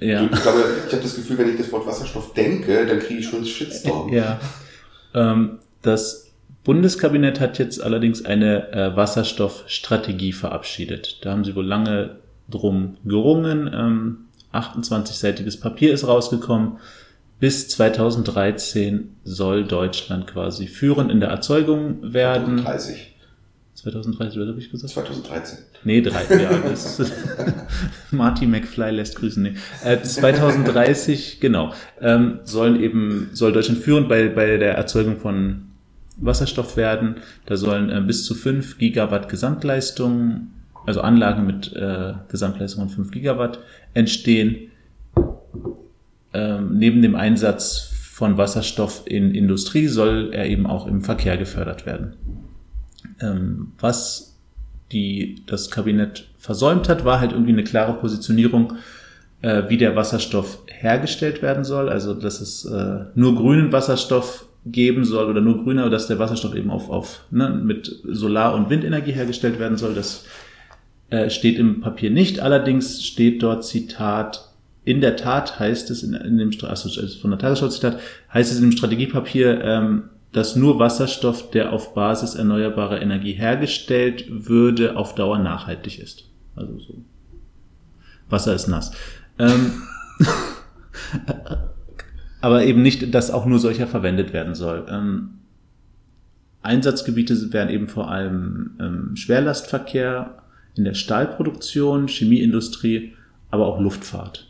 Ja. 0.00 0.24
Ich 0.24 0.42
glaube, 0.42 0.64
ich 0.86 0.92
habe 0.92 1.02
das 1.02 1.16
Gefühl, 1.16 1.38
wenn 1.38 1.50
ich 1.50 1.56
das 1.56 1.72
Wort 1.72 1.86
Wasserstoff 1.86 2.34
denke, 2.34 2.84
dann 2.86 2.98
kriege 2.98 3.20
ich 3.20 3.26
schon 3.26 3.38
einen 3.38 3.46
Shitstorm. 3.46 4.12
Ja. 4.12 4.40
Ähm, 5.14 5.60
das 5.82 6.32
Bundeskabinett 6.64 7.40
hat 7.40 7.58
jetzt 7.58 7.82
allerdings 7.82 8.24
eine 8.24 8.72
äh, 8.72 8.96
Wasserstoffstrategie 8.96 10.32
verabschiedet. 10.32 11.24
Da 11.24 11.30
haben 11.30 11.44
sie 11.44 11.54
wohl 11.54 11.64
lange 11.64 12.16
drum 12.50 12.96
gerungen. 13.04 13.70
Ähm, 13.72 14.16
28-seitiges 14.52 15.60
Papier 15.60 15.92
ist 15.92 16.06
rausgekommen. 16.06 16.78
Bis 17.40 17.68
2013 17.68 19.16
soll 19.24 19.64
Deutschland 19.64 20.26
quasi 20.26 20.66
führend 20.66 21.10
in 21.10 21.20
der 21.20 21.30
Erzeugung 21.30 22.12
werden. 22.12 22.58
30. 22.58 23.14
2030, 23.74 24.40
was 24.40 24.48
habe 24.48 24.58
ich 24.58 24.70
gesagt? 24.70 24.92
2013. 24.92 25.58
Nee, 25.84 26.00
drei, 26.00 26.22
ja, 26.40 26.56
das, 26.58 27.02
Marty 28.10 28.46
McFly 28.46 28.90
lässt 28.92 29.16
grüßen. 29.16 29.42
Nee. 29.42 29.54
Äh, 29.84 30.00
2030, 30.00 31.40
genau, 31.40 31.72
ähm, 32.00 32.40
sollen 32.44 32.80
eben, 32.80 33.30
soll 33.32 33.52
Deutschland 33.52 33.80
führend 33.80 34.08
bei, 34.08 34.28
bei 34.28 34.56
der 34.56 34.74
Erzeugung 34.74 35.18
von 35.18 35.66
Wasserstoff 36.16 36.76
werden. 36.76 37.16
Da 37.46 37.56
sollen 37.56 37.90
äh, 37.90 38.00
bis 38.00 38.24
zu 38.24 38.34
5 38.34 38.78
Gigawatt 38.78 39.28
Gesamtleistung, 39.28 40.48
also 40.86 41.00
Anlagen 41.00 41.44
mit 41.44 41.72
äh, 41.74 42.14
Gesamtleistung 42.28 42.88
von 42.88 42.94
5 42.94 43.10
Gigawatt 43.10 43.58
entstehen. 43.92 44.70
Ähm, 46.34 46.76
neben 46.76 47.00
dem 47.00 47.14
Einsatz 47.14 47.90
von 48.12 48.36
Wasserstoff 48.36 49.02
in 49.06 49.34
Industrie 49.34 49.86
soll 49.86 50.30
er 50.32 50.46
eben 50.46 50.66
auch 50.66 50.86
im 50.86 51.02
Verkehr 51.02 51.36
gefördert 51.36 51.86
werden. 51.86 52.16
Ähm, 53.20 53.72
was 53.78 54.36
die, 54.92 55.42
das 55.46 55.70
Kabinett 55.70 56.28
versäumt 56.38 56.88
hat, 56.88 57.04
war 57.04 57.20
halt 57.20 57.32
irgendwie 57.32 57.52
eine 57.52 57.64
klare 57.64 57.94
Positionierung, 57.94 58.74
äh, 59.42 59.64
wie 59.68 59.76
der 59.76 59.96
Wasserstoff 59.96 60.58
hergestellt 60.66 61.40
werden 61.42 61.64
soll. 61.64 61.88
Also, 61.88 62.14
dass 62.14 62.40
es 62.40 62.64
äh, 62.64 63.04
nur 63.14 63.36
grünen 63.36 63.72
Wasserstoff 63.72 64.46
geben 64.66 65.04
soll 65.04 65.26
oder 65.26 65.40
nur 65.40 65.62
grüner, 65.62 65.90
dass 65.90 66.06
der 66.06 66.18
Wasserstoff 66.18 66.54
eben 66.54 66.70
auf, 66.70 66.88
auf 66.90 67.24
ne, 67.30 67.50
mit 67.50 68.00
Solar- 68.04 68.54
und 68.54 68.70
Windenergie 68.70 69.12
hergestellt 69.12 69.58
werden 69.58 69.76
soll. 69.76 69.94
Das 69.94 70.24
äh, 71.10 71.30
steht 71.30 71.58
im 71.58 71.80
Papier 71.80 72.10
nicht. 72.10 72.40
Allerdings 72.40 73.04
steht 73.04 73.42
dort 73.42 73.64
Zitat, 73.64 74.53
in 74.84 75.00
der 75.00 75.16
Tat 75.16 75.58
heißt 75.58 75.90
es 75.90 76.02
in, 76.02 76.14
in 76.14 76.38
dem 76.38 76.50
also 76.62 77.18
von 77.18 77.30
der 77.30 77.38
Tagesschau 77.38 77.68
Zitat 77.68 77.98
heißt 78.32 78.50
es 78.50 78.58
in 78.58 78.64
dem 78.64 78.72
Strategiepapier, 78.72 79.62
ähm, 79.64 80.04
dass 80.32 80.56
nur 80.56 80.78
Wasserstoff, 80.78 81.50
der 81.50 81.72
auf 81.72 81.94
Basis 81.94 82.34
erneuerbarer 82.34 83.00
Energie 83.00 83.32
hergestellt 83.32 84.26
würde, 84.28 84.96
auf 84.96 85.14
Dauer 85.14 85.38
nachhaltig 85.38 86.00
ist. 86.00 86.28
Also 86.56 86.78
so. 86.80 87.04
Wasser 88.28 88.54
ist 88.54 88.66
nass. 88.66 88.92
Ähm, 89.38 89.72
aber 92.40 92.64
eben 92.64 92.82
nicht, 92.82 93.14
dass 93.14 93.30
auch 93.30 93.46
nur 93.46 93.60
solcher 93.60 93.86
verwendet 93.86 94.32
werden 94.32 94.54
soll. 94.54 94.86
Ähm, 94.88 95.38
Einsatzgebiete 96.62 97.52
wären 97.52 97.68
eben 97.68 97.88
vor 97.88 98.10
allem 98.10 98.72
ähm, 98.80 99.16
Schwerlastverkehr 99.16 100.42
in 100.74 100.84
der 100.84 100.94
Stahlproduktion, 100.94 102.08
Chemieindustrie, 102.08 103.12
aber 103.50 103.66
auch 103.66 103.80
Luftfahrt. 103.80 104.48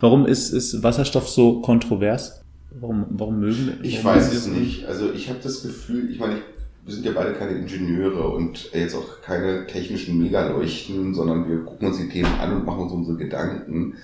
Warum 0.00 0.26
ist, 0.26 0.50
ist 0.50 0.82
Wasserstoff 0.82 1.28
so 1.28 1.60
kontrovers? 1.60 2.40
Warum, 2.70 3.06
warum 3.10 3.40
mögen 3.40 3.66
wir 3.66 3.84
Ich 3.84 4.04
weiß 4.04 4.32
es 4.32 4.46
nicht. 4.46 4.86
Also 4.86 5.12
ich 5.12 5.28
habe 5.28 5.40
das 5.42 5.62
Gefühl, 5.62 6.10
ich 6.10 6.18
meine, 6.18 6.36
wir 6.84 6.94
sind 6.94 7.04
ja 7.04 7.12
beide 7.12 7.34
keine 7.34 7.52
Ingenieure 7.52 8.28
und 8.28 8.72
jetzt 8.72 8.94
auch 8.94 9.20
keine 9.22 9.66
technischen 9.66 10.22
Megaleuchten, 10.22 11.14
sondern 11.14 11.48
wir 11.48 11.64
gucken 11.64 11.88
uns 11.88 11.98
die 11.98 12.08
Themen 12.08 12.32
an 12.40 12.54
und 12.54 12.64
machen 12.64 12.82
uns 12.82 12.92
unsere 12.92 13.16
Gedanken. 13.16 13.96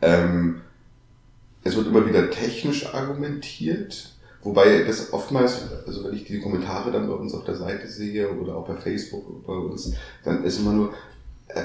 Ähm, 0.00 0.62
es 1.62 1.76
wird 1.76 1.86
immer 1.86 2.06
wieder 2.06 2.30
technisch 2.30 2.92
argumentiert, 2.92 4.10
wobei 4.42 4.84
das 4.84 5.12
oftmals, 5.12 5.62
also 5.86 6.04
wenn 6.04 6.14
ich 6.14 6.24
die 6.24 6.40
Kommentare 6.40 6.90
dann 6.90 7.06
bei 7.06 7.14
uns 7.14 7.34
auf 7.34 7.44
der 7.44 7.56
Seite 7.56 7.86
sehe 7.88 8.30
oder 8.30 8.56
auch 8.56 8.66
bei 8.66 8.76
Facebook 8.76 9.46
bei 9.46 9.54
uns, 9.54 9.92
dann 10.24 10.44
ist 10.44 10.58
immer 10.58 10.72
nur, 10.72 10.92
äh, 11.48 11.62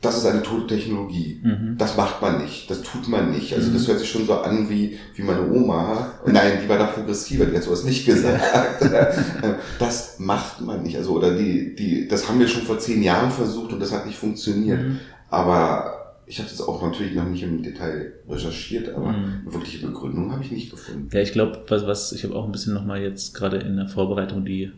das 0.00 0.16
ist 0.16 0.24
eine 0.24 0.42
tote 0.42 0.66
Technologie. 0.66 1.40
Mhm. 1.42 1.76
Das 1.76 1.96
macht 1.96 2.22
man 2.22 2.42
nicht. 2.42 2.70
Das 2.70 2.82
tut 2.82 3.06
man 3.08 3.32
nicht. 3.32 3.52
Also 3.54 3.70
das 3.70 3.82
mhm. 3.82 3.88
hört 3.88 3.98
sich 3.98 4.10
schon 4.10 4.26
so 4.26 4.34
an 4.34 4.70
wie, 4.70 4.98
wie 5.14 5.22
meine 5.22 5.50
Oma. 5.50 6.12
Nein, 6.26 6.60
die 6.62 6.68
war 6.68 6.78
da 6.78 6.86
progressiver, 6.86 7.44
die 7.44 7.56
hat 7.56 7.64
sowas 7.64 7.84
nicht 7.84 8.06
gesagt. 8.06 8.40
das 9.78 10.18
macht 10.18 10.62
man 10.62 10.82
nicht. 10.82 10.96
Also, 10.96 11.12
oder 11.12 11.36
die, 11.36 11.74
die, 11.74 12.08
das 12.08 12.28
haben 12.28 12.40
wir 12.40 12.48
schon 12.48 12.62
vor 12.62 12.78
zehn 12.78 13.02
Jahren 13.02 13.30
versucht 13.30 13.74
und 13.74 13.80
das 13.80 13.92
hat 13.92 14.06
nicht 14.06 14.18
funktioniert. 14.18 14.80
Mhm. 14.80 15.00
Aber 15.28 16.14
ich 16.24 16.38
habe 16.38 16.48
das 16.48 16.62
auch 16.62 16.82
natürlich 16.82 17.14
noch 17.14 17.26
nicht 17.26 17.42
im 17.42 17.62
Detail 17.62 18.14
recherchiert, 18.26 18.94
aber 18.94 19.12
mhm. 19.12 19.42
eine 19.42 19.52
wirkliche 19.52 19.86
Begründung 19.86 20.32
habe 20.32 20.42
ich 20.42 20.50
nicht 20.50 20.70
gefunden. 20.70 21.10
Ja, 21.12 21.20
ich 21.20 21.32
glaube, 21.32 21.64
was, 21.68 21.86
was, 21.86 22.12
ich 22.12 22.24
habe 22.24 22.34
auch 22.36 22.46
ein 22.46 22.52
bisschen 22.52 22.72
nochmal 22.72 23.02
jetzt 23.02 23.34
gerade 23.34 23.58
in 23.58 23.76
der 23.76 23.88
Vorbereitung 23.88 24.46
die 24.46 24.72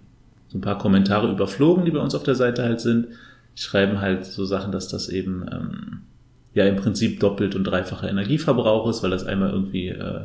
so 0.48 0.58
ein 0.58 0.62
paar 0.62 0.78
Kommentare 0.78 1.30
überflogen, 1.30 1.84
die 1.84 1.92
bei 1.92 2.00
uns 2.00 2.14
auf 2.14 2.24
der 2.24 2.34
Seite 2.34 2.64
halt 2.64 2.80
sind 2.80 3.06
schreiben 3.54 4.00
halt 4.00 4.24
so 4.24 4.44
Sachen, 4.44 4.72
dass 4.72 4.88
das 4.88 5.08
eben 5.08 5.46
ähm, 5.50 6.00
ja 6.54 6.66
im 6.66 6.76
Prinzip 6.76 7.20
doppelt 7.20 7.54
und 7.54 7.64
dreifacher 7.64 8.08
Energieverbrauch 8.08 8.88
ist, 8.88 9.02
weil 9.02 9.10
das 9.10 9.24
einmal 9.24 9.50
irgendwie 9.50 9.88
äh, 9.88 10.22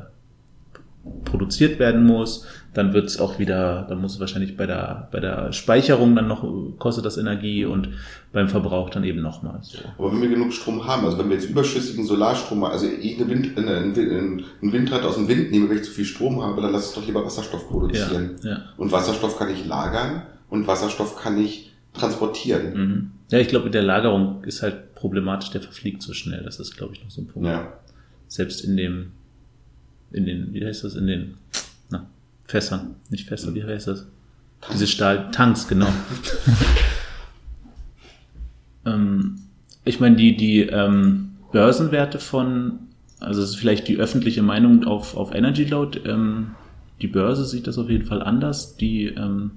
produziert 1.26 1.80
werden 1.80 2.06
muss. 2.06 2.46
Dann 2.74 2.94
wird 2.94 3.08
es 3.08 3.20
auch 3.20 3.40
wieder, 3.40 3.86
dann 3.90 4.02
muss 4.02 4.14
es 4.14 4.20
wahrscheinlich 4.20 4.56
bei 4.56 4.68
der, 4.68 5.08
bei 5.12 5.20
der 5.20 5.52
Speicherung 5.52 6.16
dann 6.16 6.28
noch, 6.28 6.46
kostet 6.78 7.06
das 7.06 7.18
Energie 7.18 7.66
und 7.66 7.90
beim 8.32 8.50
Verbrauch 8.50 8.90
dann 8.90 9.04
eben 9.04 9.22
nochmal. 9.22 9.60
So. 9.62 9.80
Aber 9.98 10.12
wenn 10.12 10.22
wir 10.22 10.30
genug 10.30 10.54
Strom 10.54 10.86
haben, 10.86 11.06
also 11.06 11.18
wenn 11.18 11.30
wir 11.30 11.38
jetzt 11.38 11.50
überschüssigen 11.50 12.06
Solarstrom, 12.06 12.64
also 12.64 12.86
ich 12.86 13.20
eine 13.20 13.30
Wind, 13.30 13.58
eine, 13.58 13.78
ein 13.78 14.44
Windrad 14.62 15.04
aus 15.04 15.16
dem 15.16 15.28
Wind 15.28 15.52
nehme, 15.52 15.70
wenn 15.70 15.78
ich 15.78 15.84
zu 15.84 15.92
viel 15.92 16.06
Strom 16.06 16.42
habe, 16.44 16.62
dann 16.62 16.72
lasse 16.72 16.90
ich 16.90 16.96
doch 16.96 17.08
lieber 17.08 17.26
Wasserstoff 17.26 17.68
produzieren. 17.68 18.36
Ja, 18.44 18.50
ja. 18.50 18.60
Und 18.78 18.92
Wasserstoff 18.92 19.40
kann 19.40 19.50
ich 19.50 19.66
lagern 19.66 20.24
und 20.50 20.68
Wasserstoff 20.68 21.16
kann 21.16 21.38
ich 21.44 21.67
transportieren. 21.98 22.74
Mhm. 22.74 23.12
Ja, 23.30 23.40
ich 23.40 23.48
glaube, 23.48 23.66
mit 23.66 23.74
der 23.74 23.84
Lagerung 23.84 24.44
ist 24.44 24.62
halt 24.62 24.96
problematisch, 24.96 25.52
der 25.52 25.62
verfliegt 25.62 26.02
so 26.02 26.14
schnell. 26.14 26.44
Das 26.44 26.60
ist, 26.60 26.78
glaube 26.78 26.94
ich, 26.94 27.04
noch 27.04 27.12
so 27.12 27.22
ein 27.22 27.28
Punkt. 27.28 27.48
Ja. 27.48 27.74
Selbst 28.28 28.62
in 28.62 28.78
dem, 28.78 29.12
in 30.12 30.26
den, 30.26 30.54
wie 30.54 30.66
heißt 30.66 30.84
das, 30.84 30.96
in 30.96 31.08
den 31.08 31.36
na, 31.90 32.08
Fässern, 32.48 32.96
nicht 33.10 33.28
Fässer, 33.28 33.54
wie 33.54 33.64
heißt 33.64 33.88
das? 33.88 34.08
Tanks. 34.62 34.74
Diese 34.74 34.88
Stahltanks, 34.88 35.68
genau. 35.68 35.88
ähm, 38.86 39.40
ich 39.86 40.00
meine, 40.00 40.16
die, 40.16 40.36
die 40.36 40.62
ähm, 40.62 41.36
Börsenwerte 41.52 42.20
von, 42.20 42.80
also 43.20 43.42
es 43.42 43.52
ist 43.52 43.56
vielleicht 43.58 43.88
die 43.88 43.98
öffentliche 43.98 44.42
Meinung 44.42 44.86
auf, 44.86 45.16
auf 45.16 45.34
Energy 45.34 45.66
Load, 45.66 46.00
ähm, 46.06 46.56
die 47.02 47.08
Börse 47.08 47.46
sieht 47.46 47.68
das 47.68 47.78
auf 47.78 47.90
jeden 47.90 48.06
Fall 48.06 48.24
anders. 48.24 48.76
Die 48.78 49.06
ähm, 49.06 49.52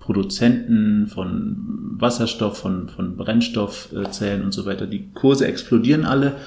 Produzenten 0.00 1.06
von 1.06 1.94
Wasserstoff, 2.00 2.58
von, 2.58 2.88
von 2.88 3.16
Brennstoffzellen 3.16 4.42
und 4.42 4.50
so 4.52 4.66
weiter. 4.66 4.88
Die 4.88 5.12
Kurse 5.12 5.46
explodieren 5.46 6.04
alle. 6.04 6.38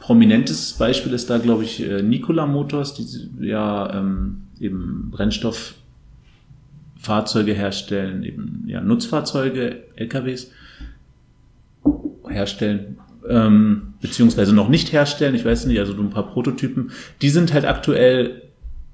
Prominentes 0.00 0.72
Beispiel 0.72 1.12
ist 1.12 1.30
da, 1.30 1.38
glaube 1.38 1.62
ich, 1.64 1.88
äh, 1.88 2.02
Nikola 2.02 2.46
Motors, 2.46 2.94
die 2.94 3.06
ja 3.40 3.94
ähm, 3.94 4.48
eben 4.58 5.12
Brennstofffahrzeuge 5.12 7.52
herstellen, 7.52 8.24
eben 8.24 8.64
ja 8.66 8.80
Nutzfahrzeuge, 8.80 9.84
LKWs 9.96 10.50
herstellen, 12.28 12.98
ähm, 13.28 13.94
beziehungsweise 14.00 14.54
noch 14.54 14.68
nicht 14.68 14.92
herstellen, 14.92 15.34
ich 15.34 15.44
weiß 15.44 15.66
nicht, 15.66 15.78
also 15.78 15.92
ein 15.94 16.10
paar 16.10 16.28
Prototypen. 16.28 16.90
Die 17.22 17.30
sind 17.30 17.54
halt 17.54 17.64
aktuell 17.64 18.42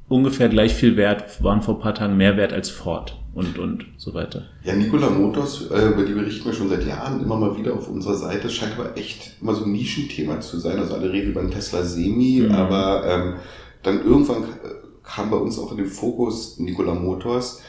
ungefähr 0.08 0.48
gleich 0.48 0.74
viel 0.74 0.96
wert, 0.96 1.42
waren 1.42 1.62
vor 1.62 1.76
ein 1.76 1.80
paar 1.80 1.94
Tagen 1.94 2.16
mehr 2.16 2.36
wert 2.36 2.52
als 2.52 2.70
Ford 2.70 3.19
und, 3.34 3.58
und 3.58 3.86
so 3.96 4.12
weiter. 4.14 4.46
Ja, 4.64 4.74
Nikola 4.74 5.10
Motors, 5.10 5.70
äh, 5.70 5.88
über 5.88 6.04
die 6.04 6.14
berichten 6.14 6.46
wir 6.46 6.52
schon 6.52 6.68
seit 6.68 6.84
Jahren 6.84 7.22
immer 7.22 7.36
mal 7.36 7.56
wieder 7.56 7.74
auf 7.74 7.88
unserer 7.88 8.14
Seite. 8.14 8.50
Scheint 8.50 8.78
aber 8.78 8.96
echt 8.96 9.36
immer 9.40 9.54
so 9.54 9.64
ein 9.64 9.72
Nischenthema 9.72 10.40
zu 10.40 10.58
sein. 10.58 10.78
Also 10.78 10.94
alle 10.94 11.12
reden 11.12 11.30
über 11.30 11.40
einen 11.40 11.50
Tesla 11.50 11.82
Semi, 11.84 12.40
mhm. 12.40 12.52
aber 12.52 13.06
ähm, 13.06 13.34
dann 13.82 14.04
irgendwann 14.04 14.44
kam 15.02 15.30
bei 15.30 15.36
uns 15.36 15.58
auch 15.58 15.70
in 15.72 15.78
den 15.78 15.86
Fokus 15.86 16.58
Nikola 16.58 16.94
Motors. 16.94 17.62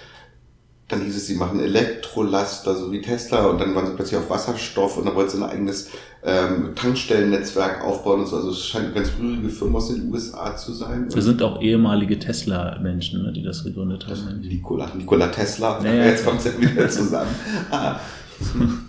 Dann 0.88 1.02
hieß 1.04 1.16
es, 1.16 1.28
sie 1.28 1.36
machen 1.36 1.60
Elektrolaster, 1.60 2.76
so 2.76 2.92
wie 2.92 3.02
Tesla, 3.02 3.46
und 3.46 3.62
dann 3.62 3.74
waren 3.76 3.88
sie 3.88 3.94
plötzlich 3.94 4.20
auf 4.20 4.30
Wasserstoff 4.30 4.98
und 4.98 5.06
dann 5.06 5.16
wollten 5.16 5.32
sie 5.32 5.38
ein 5.38 5.50
eigenes 5.50 5.90
ähm, 6.24 6.76
Tankstellennetzwerk 6.76 7.84
aufbauen 7.84 8.22
und 8.22 8.28
so. 8.28 8.38
Also 8.38 8.52
es 8.52 8.66
scheint 8.66 8.86
eine 8.86 8.94
ganz 8.94 9.12
rührige 9.20 9.50
Firma 9.50 9.78
aus 9.78 9.90
den 9.90 10.12
USA 10.12 10.56
zu 10.56 10.74
sein. 10.74 11.08
Wir 11.14 11.22
sind 11.22 11.42
auch 11.42 11.62
ehemalige 11.62 12.20
Tesla-Menschen, 12.20 13.24
ne, 13.24 13.34
die 13.34 13.44
das 13.44 13.64
gegründet 13.64 14.08
haben. 14.08 14.42
Nikola, 14.42 14.92
Nikola 14.96 15.28
Tesla, 15.28 15.84
ja, 15.84 15.94
ja. 15.94 16.06
jetzt 16.06 16.26
kommt 16.26 16.40
es 16.40 16.46
ja 16.46 16.52
wieder 16.60 16.90
zusammen. 16.90 17.34
ah, 17.72 18.00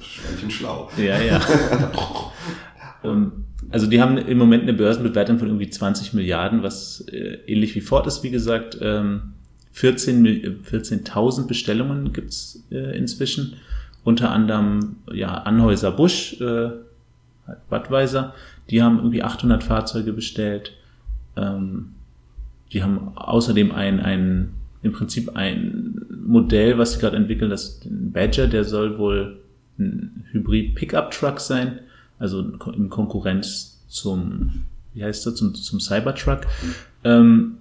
Schweinchen 0.01 0.51
schlau. 0.51 0.89
Ja, 0.97 1.21
ja. 1.21 1.41
Ähm, 3.05 3.47
also 3.71 3.89
die 3.89 4.01
haben 4.01 4.17
im 4.17 4.39
Moment 4.39 4.63
eine 4.63 4.75
Börsenbewertung 4.75 5.41
von 5.41 5.49
irgendwie 5.49 5.69
20 5.69 6.13
Milliarden, 6.13 6.63
was 6.63 7.01
äh, 7.13 7.39
ähnlich 7.49 7.75
wie 7.75 7.81
Ford 7.81 8.07
ist, 8.07 8.23
wie 8.23 8.31
gesagt. 8.31 8.79
Ähm, 8.81 9.33
14.000 9.75 10.63
14 10.63 11.47
Bestellungen 11.49 12.13
gibt's 12.13 12.63
äh, 12.71 12.97
inzwischen. 12.97 13.55
Unter 14.05 14.31
anderem 14.31 14.97
ja, 15.13 15.33
Anhäuser 15.35 15.93
Busch, 15.93 16.41
äh, 16.41 16.71
Budweiser, 17.69 18.35
die 18.71 18.83
haben 18.83 18.99
irgendwie 18.99 19.23
800 19.23 19.63
Fahrzeuge 19.63 20.13
bestellt. 20.13 20.73
Ähm, 21.37 21.95
die 22.73 22.83
haben 22.83 23.17
außerdem 23.17 23.73
ein, 23.73 24.01
ein, 24.01 24.55
im 24.83 24.93
Prinzip 24.93 25.37
ein 25.37 26.01
Modell, 26.25 26.79
was 26.79 26.95
sie 26.95 27.01
gerade 27.01 27.17
entwickeln, 27.17 27.51
das 27.51 27.81
Badger, 27.85 28.47
der 28.47 28.65
soll 28.65 28.99
wohl 28.99 29.41
ein 29.79 30.25
Hybrid-Pickup-Truck 30.33 31.41
sein, 31.41 31.81
also 32.19 32.41
in 32.75 32.89
Konkurrenz 32.89 33.85
zum, 33.89 34.65
wie 34.95 35.05
heißt 35.05 35.27
das, 35.27 35.35
zum, 35.35 35.55
zum 35.55 35.81
Cybertruck. 35.81 36.47
Ähm, 37.05 37.57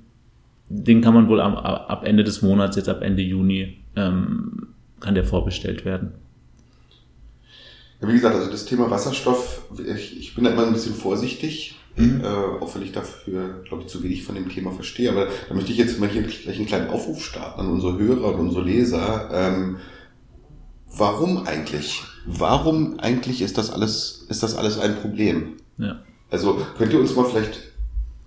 den 0.69 1.01
kann 1.01 1.13
man 1.13 1.27
wohl 1.27 1.41
ab, 1.41 1.89
ab 1.89 2.06
Ende 2.06 2.23
des 2.23 2.41
Monats, 2.41 2.77
jetzt 2.77 2.88
ab 2.88 3.01
Ende 3.01 3.21
Juni, 3.21 3.77
ähm, 3.95 4.67
kann 5.01 5.15
der 5.15 5.25
vorbestellt 5.25 5.84
werden. 5.84 6.12
Wie 8.01 8.13
gesagt, 8.13 8.35
also 8.35 8.49
das 8.49 8.65
Thema 8.65 8.89
Wasserstoff, 8.89 9.61
ich, 9.77 10.19
ich 10.19 10.35
bin 10.35 10.43
da 10.43 10.51
immer 10.51 10.65
ein 10.65 10.73
bisschen 10.73 10.95
vorsichtig, 10.95 11.77
mhm. 11.95 12.21
äh, 12.21 12.27
auch 12.27 12.73
wenn 12.73 12.81
ich 12.81 12.91
dafür, 12.91 13.61
glaube 13.63 13.83
ich, 13.83 13.89
zu 13.89 14.01
wenig 14.01 14.23
von 14.23 14.33
dem 14.33 14.49
Thema 14.49 14.71
verstehe. 14.71 15.11
Aber 15.11 15.27
da 15.47 15.53
möchte 15.53 15.71
ich 15.71 15.77
jetzt 15.77 15.99
mal 15.99 16.09
hier 16.09 16.23
gleich 16.23 16.57
einen 16.57 16.65
kleinen 16.65 16.89
Aufruf 16.89 17.23
starten 17.23 17.59
an 17.61 17.69
unsere 17.69 17.99
Hörer 17.99 18.33
und 18.33 18.39
unsere 18.39 18.63
Leser. 18.63 19.29
Ähm, 19.31 19.77
warum 20.97 21.45
eigentlich? 21.45 22.01
Warum 22.25 22.99
eigentlich 22.99 23.43
ist 23.43 23.59
das 23.59 23.69
alles, 23.69 24.25
ist 24.29 24.41
das 24.41 24.55
alles 24.55 24.79
ein 24.79 24.95
Problem? 24.95 25.57
Ja. 25.77 26.01
Also 26.31 26.59
könnt 26.77 26.93
ihr 26.93 26.99
uns 26.99 27.15
mal 27.15 27.25
vielleicht, 27.25 27.59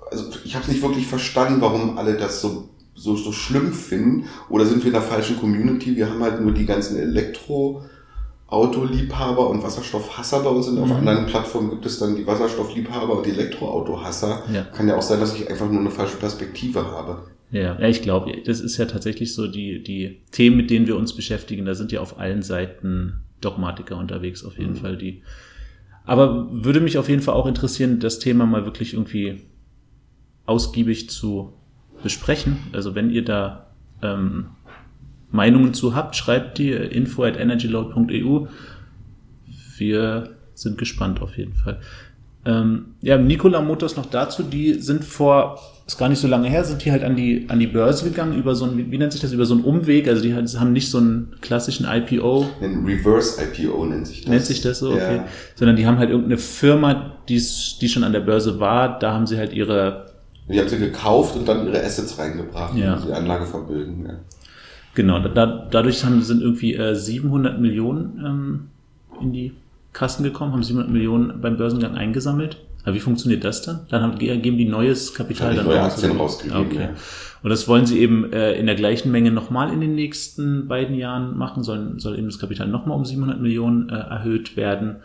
also 0.08 0.30
ich 0.44 0.54
habe 0.54 0.64
es 0.64 0.70
nicht 0.70 0.82
wirklich 0.82 1.08
verstanden, 1.08 1.60
warum 1.60 1.98
alle 1.98 2.16
das 2.16 2.40
so 2.40 2.68
so, 2.96 3.16
so 3.16 3.32
schlimm 3.32 3.72
finden? 3.72 4.28
Oder 4.48 4.66
sind 4.66 4.78
wir 4.78 4.86
in 4.86 4.92
der 4.92 5.02
falschen 5.02 5.36
Community? 5.40 5.96
Wir 5.96 6.08
haben 6.08 6.22
halt 6.22 6.40
nur 6.40 6.52
die 6.52 6.64
ganzen 6.64 6.96
Elektro- 6.96 7.82
Autoliebhaber 8.46 9.48
und 9.48 9.62
Wasserstoffhasser 9.62 10.40
bei 10.40 10.50
uns 10.50 10.68
und 10.68 10.78
auf 10.78 10.88
mhm. 10.88 10.96
anderen 10.96 11.26
Plattformen 11.26 11.70
gibt 11.70 11.86
es 11.86 11.98
dann 11.98 12.14
die 12.14 12.26
Wasserstoffliebhaber 12.26 13.18
und 13.18 13.26
die 13.26 13.30
Elektroautohasser. 13.30 14.44
Ja. 14.52 14.62
Kann 14.64 14.86
ja 14.86 14.96
auch 14.96 15.02
sein, 15.02 15.20
dass 15.20 15.34
ich 15.34 15.50
einfach 15.50 15.68
nur 15.68 15.80
eine 15.80 15.90
falsche 15.90 16.16
Perspektive 16.16 16.84
habe. 16.84 17.22
Ja, 17.50 17.78
ja, 17.78 17.88
ich 17.88 18.02
glaube, 18.02 18.32
das 18.44 18.60
ist 18.60 18.76
ja 18.76 18.84
tatsächlich 18.84 19.34
so 19.34 19.46
die, 19.46 19.82
die 19.82 20.20
Themen, 20.30 20.56
mit 20.56 20.70
denen 20.70 20.86
wir 20.86 20.96
uns 20.96 21.14
beschäftigen. 21.14 21.64
Da 21.64 21.74
sind 21.74 21.92
ja 21.92 22.00
auf 22.00 22.18
allen 22.18 22.42
Seiten 22.42 23.20
Dogmatiker 23.40 23.96
unterwegs, 23.96 24.44
auf 24.44 24.58
jeden 24.58 24.72
mhm. 24.72 24.78
Fall 24.78 24.96
die. 24.96 25.22
Aber 26.04 26.48
würde 26.50 26.80
mich 26.80 26.98
auf 26.98 27.08
jeden 27.08 27.22
Fall 27.22 27.34
auch 27.34 27.46
interessieren, 27.46 28.00
das 28.00 28.18
Thema 28.18 28.44
mal 28.44 28.64
wirklich 28.64 28.92
irgendwie 28.92 29.40
ausgiebig 30.46 31.08
zu 31.08 31.54
besprechen. 32.02 32.58
Also 32.72 32.94
wenn 32.94 33.10
ihr 33.10 33.24
da 33.24 33.68
ähm, 34.02 34.48
Meinungen 35.34 35.74
zu 35.74 35.94
habt, 35.94 36.16
schreibt 36.16 36.58
die 36.58 36.70
info 36.70 37.24
at 37.24 37.36
energyload.eu. 37.36 38.46
Wir 39.76 40.30
sind 40.54 40.78
gespannt 40.78 41.20
auf 41.20 41.36
jeden 41.36 41.54
Fall. 41.54 41.80
Ähm, 42.46 42.94
ja, 43.00 43.18
Nikola 43.18 43.60
Motors 43.60 43.96
noch 43.96 44.06
dazu, 44.06 44.42
die 44.42 44.74
sind 44.74 45.04
vor, 45.04 45.58
ist 45.86 45.98
gar 45.98 46.08
nicht 46.08 46.20
so 46.20 46.28
lange 46.28 46.48
her, 46.48 46.62
sind 46.62 46.84
die 46.84 46.92
halt 46.92 47.02
an 47.02 47.16
die, 47.16 47.46
an 47.48 47.58
die 47.58 47.66
Börse 47.66 48.04
gegangen 48.04 48.38
über 48.38 48.54
so 48.54 48.66
ein, 48.66 48.92
wie, 48.92 48.98
nennt 48.98 49.12
sich 49.12 49.22
das, 49.22 49.32
über 49.32 49.46
so 49.46 49.54
einen 49.54 49.64
Umweg, 49.64 50.06
also 50.06 50.22
die 50.22 50.34
haben 50.34 50.72
nicht 50.72 50.90
so 50.90 50.98
einen 50.98 51.34
klassischen 51.40 51.86
IPO. 51.86 52.46
Ein 52.60 52.84
Reverse 52.84 53.42
IPO 53.42 53.86
nennt 53.86 54.06
sich 54.06 54.20
das. 54.20 54.30
Nennt 54.30 54.44
sich 54.44 54.60
das 54.60 54.78
so, 54.78 54.92
okay. 54.92 55.16
Ja. 55.16 55.26
Sondern 55.56 55.76
die 55.76 55.86
haben 55.86 55.98
halt 55.98 56.10
irgendeine 56.10 56.38
Firma, 56.38 57.16
die 57.28 57.40
schon 57.40 58.04
an 58.04 58.12
der 58.12 58.20
Börse 58.20 58.60
war, 58.60 58.98
da 58.98 59.12
haben 59.12 59.26
sie 59.26 59.38
halt 59.38 59.52
ihre 59.52 60.14
die 60.46 60.60
haben 60.60 60.68
sie 60.68 60.78
gekauft 60.78 61.36
und 61.36 61.48
dann 61.48 61.66
ihre 61.66 61.82
Assets 61.82 62.18
reingebracht, 62.18 62.76
ja. 62.76 62.96
die 62.96 63.12
Anlage 63.12 63.46
verbilden. 63.46 64.04
Ja. 64.06 64.14
Genau, 64.94 65.18
da, 65.18 65.68
dadurch 65.70 66.04
haben, 66.04 66.22
sind 66.22 66.40
irgendwie 66.40 66.74
äh, 66.74 66.94
700 66.94 67.60
Millionen 67.60 68.22
ähm, 68.24 68.60
in 69.20 69.32
die 69.32 69.52
Kassen 69.92 70.22
gekommen, 70.22 70.52
haben 70.52 70.62
700 70.62 70.90
Millionen 70.90 71.40
beim 71.40 71.56
Börsengang 71.56 71.96
eingesammelt. 71.96 72.58
Aber 72.84 72.94
wie 72.94 73.00
funktioniert 73.00 73.44
das 73.44 73.62
dann? 73.62 73.80
Dann 73.88 74.02
haben, 74.02 74.18
geben 74.18 74.58
die 74.58 74.66
neues 74.66 75.14
Kapital 75.14 75.54
dann 75.54 75.64
neue 75.64 75.80
Aktien 75.80 76.16
rausgegeben. 76.16 76.66
Okay. 76.66 76.80
Ja. 76.80 76.94
Und 77.42 77.50
das 77.50 77.66
wollen 77.66 77.86
sie 77.86 77.98
eben 77.98 78.30
äh, 78.32 78.52
in 78.54 78.66
der 78.66 78.74
gleichen 78.74 79.10
Menge 79.10 79.30
nochmal 79.30 79.72
in 79.72 79.80
den 79.80 79.94
nächsten 79.94 80.68
beiden 80.68 80.94
Jahren 80.94 81.36
machen. 81.36 81.62
Sollen, 81.62 81.98
soll 81.98 82.18
eben 82.18 82.26
das 82.26 82.38
Kapital 82.38 82.68
nochmal 82.68 82.96
um 82.96 83.04
700 83.04 83.40
Millionen 83.40 83.88
äh, 83.88 83.94
erhöht 83.94 84.56
werden. 84.56 84.96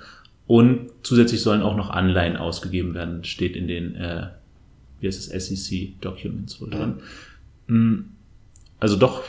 Und 0.45 0.89
zusätzlich 1.03 1.41
sollen 1.41 1.61
auch 1.61 1.77
noch 1.77 1.89
Anleihen 1.89 2.35
ausgegeben 2.35 2.93
werden, 2.95 3.23
steht 3.23 3.55
in 3.55 3.67
den, 3.67 3.95
äh, 3.95 4.27
wie 4.99 5.07
heißt 5.07 5.31
es, 5.31 5.47
SEC-Documents 5.47 6.59
wohl 6.59 6.71
drin. 6.71 6.95
Mhm. 7.67 8.05
Also 8.79 8.95
doch 8.95 9.23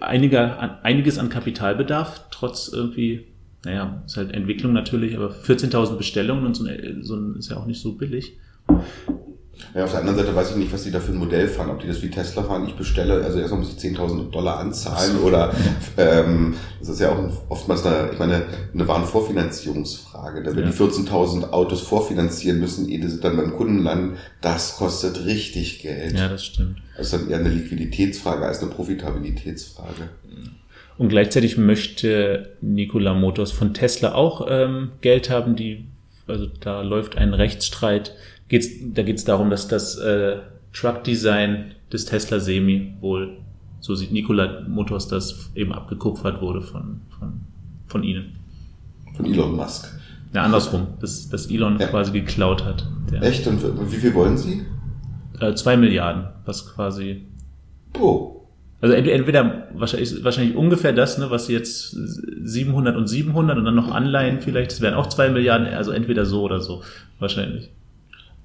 einiger, 0.00 0.84
einiges 0.84 1.18
an 1.18 1.28
Kapitalbedarf, 1.28 2.28
trotz 2.30 2.68
irgendwie, 2.68 3.26
naja, 3.64 4.02
ist 4.06 4.16
halt 4.16 4.32
Entwicklung 4.32 4.72
natürlich, 4.72 5.16
aber 5.16 5.30
14.000 5.30 5.96
Bestellungen 5.96 6.46
und 6.46 6.54
so, 6.54 6.64
so 7.00 7.16
ein, 7.16 7.36
ist 7.36 7.50
ja 7.50 7.56
auch 7.56 7.66
nicht 7.66 7.80
so 7.80 7.92
billig. 7.92 8.36
Ja, 9.74 9.84
auf 9.84 9.90
der 9.90 10.00
anderen 10.00 10.18
Seite 10.18 10.34
weiß 10.34 10.50
ich 10.50 10.56
nicht, 10.56 10.72
was 10.72 10.82
die 10.82 10.90
da 10.90 11.00
für 11.00 11.12
ein 11.12 11.18
Modell 11.18 11.48
fahren. 11.48 11.70
Ob 11.70 11.80
die 11.80 11.86
das 11.86 12.02
wie 12.02 12.10
Tesla 12.10 12.42
fahren, 12.42 12.66
ich 12.66 12.74
bestelle, 12.74 13.22
also 13.24 13.38
erstmal 13.38 13.60
muss 13.60 13.72
ich 13.72 13.78
10.000 13.78 14.30
Dollar 14.30 14.58
anzahlen 14.58 15.18
oder 15.18 15.54
ähm, 15.96 16.54
das 16.80 16.88
ist 16.88 17.00
ja 17.00 17.12
auch 17.12 17.30
oftmals 17.48 17.86
eine, 17.86 18.10
ich 18.12 18.18
meine, 18.18 18.42
eine 18.74 18.88
Warenvorfinanzierungsfrage. 18.88 20.42
Da 20.42 20.56
wenn 20.56 20.64
ja. 20.64 20.70
die 20.70 20.76
14.000 20.76 21.50
Autos 21.50 21.82
vorfinanzieren 21.82 22.58
müssen, 22.58 22.88
ehe 22.88 23.08
sie 23.08 23.20
dann 23.20 23.36
beim 23.36 23.56
Kunden 23.56 23.82
landen, 23.82 24.16
das 24.40 24.76
kostet 24.76 25.24
richtig 25.24 25.80
Geld. 25.82 26.16
Ja, 26.16 26.28
das 26.28 26.44
stimmt. 26.44 26.78
Das 26.96 27.06
ist 27.06 27.12
dann 27.12 27.30
eher 27.30 27.38
eine 27.38 27.48
Liquiditätsfrage 27.48 28.44
als 28.44 28.60
eine 28.60 28.70
Profitabilitätsfrage. 28.70 30.08
Und 30.98 31.08
gleichzeitig 31.08 31.56
möchte 31.56 32.56
Nikola 32.60 33.14
Motors 33.14 33.52
von 33.52 33.72
Tesla 33.72 34.14
auch 34.14 34.46
ähm, 34.50 34.92
Geld 35.00 35.30
haben, 35.30 35.56
die, 35.56 35.86
also 36.26 36.46
da 36.46 36.82
läuft 36.82 37.16
ein 37.16 37.32
Rechtsstreit 37.32 38.14
geht's, 38.50 38.68
da 38.92 39.02
geht 39.02 39.16
es 39.16 39.24
darum, 39.24 39.48
dass 39.48 39.66
das 39.68 39.96
äh, 39.96 40.36
Truck-Design 40.74 41.72
des 41.90 42.04
Tesla 42.04 42.38
Semi 42.38 42.94
wohl, 43.00 43.38
so 43.80 43.94
sieht 43.94 44.12
Nikola 44.12 44.64
Motors 44.68 45.08
das, 45.08 45.50
eben 45.54 45.72
abgekupfert 45.72 46.42
wurde 46.42 46.60
von, 46.60 47.00
von, 47.18 47.40
von 47.86 48.02
ihnen. 48.02 48.36
Von 49.16 49.24
Elon 49.24 49.56
Musk. 49.56 49.88
Ja, 50.34 50.42
andersrum, 50.42 50.88
dass, 51.00 51.28
dass 51.28 51.50
Elon 51.50 51.78
ja. 51.78 51.86
quasi 51.88 52.12
geklaut 52.12 52.64
hat. 52.64 52.86
Der, 53.10 53.22
Echt? 53.22 53.46
Und 53.46 53.62
wie 53.90 53.96
viel 53.96 54.14
wollen 54.14 54.36
Sie? 54.36 54.62
Äh, 55.40 55.54
zwei 55.54 55.76
Milliarden, 55.76 56.28
was 56.44 56.72
quasi. 56.74 57.22
Oh. 57.98 58.36
Also 58.80 58.94
entweder 58.94 59.68
wahrscheinlich, 59.74 60.24
wahrscheinlich 60.24 60.56
ungefähr 60.56 60.92
das, 60.92 61.18
ne, 61.18 61.30
was 61.30 61.48
jetzt 61.48 61.90
700 61.90 62.96
und 62.96 63.08
700 63.08 63.58
und 63.58 63.64
dann 63.64 63.74
noch 63.74 63.90
Anleihen 63.90 64.40
vielleicht, 64.40 64.70
das 64.70 64.80
wären 64.80 64.94
auch 64.94 65.08
zwei 65.08 65.28
Milliarden, 65.28 65.66
also 65.66 65.90
entweder 65.90 66.24
so 66.24 66.42
oder 66.42 66.60
so, 66.60 66.82
wahrscheinlich. 67.18 67.70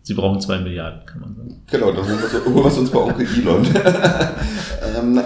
Sie 0.06 0.13
brauchen 0.13 0.39
zwei 0.39 0.60
Milliarden, 0.60 1.04
kann 1.04 1.20
man 1.20 1.36
sagen. 1.36 1.63
Genau, 1.72 1.91
dann 1.91 2.06
holen 2.06 2.20
wir 2.20 2.65
es 2.68 2.78
uns 2.78 2.91
bei 2.91 3.00
Onkel 3.00 3.26
Elon. 3.26 3.65
ähm, 5.00 5.20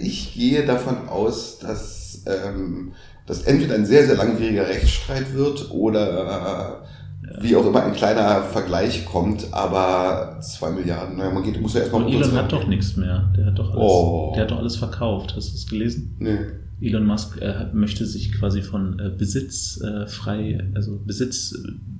ich 0.00 0.32
gehe 0.32 0.64
davon 0.64 1.06
aus, 1.06 1.58
dass 1.58 2.24
ähm, 2.24 2.92
das 3.26 3.42
entweder 3.42 3.74
ein 3.74 3.84
sehr, 3.84 4.06
sehr 4.06 4.16
langwieriger 4.16 4.66
Rechtsstreit 4.66 5.34
wird 5.34 5.70
oder 5.70 6.80
äh, 6.80 7.42
wie 7.42 7.56
auch 7.56 7.66
immer 7.66 7.82
ein 7.84 7.92
kleiner 7.92 8.42
Vergleich 8.42 9.04
kommt, 9.04 9.48
aber 9.52 10.38
zwei 10.40 10.70
Milliarden, 10.70 11.18
naja, 11.18 11.30
man 11.30 11.42
geht, 11.42 11.60
muss 11.60 11.74
ja 11.74 11.80
erstmal 11.80 12.04
Und 12.04 12.14
Elon 12.14 12.32
hat 12.32 12.50
doch 12.50 12.66
nichts 12.66 12.96
mehr. 12.96 13.30
Der 13.36 13.44
hat 13.44 13.58
doch 13.58 13.72
alles, 13.72 13.82
oh. 13.82 14.32
der 14.34 14.44
hat 14.44 14.50
doch 14.50 14.58
alles 14.60 14.76
verkauft. 14.76 15.34
Hast 15.36 15.50
du 15.50 15.56
es 15.56 15.66
gelesen? 15.66 16.16
Nee. 16.20 16.38
Elon 16.80 17.04
Musk 17.04 17.38
äh, 17.42 17.66
möchte 17.74 18.06
sich 18.06 18.32
quasi 18.32 18.62
von 18.62 18.98
äh, 18.98 19.10
Besitz 19.10 19.78
äh, 19.82 20.06
frei, 20.06 20.66
also 20.74 20.98
Besitz 21.04 21.54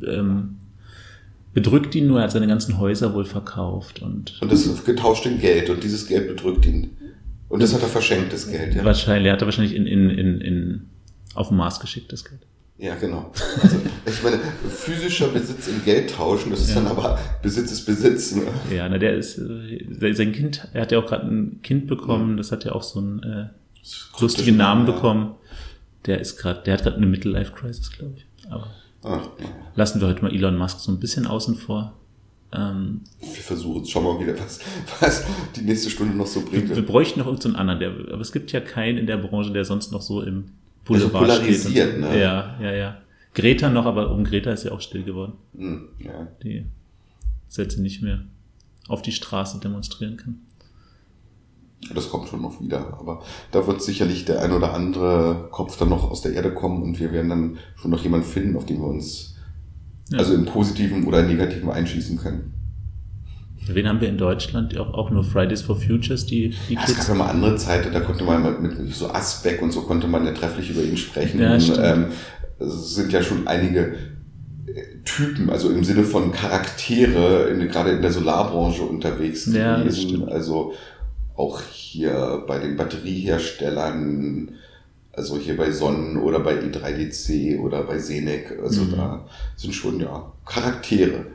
ähm, 0.07 0.57
bedrückt 1.57 1.95
ihn 1.95 2.07
nur, 2.07 2.19
er 2.19 2.25
hat 2.25 2.33
seine 2.33 2.47
ganzen 2.47 2.79
Häuser 2.79 3.15
wohl 3.15 3.25
verkauft. 3.25 4.03
Und, 4.03 4.35
und 4.43 4.53
das 4.53 4.67
ist 4.67 4.85
getauscht 4.85 5.25
in 5.25 5.41
Geld 5.41 5.71
und 5.71 5.83
dieses 5.83 6.07
Geld 6.07 6.29
bedrückt 6.29 6.67
ihn. 6.67 6.99
Und 7.49 7.63
das 7.63 7.73
hat 7.73 7.81
er 7.81 7.89
verschenkt, 7.89 8.31
das 8.35 8.51
Geld, 8.51 8.75
ja. 8.75 8.85
Wahrscheinlich, 8.85 9.29
er 9.29 9.33
hat 9.33 9.41
er 9.41 9.47
wahrscheinlich 9.47 9.75
in, 9.75 9.87
in, 9.87 10.11
in, 10.11 10.41
in, 10.43 10.83
auf 11.35 11.49
den 11.49 11.57
Mars 11.57 11.81
geschickt, 11.81 12.13
das 12.13 12.27
Geld. 12.27 12.43
Ja, 12.77 12.95
genau. 12.97 13.33
Also, 13.63 13.77
ich 14.05 14.23
meine, 14.23 14.39
physischer 14.69 15.29
Besitz 15.29 15.69
in 15.69 15.83
Geld 15.83 16.11
tauschen, 16.11 16.51
das 16.51 16.61
ist 16.61 16.75
ja. 16.75 16.75
dann 16.75 16.89
aber 16.89 17.19
Besitz 17.43 17.73
ist 17.73 17.87
Besitz. 17.87 18.35
Ne? 18.35 18.43
Ja, 18.71 18.87
na, 18.91 18.99
der 18.99 19.15
ist, 19.15 19.39
äh, 19.39 20.13
sein 20.13 20.33
Kind, 20.33 20.69
er 20.75 20.83
hat 20.83 20.93
ja 20.93 20.99
auch 20.99 21.07
gerade 21.07 21.27
ein 21.27 21.63
Kind 21.63 21.87
bekommen, 21.87 22.37
das 22.37 22.53
hat 22.53 22.67
ja 22.67 22.73
auch 22.73 22.83
so 22.83 22.99
einen 22.99 23.23
äh, 23.23 23.47
lustigen 24.21 24.59
Namen 24.59 24.87
ja. 24.87 24.93
bekommen. 24.93 25.37
Der 26.05 26.21
ist 26.21 26.37
gerade, 26.37 26.63
der 26.65 26.75
hat 26.75 26.83
gerade 26.83 26.97
eine 26.97 27.07
Midlife-Crisis, 27.07 27.93
glaube 27.93 28.17
ich. 28.19 28.27
Aber 28.51 28.69
Ach, 29.07 29.29
lassen 29.75 30.01
wir 30.01 30.09
heute 30.09 30.23
mal 30.23 30.35
Elon 30.35 30.57
Musk 30.57 30.81
so 30.81 30.91
ein 30.91 30.99
bisschen 30.99 31.27
außen 31.27 31.55
vor. 31.55 31.95
Ähm, 32.53 33.03
wir 33.21 33.29
versuchen 33.29 33.83
es, 33.83 33.91
schauen 33.91 34.05
wir 34.05 34.15
mal 34.15 34.21
wieder, 34.21 34.39
was, 34.39 34.61
was 35.01 35.25
die 35.55 35.63
nächste 35.63 35.91
Stunde 35.91 36.17
noch 36.17 36.27
so 36.27 36.43
bringt. 36.43 36.69
Wir, 36.69 36.77
wir 36.77 36.87
bräuchten 36.87 37.21
noch 37.21 37.27
irgendeinen 37.27 37.57
anderen, 37.57 37.81
der, 37.81 38.13
aber 38.13 38.21
es 38.21 38.33
gibt 38.33 38.53
ja 38.53 38.61
keinen 38.61 38.99
in 38.99 39.07
der 39.07 39.17
Branche, 39.17 39.53
der 39.53 39.65
sonst 39.65 39.93
noch 39.93 40.03
so 40.03 40.23
im 40.23 40.47
Boulevard 40.85 41.15
also 41.15 41.41
polarisiert, 41.41 41.91
steht. 41.91 42.01
Ne? 42.01 42.21
Ja, 42.21 42.57
ja, 42.61 42.73
ja. 42.73 42.97
Greta 43.35 43.69
noch, 43.69 43.85
aber 43.85 44.11
um 44.11 44.25
Greta 44.25 44.53
ist 44.53 44.65
ja 44.65 44.73
auch 44.73 44.81
still 44.81 45.03
geworden. 45.03 45.35
Hm, 45.57 45.89
ja. 45.99 46.29
Die 46.43 46.65
Sätze 47.49 47.83
nicht 47.83 48.03
mehr 48.03 48.25
auf 48.89 49.03
die 49.03 49.13
Straße 49.13 49.61
demonstrieren 49.61 50.17
kann. 50.17 50.41
Das 51.95 52.11
kommt 52.11 52.29
schon 52.29 52.43
noch 52.43 52.61
wieder, 52.61 52.99
aber 52.99 53.23
da 53.53 53.67
wird 53.67 53.83
sicherlich 53.83 54.25
der 54.25 54.43
ein 54.43 54.53
oder 54.53 54.75
andere 54.75 55.49
Kopf 55.51 55.77
dann 55.79 55.89
noch 55.89 56.11
aus 56.11 56.23
der 56.23 56.33
Erde 56.33 56.53
kommen 56.53 56.83
und 56.83 56.99
wir 56.99 57.13
werden 57.13 57.31
dann 57.31 57.59
schon 57.77 57.91
noch 57.91 58.03
jemanden 58.03 58.27
finden, 58.27 58.57
auf 58.57 58.67
den 58.67 58.79
wir 58.79 58.87
uns 58.89 59.37
ja. 60.11 60.19
also 60.19 60.35
im 60.35 60.45
Positiven 60.45 61.07
oder 61.07 61.21
im 61.21 61.29
Negativen 61.29 61.71
einschießen 61.71 62.19
können. 62.19 62.53
Wen 63.69 63.89
haben 63.89 64.01
wir 64.01 64.09
in 64.09 64.19
Deutschland? 64.19 64.79
Auch, 64.79 64.95
auch 64.95 65.11
nur 65.11 65.25
Fridays 65.25 65.63
for 65.63 65.77
Futures, 65.77 66.27
die, 66.27 66.55
die 66.69 66.75
ja, 66.75 66.81
Kids? 66.81 66.93
Es 66.93 66.99
gab 66.99 67.09
ja 67.09 67.15
mal 67.15 67.31
andere 67.31 67.57
Zeiten, 67.57 67.93
da 67.93 68.01
konnte 68.01 68.25
man 68.25 68.63
mit, 68.63 68.95
so 68.95 69.11
Asbeck 69.11 69.61
und 69.61 69.73
so 69.73 69.83
konnte 69.83 70.07
man 70.07 70.25
ja 70.25 70.33
trefflich 70.33 70.71
über 70.71 70.83
ihn 70.83 70.97
sprechen. 70.97 71.41
Ja, 71.41 71.55
und, 71.55 71.81
ähm, 71.83 72.07
es 72.59 72.95
sind 72.95 73.13
ja 73.13 73.23
schon 73.23 73.47
einige 73.49 73.95
äh, 74.67 75.03
Typen, 75.05 75.51
also 75.51 75.71
im 75.71 75.83
Sinne 75.83 76.05
von 76.05 76.31
Charaktere, 76.31 77.49
in, 77.49 77.67
gerade 77.69 77.91
in 77.91 78.03
der 78.03 78.13
Solarbranche 78.13 78.83
unterwegs 78.83 79.47
ja, 79.53 79.79
gewesen. 79.79 80.29
Also 80.29 80.73
auch 81.37 81.61
hier 81.61 82.45
bei 82.47 82.59
den 82.59 82.77
Batterieherstellern, 82.77 84.51
Also 85.13 85.39
hier 85.39 85.57
bei 85.57 85.71
Sonnen 85.71 86.19
oder 86.19 86.41
bei 86.41 86.61
E3DC 86.61 87.59
oder 87.61 87.85
bei 87.85 87.99
Senec. 87.99 88.59
Also 88.63 88.83
mhm. 88.83 88.91
da 88.93 89.27
sind 89.57 89.75
schon 89.75 90.01
ja 90.01 90.33
Charaktere. 90.45 91.27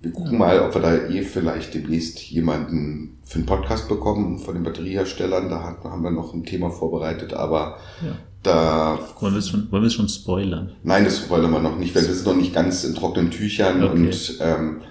Wir 0.00 0.12
gucken 0.12 0.38
mal, 0.38 0.60
ob 0.60 0.74
wir 0.74 0.82
da 0.82 0.94
eh 1.08 1.22
vielleicht 1.22 1.74
demnächst 1.74 2.20
jemanden 2.20 3.18
für 3.24 3.38
einen 3.38 3.46
Podcast 3.46 3.88
bekommen 3.88 4.38
von 4.38 4.54
den 4.54 4.62
Batterieherstellern. 4.62 5.48
Da 5.48 5.76
haben 5.82 6.02
wir 6.04 6.12
noch 6.12 6.32
ein 6.34 6.44
Thema 6.44 6.70
vorbereitet, 6.70 7.34
aber 7.34 7.78
ja. 8.04 8.12
da. 8.42 8.98
Wollen 9.18 9.34
wir 9.34 9.38
es 9.40 9.48
schon, 9.48 9.66
wollen 9.72 9.82
wir 9.82 9.88
es 9.88 9.94
schon 9.94 10.08
spoilern? 10.08 10.72
Nein, 10.84 11.04
das 11.04 11.18
spoilern 11.18 11.50
wir 11.50 11.60
noch 11.60 11.76
nicht, 11.76 11.94
weil 11.96 12.06
wir 12.06 12.14
sind 12.14 12.26
noch 12.26 12.36
nicht 12.36 12.54
ganz 12.54 12.84
in 12.84 12.94
trockenen 12.94 13.32
Tüchern 13.32 13.82
okay. 13.82 13.92
und 13.92 14.38
ähm, 14.40 14.82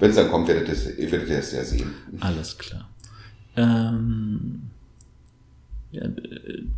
wenn 0.00 0.10
es 0.10 0.16
dann 0.16 0.30
kommt, 0.30 0.48
werdet 0.48 0.68
ihr, 0.68 1.12
werdet 1.12 1.28
ihr 1.28 1.38
es 1.38 1.52
ja 1.52 1.62
sehen. 1.62 1.94
Alles 2.20 2.58
klar. 2.58 2.88
Ähm, 3.56 4.70
ja, 5.92 6.02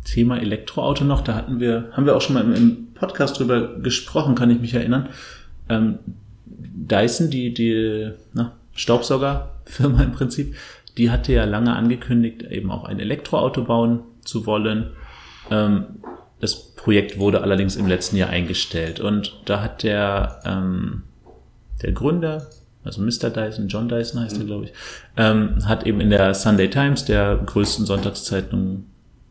Thema 0.03 0.39
Elektroauto 0.39 1.03
noch, 1.03 1.21
da 1.21 1.33
hatten 1.33 1.59
wir, 1.59 1.89
haben 1.93 2.05
wir 2.05 2.15
auch 2.15 2.21
schon 2.21 2.35
mal 2.35 2.53
im, 2.55 2.87
Podcast 2.93 3.39
drüber 3.39 3.75
gesprochen, 3.75 4.33
kann 4.33 4.49
ich 4.49 4.59
mich 4.59 4.73
erinnern. 4.73 5.09
Ähm, 5.69 5.99
Dyson, 6.45 7.29
die, 7.29 7.53
die 7.53 8.11
na, 8.33 8.53
Staubsaugerfirma 8.73 10.01
im 10.03 10.13
Prinzip, 10.13 10.55
die 10.97 11.11
hatte 11.11 11.31
ja 11.33 11.45
lange 11.45 11.75
angekündigt, 11.75 12.41
eben 12.43 12.71
auch 12.71 12.85
ein 12.85 12.99
Elektroauto 12.99 13.63
bauen 13.63 13.99
zu 14.21 14.47
wollen. 14.47 14.91
Ähm, 15.51 15.85
das 16.39 16.55
Projekt 16.55 17.19
wurde 17.19 17.41
allerdings 17.41 17.75
im 17.75 17.87
letzten 17.87 18.17
Jahr 18.17 18.29
eingestellt 18.29 18.99
und 18.99 19.39
da 19.45 19.61
hat 19.61 19.83
der, 19.83 20.39
ähm, 20.45 21.03
der 21.81 21.91
Gründer, 21.91 22.47
also 22.87 23.01
Mr. 23.01 23.29
Dyson, 23.29 23.67
John 23.67 23.87
Dyson 23.87 24.21
heißt 24.21 24.35
mhm. 24.35 24.41
er, 24.41 24.45
glaube 24.45 24.65
ich, 24.65 24.73
ähm, 25.17 25.67
hat 25.67 25.85
eben 25.85 26.01
in 26.01 26.09
der 26.09 26.33
Sunday 26.33 26.69
Times, 26.69 27.05
der 27.05 27.37
größten 27.37 27.85
Sonntagszeitung 27.85 28.85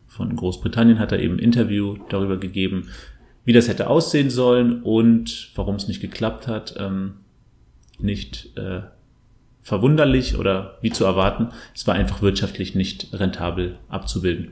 von 0.07 0.35
Großbritannien, 0.35 0.99
hat 0.99 1.11
er 1.11 1.19
eben 1.19 1.35
ein 1.35 1.39
Interview 1.39 1.97
darüber 2.09 2.37
gegeben, 2.37 2.89
wie 3.43 3.53
das 3.53 3.67
hätte 3.67 3.89
aussehen 3.89 4.29
sollen 4.29 4.81
und 4.83 5.49
warum 5.55 5.75
es 5.75 5.87
nicht 5.87 6.01
geklappt 6.01 6.47
hat. 6.47 6.75
Ähm, 6.77 7.15
nicht 7.99 8.55
äh, 8.57 8.81
verwunderlich 9.63 10.37
oder 10.37 10.77
wie 10.81 10.91
zu 10.91 11.03
erwarten. 11.03 11.49
Es 11.75 11.87
war 11.87 11.95
einfach 11.95 12.21
wirtschaftlich 12.21 12.75
nicht 12.75 13.09
rentabel 13.13 13.77
abzubilden. 13.89 14.51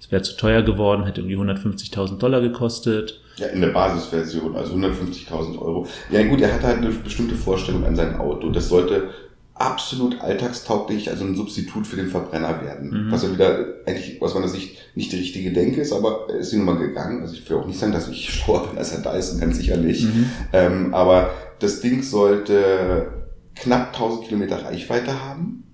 Es 0.00 0.10
wäre 0.10 0.22
zu 0.22 0.36
teuer 0.36 0.62
geworden, 0.62 1.04
hätte 1.04 1.20
irgendwie 1.20 1.36
150.000 1.36 2.18
Dollar 2.18 2.40
gekostet. 2.40 3.20
Ja, 3.38 3.48
in 3.48 3.60
der 3.60 3.68
Basisversion, 3.68 4.56
also 4.56 4.74
150.000 4.74 5.58
Euro. 5.58 5.86
Ja 6.10 6.22
gut, 6.24 6.40
er 6.40 6.52
hatte 6.52 6.66
halt 6.66 6.78
eine 6.78 6.90
bestimmte 6.90 7.34
Vorstellung 7.34 7.84
an 7.84 7.96
sein 7.96 8.18
Auto. 8.18 8.50
Das 8.50 8.68
sollte 8.68 9.10
absolut 9.58 10.20
alltagstauglich, 10.20 11.10
also 11.10 11.24
ein 11.24 11.34
Substitut 11.34 11.86
für 11.86 11.96
den 11.96 12.08
Verbrenner 12.08 12.62
werden. 12.62 13.06
Mhm. 13.06 13.12
Was 13.12 13.24
ja 13.24 13.32
wieder 13.32 13.66
eigentlich 13.86 14.22
aus 14.22 14.34
meiner 14.34 14.48
Sicht 14.48 14.78
nicht 14.94 15.12
die 15.12 15.18
richtige 15.18 15.52
Denke 15.52 15.80
ist, 15.80 15.92
aber 15.92 16.26
er 16.28 16.36
ist 16.36 16.52
nun 16.52 16.64
mal 16.64 16.78
gegangen. 16.78 17.22
Also 17.22 17.34
ich 17.34 17.48
will 17.48 17.56
auch 17.58 17.66
nicht 17.66 17.78
sagen, 17.78 17.92
dass 17.92 18.08
ich 18.08 18.30
schlauer 18.32 18.68
bin 18.68 18.78
als 18.78 18.92
Herr 18.92 19.12
Dyson, 19.12 19.40
ganz 19.40 19.56
sicherlich. 19.56 20.04
Mhm. 20.04 20.30
Ähm, 20.52 20.94
aber 20.94 21.30
das 21.58 21.80
Ding 21.80 22.02
sollte 22.02 23.08
knapp 23.56 23.92
1000 23.94 24.28
Kilometer 24.28 24.64
Reichweite 24.64 25.24
haben. 25.24 25.64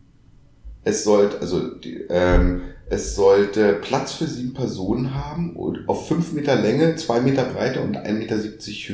Es 0.83 1.05
sollte, 1.05 1.41
also 1.41 1.75
die, 1.75 2.05
ähm, 2.09 2.63
es 2.95 3.17
sollte 3.17 3.75
Platz 3.75 4.13
für 4.13 4.27
sieben 4.27 4.55
Personen 4.55 5.15
haben 5.15 5.57
und 5.57 5.89
auf 5.89 6.09
fünf 6.09 6.33
Meter 6.33 6.55
Länge, 6.57 6.97
zwei 6.97 7.21
Meter 7.21 7.45
Breite 7.45 7.81
und 7.81 7.97
1,70 7.97 8.13
Meter 8.13 8.37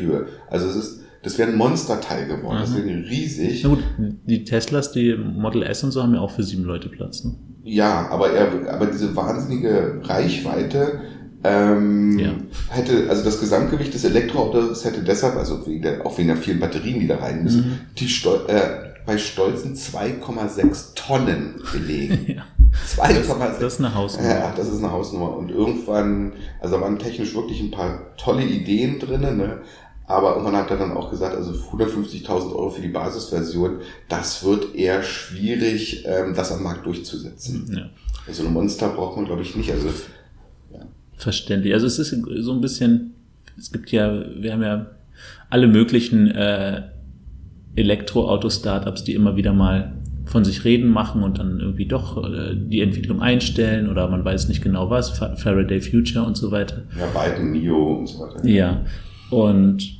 Höhe. 0.00 0.26
Also 0.48 0.68
es 0.68 0.76
ist 0.76 1.00
das 1.22 1.36
wäre 1.36 1.50
ein 1.50 1.56
Monsterteil 1.56 2.26
geworden. 2.26 2.56
Mhm. 2.56 2.60
Das 2.60 2.74
wäre 2.74 2.88
riesig. 2.88 3.60
Na 3.62 3.68
gut, 3.68 3.84
die 3.98 4.44
Teslas, 4.44 4.92
die 4.92 5.14
Model 5.14 5.62
S 5.62 5.84
und 5.84 5.90
so 5.90 6.02
haben 6.02 6.14
ja 6.14 6.20
auch 6.20 6.30
für 6.30 6.42
sieben 6.42 6.64
Leute 6.64 6.88
Platz. 6.88 7.24
Ne? 7.24 7.34
Ja, 7.62 8.08
aber 8.08 8.32
er, 8.32 8.72
aber 8.72 8.86
diese 8.86 9.14
wahnsinnige 9.14 10.00
Reichweite 10.02 11.00
ähm, 11.44 12.18
ja. 12.18 12.32
hätte, 12.70 13.10
also 13.10 13.22
das 13.22 13.38
Gesamtgewicht 13.38 13.92
des 13.92 14.04
Elektroautos 14.04 14.84
hätte 14.86 15.02
deshalb, 15.02 15.36
also 15.36 15.66
wegen 15.66 15.82
der, 15.82 16.06
auch 16.06 16.16
wegen 16.16 16.28
der 16.28 16.38
vielen 16.38 16.58
Batterien, 16.58 17.00
die 17.00 17.06
da 17.06 17.16
rein 17.16 17.42
müssen, 17.44 17.62
mhm. 17.62 17.78
die 17.98 18.08
Stol 18.08 18.40
äh, 18.48 18.90
bei 19.04 19.18
stolzen 19.18 19.74
2,6 19.74 20.94
Tonnen 20.94 21.54
gelegen. 21.72 22.26
ja. 22.36 22.44
2,6. 22.96 23.38
Das, 23.38 23.58
das, 23.58 23.74
ist 23.74 23.78
eine 23.80 23.94
Hausnummer. 23.94 24.28
Ja, 24.28 24.54
das 24.56 24.68
ist 24.68 24.78
eine 24.78 24.92
Hausnummer. 24.92 25.36
Und 25.36 25.50
irgendwann, 25.50 26.32
also 26.60 26.76
da 26.76 26.82
waren 26.82 26.98
technisch 26.98 27.34
wirklich 27.34 27.60
ein 27.60 27.70
paar 27.70 28.16
tolle 28.16 28.44
Ideen 28.44 28.98
drinnen, 28.98 29.36
ne? 29.36 29.60
Aber 30.06 30.32
irgendwann 30.32 30.56
hat 30.56 30.70
er 30.72 30.76
dann 30.76 30.90
auch 30.92 31.08
gesagt, 31.08 31.36
also 31.36 31.52
150.000 31.52 32.28
Euro 32.28 32.70
für 32.70 32.82
die 32.82 32.88
Basisversion, 32.88 33.78
das 34.08 34.44
wird 34.44 34.74
eher 34.74 35.04
schwierig, 35.04 36.04
ähm, 36.04 36.34
das 36.34 36.50
am 36.50 36.64
Markt 36.64 36.84
durchzusetzen. 36.84 37.72
Ja. 37.72 37.90
Also 38.26 38.44
ein 38.44 38.52
Monster 38.52 38.88
braucht 38.88 39.16
man, 39.16 39.26
glaube 39.26 39.42
ich, 39.42 39.54
nicht. 39.54 39.70
Also 39.70 39.86
ja. 40.72 40.80
Verständlich. 41.16 41.74
Also 41.74 41.86
es 41.86 42.00
ist 42.00 42.10
so 42.10 42.52
ein 42.52 42.60
bisschen, 42.60 43.14
es 43.56 43.70
gibt 43.70 43.92
ja, 43.92 44.12
wir 44.34 44.52
haben 44.52 44.62
ja 44.62 44.86
alle 45.48 45.68
möglichen 45.68 46.28
äh, 46.32 46.82
Elektroauto-Startups, 47.76 49.04
die 49.04 49.14
immer 49.14 49.36
wieder 49.36 49.52
mal 49.52 49.92
von 50.30 50.44
sich 50.44 50.64
reden 50.64 50.88
machen 50.88 51.24
und 51.24 51.38
dann 51.38 51.58
irgendwie 51.58 51.86
doch 51.86 52.22
äh, 52.22 52.54
die 52.54 52.82
Entwicklung 52.82 53.20
einstellen 53.20 53.90
oder 53.90 54.08
man 54.08 54.24
weiß 54.24 54.48
nicht 54.48 54.62
genau 54.62 54.88
was, 54.88 55.10
Faraday 55.10 55.80
Future 55.80 56.24
und 56.24 56.36
so 56.36 56.52
weiter. 56.52 56.82
Ja, 56.96 57.06
Biden, 57.06 57.50
NIO 57.50 57.98
und 57.98 58.06
so 58.06 58.20
weiter. 58.20 58.46
Ja, 58.46 58.84
und 59.30 59.98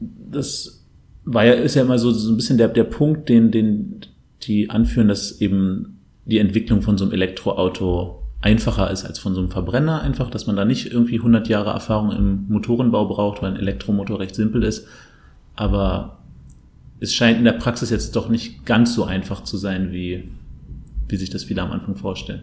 das 0.00 0.86
war 1.26 1.44
ja, 1.44 1.52
ist 1.52 1.74
ja 1.74 1.82
immer 1.82 1.98
so, 1.98 2.12
so 2.12 2.32
ein 2.32 2.36
bisschen 2.36 2.56
der, 2.56 2.68
der 2.68 2.84
Punkt, 2.84 3.28
den, 3.28 3.50
den 3.50 4.00
die 4.42 4.70
anführen, 4.70 5.08
dass 5.08 5.38
eben 5.40 6.00
die 6.24 6.38
Entwicklung 6.38 6.80
von 6.80 6.96
so 6.96 7.04
einem 7.04 7.12
Elektroauto 7.12 8.22
einfacher 8.40 8.90
ist 8.90 9.04
als 9.04 9.18
von 9.18 9.34
so 9.34 9.40
einem 9.40 9.50
Verbrenner 9.50 10.00
einfach, 10.00 10.30
dass 10.30 10.46
man 10.46 10.56
da 10.56 10.64
nicht 10.64 10.90
irgendwie 10.90 11.16
100 11.16 11.46
Jahre 11.48 11.70
Erfahrung 11.70 12.10
im 12.10 12.46
Motorenbau 12.48 13.06
braucht, 13.06 13.42
weil 13.42 13.52
ein 13.52 13.60
Elektromotor 13.60 14.20
recht 14.20 14.34
simpel 14.34 14.62
ist. 14.62 14.86
Aber 15.56 16.18
es 17.00 17.14
scheint 17.14 17.38
in 17.38 17.44
der 17.44 17.52
Praxis 17.52 17.90
jetzt 17.90 18.16
doch 18.16 18.28
nicht 18.28 18.64
ganz 18.64 18.94
so 18.94 19.04
einfach 19.04 19.44
zu 19.44 19.56
sein, 19.56 19.92
wie, 19.92 20.28
wie 21.08 21.16
sich 21.16 21.30
das 21.30 21.44
viele 21.44 21.62
am 21.62 21.72
Anfang 21.72 21.96
vorstellen. 21.96 22.42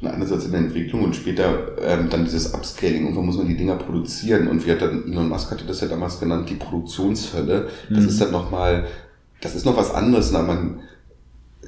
Und 0.00 0.08
einerseits 0.08 0.44
in 0.44 0.52
der 0.52 0.60
Entwicklung 0.60 1.02
und 1.02 1.16
später 1.16 1.76
ähm, 1.80 2.08
dann 2.10 2.24
dieses 2.24 2.54
Upscaling. 2.54 3.04
Irgendwann 3.04 3.26
muss 3.26 3.36
man 3.36 3.48
die 3.48 3.56
Dinger 3.56 3.76
produzieren. 3.76 4.48
Und 4.48 4.66
wie 4.66 4.72
hat 4.72 4.82
dann 4.82 5.10
Elon 5.10 5.28
Musk 5.28 5.50
hatte 5.50 5.64
das 5.64 5.80
ja 5.80 5.88
damals 5.88 6.20
genannt, 6.20 6.48
die 6.50 6.54
Produktionshölle. 6.54 7.68
Das 7.88 8.02
mhm. 8.02 8.08
ist 8.08 8.20
dann 8.20 8.32
nochmal, 8.32 8.86
das 9.40 9.54
ist 9.54 9.64
noch 9.64 9.76
was 9.76 9.92
anderes. 9.92 10.30
Na, 10.32 10.42
man, 10.42 10.80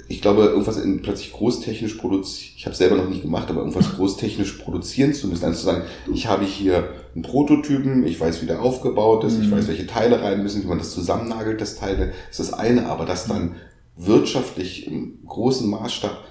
ich 0.09 0.21
glaube, 0.21 0.43
irgendwas 0.43 0.77
in, 0.77 1.03
plötzlich 1.03 1.33
großtechnisch 1.33 1.95
produzieren, 1.95 2.53
ich 2.57 2.67
habe 2.67 2.77
selber 2.77 2.97
noch 2.97 3.09
nicht 3.09 3.23
gemacht, 3.23 3.49
aber 3.49 3.61
irgendwas 3.61 3.93
großtechnisch 3.97 4.53
produzieren 4.53 5.14
zu 5.14 5.29
müssen. 5.29 5.45
Also 5.45 5.61
zu 5.61 5.67
sagen, 5.67 5.85
ich 6.12 6.27
habe 6.27 6.45
hier 6.45 6.88
einen 7.14 7.23
Prototypen, 7.23 8.07
ich 8.07 8.21
weiß, 8.21 8.43
wie 8.43 8.47
der 8.47 8.62
aufgebaut 8.62 9.25
ist, 9.25 9.38
mhm. 9.38 9.45
ich 9.45 9.51
weiß, 9.51 9.69
welche 9.69 9.87
Teile 9.87 10.21
rein 10.23 10.43
müssen, 10.43 10.62
wie 10.62 10.69
man 10.69 10.79
das 10.79 10.90
zusammennagelt, 10.90 11.61
das 11.61 11.77
Teile, 11.77 12.12
ist 12.31 12.40
das 12.40 12.53
eine, 12.53 12.87
aber 12.87 13.07
das 13.07 13.27
dann 13.27 13.57
wirtschaftlich 13.97 14.87
im 14.87 15.19
großen 15.27 15.69
Maßstab 15.69 16.25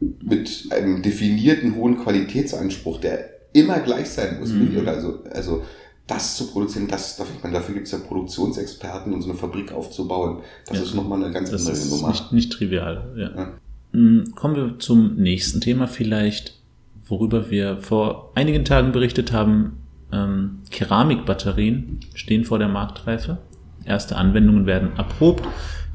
mit 0.00 0.68
einem 0.70 1.02
definierten 1.02 1.76
hohen 1.76 1.98
Qualitätsanspruch, 1.98 3.00
der 3.00 3.28
immer 3.52 3.80
gleich 3.80 4.08
sein 4.08 4.38
muss. 4.40 4.50
Mhm. 4.50 4.86
Also, 4.86 5.18
also 5.30 5.62
das 6.10 6.36
zu 6.36 6.50
produzieren, 6.50 6.88
das, 6.88 7.18
ich 7.20 7.42
meine, 7.42 7.54
dafür 7.54 7.74
gibt 7.74 7.86
es 7.86 7.92
ja 7.92 7.98
Produktionsexperten 7.98 9.12
und 9.12 9.22
so 9.22 9.30
eine 9.30 9.38
Fabrik 9.38 9.72
aufzubauen. 9.72 10.40
Das 10.66 10.78
ja, 10.78 10.82
ist 10.82 10.94
nochmal 10.94 11.22
eine 11.22 11.32
ganz 11.32 11.52
andere 11.52 11.88
Nummer. 11.88 12.08
Nicht, 12.08 12.32
nicht 12.32 12.52
trivial, 12.52 13.12
ja. 13.16 13.30
ja. 13.36 13.52
Mm, 13.92 14.32
kommen 14.34 14.56
wir 14.56 14.78
zum 14.80 15.16
nächsten 15.16 15.60
Thema 15.60 15.86
vielleicht, 15.86 16.58
worüber 17.06 17.50
wir 17.50 17.78
vor 17.78 18.32
einigen 18.34 18.64
Tagen 18.64 18.90
berichtet 18.90 19.32
haben. 19.32 19.78
Ähm, 20.12 20.58
Keramikbatterien 20.70 22.00
stehen 22.14 22.44
vor 22.44 22.58
der 22.58 22.68
Marktreife. 22.68 23.38
Erste 23.84 24.16
Anwendungen 24.16 24.66
werden 24.66 24.96
erprobt. 24.96 25.46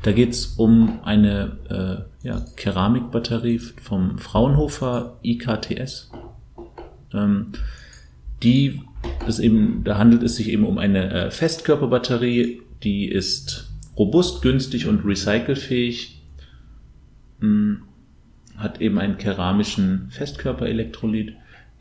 Da 0.04 0.13
geht 0.13 0.32
es 0.32 0.45
um 0.45 0.99
eine 1.04 2.06
äh, 2.23 2.28
ja, 2.28 2.41
Keramikbatterie 2.56 3.60
vom 3.60 4.17
Fraunhofer 4.17 5.17
IKTS. 5.23 6.10
Ähm, 7.13 7.47
die 8.43 8.82
ist 9.28 9.39
eben, 9.39 9.84
da 9.84 9.98
handelt 9.98 10.24
es 10.24 10.36
sich 10.36 10.50
eben 10.50 10.65
um 10.65 10.78
eine 10.78 11.12
äh, 11.12 11.32
Festkörperbatterie, 11.32 12.62
die 12.84 13.08
ist 13.08 13.71
robust, 13.98 14.41
günstig 14.41 14.88
und 14.88 15.06
recycelfähig. 15.06 16.21
Hm, 17.39 17.82
hat 18.58 18.80
eben 18.82 19.00
einen 19.00 19.17
keramischen 19.17 20.08
Festkörperelektrolyt, 20.12 21.34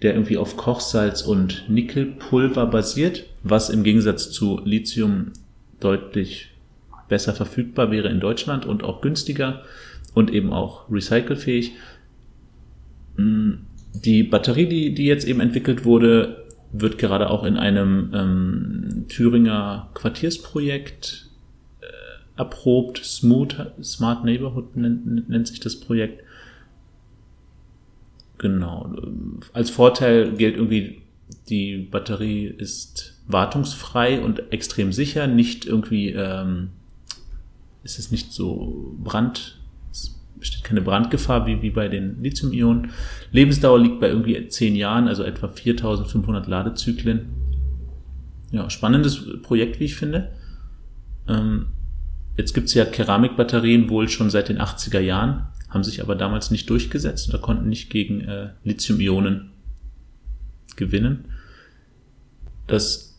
der 0.03 0.15
irgendwie 0.15 0.37
auf 0.37 0.57
Kochsalz 0.57 1.23
und 1.23 1.69
Nickelpulver 1.69 2.67
basiert, 2.67 3.27
was 3.43 3.71
im 3.71 3.85
Gegensatz 3.85 4.33
zu 4.33 4.61
Lithium 4.65 5.33
deutlich 5.79 6.51
besser 7.09 7.35
verfügbar 7.35 7.91
wäre 7.91 8.09
in 8.09 8.21
Deutschland 8.21 8.67
und 8.67 8.83
auch 8.83 9.03
günstiger 9.03 9.63
und 10.15 10.33
eben 10.33 10.53
auch 10.53 10.91
recycelfähig. 10.91 11.73
Mm, 13.17 13.53
die 13.95 14.25
Batterie, 14.25 14.67
die, 14.67 14.95
die 14.95 15.07
jetzt 15.07 15.27
eben 15.27 15.41
entwickelt 15.41 15.85
wurde, 15.85 16.44
wird 16.77 16.99
gerade 16.99 17.31
auch 17.31 17.45
in 17.45 17.57
einem 17.57 18.11
ähm, 18.13 19.05
Thüringer 19.09 19.91
Quartiersprojekt 19.95 21.31
äh, 21.81 21.87
erprobt. 22.37 22.99
Smooth, 22.99 23.55
Smart 23.83 24.25
Neighborhood 24.25 24.77
nennt, 24.77 25.29
nennt 25.29 25.47
sich 25.47 25.61
das 25.61 25.79
Projekt. 25.79 26.25
Genau. 28.39 28.93
Als 29.53 29.71
Vorteil 29.71 30.33
gilt 30.33 30.57
irgendwie, 30.57 31.03
die 31.49 31.77
Batterie 31.77 32.47
ist 32.47 33.23
wartungsfrei 33.29 34.21
und 34.21 34.53
extrem 34.53 34.93
sicher, 34.93 35.29
nicht 35.29 35.67
irgendwie, 35.67 36.11
ähm, 36.11 36.71
ist 37.85 38.01
es 38.01 38.11
nicht 38.11 38.33
so 38.33 38.97
brand, 38.99 39.61
besteht 40.45 40.63
keine 40.63 40.83
Brandgefahr 40.83 41.47
wie, 41.47 41.63
wie 41.63 41.71
bei 41.71 41.89
den 41.89 42.23
Lithium-Ionen. 42.23 42.91
Lebensdauer 43.33 43.81
liegt 43.81 43.99
bei 43.99 44.09
irgendwie 44.09 44.47
10 44.47 44.77
Jahren, 44.77 45.09
also 45.09 45.25
etwa 45.25 45.49
4500 45.49 46.47
Ladezyklen. 46.47 47.31
Ja, 48.51 48.69
spannendes 48.69 49.41
Projekt, 49.41 49.81
wie 49.81 49.85
ich 49.85 49.95
finde. 49.95 50.33
Ähm, 51.27 51.69
jetzt 52.37 52.53
gibt's 52.53 52.75
ja 52.75 52.85
Keramikbatterien 52.85 53.89
wohl 53.89 54.11
schon 54.11 54.29
seit 54.29 54.51
den 54.51 54.59
80er 54.59 55.01
Jahren, 55.01 55.47
haben 55.71 55.83
sich 55.83 56.03
aber 56.03 56.15
damals 56.15 56.51
nicht 56.51 56.69
durchgesetzt 56.69 57.31
oder 57.31 57.39
konnten 57.39 57.71
nicht 57.71 57.89
gegen 57.89 58.21
äh, 58.21 58.51
Lithium-Ionen 58.65 59.51
gewinnen. 60.77 61.25
Das 62.67 63.19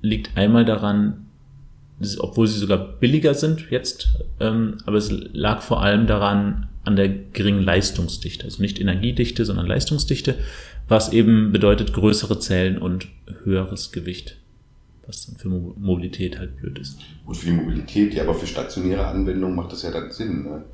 liegt 0.00 0.36
einmal 0.36 0.64
daran, 0.64 1.27
obwohl 2.18 2.46
sie 2.46 2.58
sogar 2.58 2.78
billiger 2.78 3.34
sind 3.34 3.70
jetzt, 3.70 4.08
ähm, 4.40 4.78
aber 4.86 4.98
es 4.98 5.10
lag 5.10 5.62
vor 5.62 5.82
allem 5.82 6.06
daran 6.06 6.68
an 6.84 6.96
der 6.96 7.08
geringen 7.08 7.62
Leistungsdichte, 7.62 8.44
also 8.44 8.62
nicht 8.62 8.80
Energiedichte, 8.80 9.44
sondern 9.44 9.66
Leistungsdichte, 9.66 10.36
was 10.86 11.12
eben 11.12 11.52
bedeutet 11.52 11.92
größere 11.92 12.38
Zellen 12.38 12.78
und 12.78 13.08
höheres 13.44 13.92
Gewicht, 13.92 14.36
was 15.06 15.26
dann 15.26 15.36
für 15.36 15.48
Mobilität 15.48 16.38
halt 16.38 16.56
blöd 16.56 16.78
ist. 16.78 16.98
Gut 17.26 17.36
für 17.36 17.46
die 17.46 17.52
Mobilität, 17.52 18.14
ja, 18.14 18.22
aber 18.22 18.34
für 18.34 18.46
stationäre 18.46 19.06
Anwendungen 19.06 19.56
macht 19.56 19.72
das 19.72 19.82
ja 19.82 19.90
dann 19.90 20.10
Sinn. 20.10 20.44
Ne? 20.44 20.64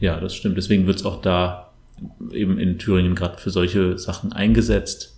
Ja, 0.00 0.20
das 0.20 0.34
stimmt. 0.34 0.56
Deswegen 0.56 0.86
wird 0.86 0.98
es 0.98 1.06
auch 1.06 1.22
da 1.22 1.72
eben 2.32 2.58
in 2.58 2.78
Thüringen 2.78 3.14
gerade 3.14 3.38
für 3.38 3.50
solche 3.50 3.98
Sachen 3.98 4.32
eingesetzt. 4.32 5.16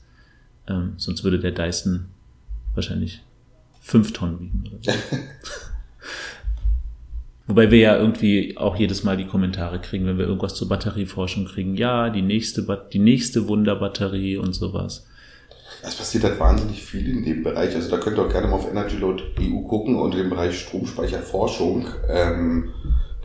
Ähm, 0.69 0.93
sonst 0.99 1.25
würde 1.25 1.41
der 1.41 1.53
Dyson 1.53 2.07
wahrscheinlich 2.75 3.23
fünf 3.85 4.13
Tonnen 4.15 4.41
wiegen 4.41 4.65
oder 4.67 4.79
so. 4.81 4.91
Wobei 7.47 7.71
wir 7.71 7.79
ja 7.79 7.99
irgendwie 7.99 8.57
auch 8.57 8.77
jedes 8.77 9.05
Mal 9.05 9.19
die 9.19 9.27
Kommentare 9.27 9.79
kriegen, 9.79 10.07
wenn 10.07 10.17
wir 10.17 10.25
irgendwas 10.25 10.55
zur 10.55 10.71
Batterieforschung 10.71 11.45
kriegen. 11.45 11.77
Ja, 11.77 12.09
die 12.09 12.23
nächste, 12.23 12.67
die 12.93 12.99
nächste 12.99 13.47
Wunderbatterie 13.47 14.39
und 14.39 14.55
sowas. 14.55 15.07
Es 15.83 15.95
passiert 15.95 16.25
halt 16.25 16.41
wahnsinnig 16.41 16.83
viel 16.83 17.07
in 17.11 17.23
dem 17.27 17.43
Bereich. 17.43 17.75
Also 17.75 17.91
da 17.91 17.99
könnt 17.99 18.17
ihr 18.17 18.25
auch 18.25 18.33
gerne 18.33 18.49
mal 18.49 18.55
auf 18.55 18.71
Energy 18.71 18.97
Load 18.97 19.23
EU 19.39 19.61
gucken 19.69 19.97
und 19.97 20.15
im 20.15 20.31
Bereich 20.31 20.59
Stromspeicherforschung 20.59 21.87
ähm, 22.09 22.73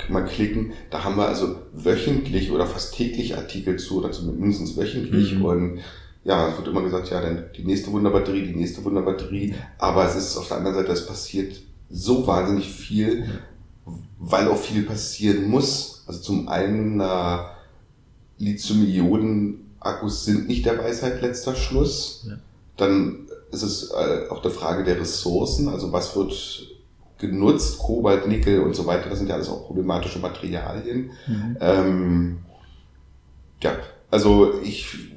mal 0.10 0.26
klicken. 0.26 0.74
Da 0.90 1.06
haben 1.06 1.16
wir 1.16 1.30
also 1.30 1.56
wöchentlich 1.72 2.52
oder 2.52 2.68
fast 2.68 2.96
täglich 2.96 3.38
Artikel 3.38 3.78
zu, 3.78 4.00
oder 4.00 4.12
zumindest 4.12 4.76
wöchentlich. 4.76 5.36
Mhm. 5.36 5.46
Und 5.46 5.80
ja, 6.24 6.50
es 6.50 6.58
wird 6.58 6.68
immer 6.68 6.82
gesagt, 6.82 7.10
ja, 7.10 7.22
dann 7.22 7.46
die 7.56 7.64
nächste 7.64 7.92
Wunderbatterie, 7.92 8.48
die 8.48 8.56
nächste 8.56 8.84
Wunderbatterie. 8.84 9.56
Aber 9.78 10.06
es 10.06 10.16
ist 10.16 10.38
auf 10.38 10.48
der 10.48 10.58
anderen 10.58 10.76
Seite, 10.78 10.92
es 10.92 11.06
passiert 11.06 11.62
so 11.90 12.28
wahnsinnig 12.28 12.70
viel, 12.70 13.40
weil 14.20 14.48
auch 14.48 14.58
viel 14.58 14.84
passieren 14.84 15.50
muss. 15.50 16.04
Also 16.08 16.22
zum 16.22 16.48
einen, 16.50 17.00
äh, 17.00 17.38
Lithium-Ionen-Akkus 18.40 20.26
sind 20.26 20.48
nicht 20.48 20.66
der 20.66 20.80
Weisheit 20.80 21.22
letzter 21.22 21.56
Schluss. 21.56 22.26
Ja. 22.28 22.38
Dann 22.78 23.28
ist 23.52 23.64
es 23.64 23.92
äh, 23.92 24.30
auch 24.30 24.44
eine 24.44 24.52
Frage 24.52 24.84
der 24.84 25.00
Ressourcen, 25.00 25.68
also 25.68 25.92
was 25.92 26.16
wird 26.16 26.34
genutzt, 27.18 27.80
Kobalt, 27.80 28.28
Nickel 28.28 28.62
und 28.62 28.76
so 28.76 28.86
weiter, 28.86 29.10
das 29.10 29.20
sind 29.20 29.28
ja 29.28 29.36
alles 29.36 29.50
auch 29.50 29.66
problematische 29.66 30.20
Materialien. 30.20 31.12
Mhm. 31.28 31.58
Ähm, 31.60 32.38
ja, 33.62 33.78
also 34.10 34.54
ich 34.64 35.09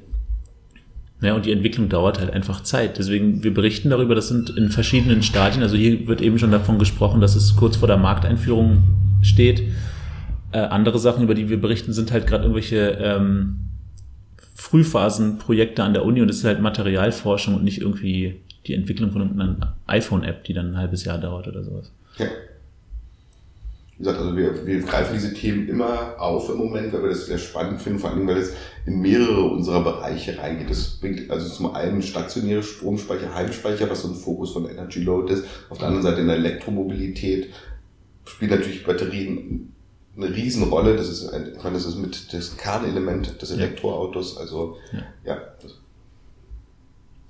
ja, 1.23 1.33
und 1.33 1.45
die 1.45 1.51
Entwicklung 1.51 1.89
dauert 1.89 2.19
halt 2.19 2.31
einfach 2.31 2.63
Zeit. 2.63 2.97
Deswegen, 2.97 3.43
wir 3.43 3.53
berichten 3.53 3.89
darüber, 3.89 4.13
das 4.13 4.27
sind 4.27 4.49
in 4.51 4.69
verschiedenen 4.69 5.23
Stadien. 5.23 5.63
Also 5.63 5.77
hier 5.77 6.05
wird 6.07 6.21
eben 6.21 6.37
schon 6.37 6.51
davon 6.51 6.79
gesprochen, 6.79 7.21
dass 7.21 7.35
es 7.35 7.55
kurz 7.55 7.77
vor 7.77 7.87
der 7.87 7.97
Markteinführung 7.97 8.83
steht. 9.21 9.63
Äh, 10.51 10.59
andere 10.59 10.99
Sachen, 10.99 11.23
über 11.23 11.33
die 11.33 11.49
wir 11.49 11.59
berichten, 11.59 11.93
sind 11.93 12.11
halt 12.11 12.27
gerade 12.27 12.43
irgendwelche 12.43 12.97
ähm, 13.01 13.69
Frühphasenprojekte 14.55 15.83
an 15.83 15.93
der 15.93 16.05
Uni 16.05 16.21
und 16.21 16.27
das 16.27 16.37
ist 16.37 16.43
halt 16.43 16.61
Materialforschung 16.61 17.55
und 17.55 17.63
nicht 17.63 17.79
irgendwie 17.79 18.41
die 18.67 18.73
Entwicklung 18.73 19.11
von 19.11 19.39
einer 19.39 19.75
iPhone-App, 19.87 20.43
die 20.43 20.53
dann 20.53 20.71
ein 20.71 20.77
halbes 20.77 21.05
Jahr 21.05 21.17
dauert 21.17 21.47
oder 21.47 21.63
sowas. 21.63 21.91
Ja. 22.17 22.27
Wie 24.03 24.07
gesagt, 24.09 24.21
also 24.21 24.35
wir, 24.35 24.67
wir 24.67 24.81
greifen 24.81 25.13
diese 25.13 25.33
Themen 25.33 25.69
immer 25.69 26.19
auf 26.19 26.49
im 26.49 26.57
Moment, 26.57 26.91
weil 26.91 27.03
wir 27.03 27.09
das 27.09 27.27
sehr 27.27 27.37
spannend 27.37 27.81
finden, 27.81 27.99
vor 27.99 28.09
allem 28.09 28.27
weil 28.27 28.35
es 28.35 28.53
in 28.85 28.99
mehrere 28.99 29.43
unserer 29.45 29.81
Bereiche 29.81 30.37
reingeht. 30.37 30.69
Das 30.69 30.99
bringt 30.99 31.31
also 31.31 31.47
zum 31.47 31.73
einen 31.73 32.01
stationäre 32.01 32.63
Stromspeicher, 32.63 33.33
Heimspeicher, 33.33 33.89
was 33.89 34.01
so 34.01 34.09
ein 34.09 34.15
Fokus 34.15 34.51
von 34.51 34.69
Energy 34.69 34.99
Load 34.99 35.31
ist. 35.31 35.45
Auf 35.69 35.77
der 35.77 35.87
anderen 35.87 36.03
Seite 36.03 36.19
in 36.19 36.27
der 36.27 36.35
Elektromobilität 36.35 37.47
spielen 38.25 38.51
natürlich 38.51 38.85
Batterien 38.85 39.71
eine 40.17 40.35
Riesenrolle. 40.35 40.97
Das 40.97 41.07
ist, 41.07 41.29
ein, 41.29 41.53
ich 41.55 41.63
meine, 41.63 41.75
das 41.75 41.85
ist 41.85 41.95
mit 41.95 42.33
das 42.33 42.57
Kernelement 42.57 43.41
des 43.41 43.51
Elektroautos. 43.51 44.37
Also 44.37 44.75
ja. 44.91 45.03
ja 45.33 45.41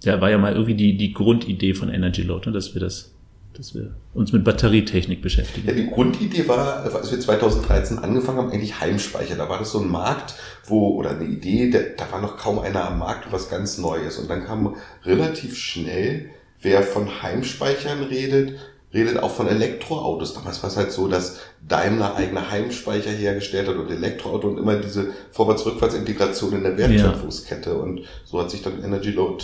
ja, 0.04 0.20
war 0.20 0.30
ja 0.30 0.38
mal 0.38 0.54
irgendwie 0.54 0.76
die, 0.76 0.98
die 0.98 1.14
Grundidee 1.14 1.74
von 1.74 1.90
Energy 1.90 2.24
Load, 2.24 2.50
ne, 2.50 2.54
dass 2.54 2.74
wir 2.74 2.82
das 2.82 3.13
dass 3.54 3.74
wir 3.74 3.96
uns 4.14 4.32
mit 4.34 4.44
Batterietechnik 4.44 5.22
beschäftigen. 5.22 5.68
Ja, 5.68 5.74
die 5.74 5.90
Grundidee 5.90 6.48
war, 6.48 6.84
als 6.84 7.12
wir 7.12 7.20
2013 7.20 8.00
angefangen 8.00 8.40
haben, 8.40 8.52
eigentlich 8.52 8.80
Heimspeicher. 8.80 9.36
Da 9.36 9.50
war 9.50 9.60
das 9.60 9.72
so 9.72 9.80
ein 9.80 9.90
Markt, 9.90 10.36
wo, 10.66 10.96
oder 10.96 11.12
eine 11.12 11.26
Idee, 11.26 11.70
da, 11.70 11.80
da 11.98 12.12
war 12.12 12.22
noch 12.22 12.38
kaum 12.38 12.60
einer 12.60 12.88
am 12.88 13.00
Markt, 13.00 13.32
was 13.32 13.50
ganz 13.50 13.78
Neues. 13.78 14.18
Und 14.18 14.30
dann 14.30 14.46
kam 14.46 14.76
relativ 15.04 15.58
schnell, 15.58 16.30
wer 16.62 16.84
von 16.84 17.22
Heimspeichern 17.22 18.04
redet, 18.04 18.58
redet 18.94 19.18
auch 19.18 19.32
von 19.32 19.48
Elektroautos. 19.48 20.34
Damals 20.34 20.62
war 20.62 20.70
es 20.70 20.78
halt 20.78 20.92
so, 20.92 21.08
dass 21.08 21.40
Daimler 21.68 22.16
eigene 22.16 22.50
Heimspeicher 22.50 23.10
hergestellt 23.10 23.68
hat 23.68 23.76
und 23.76 23.90
Elektroauto 23.90 24.48
und 24.48 24.58
immer 24.58 24.76
diese 24.76 25.08
Vorwärts-Rückwärts-Integration 25.32 26.54
in 26.54 26.64
der 26.64 26.78
Wertschöpfungskette. 26.78 27.72
Ja. 27.72 27.76
Und 27.76 28.02
so 28.26 28.40
hat 28.40 28.52
sich 28.52 28.62
dann 28.62 28.84
Energy 28.84 29.12
Load 29.12 29.44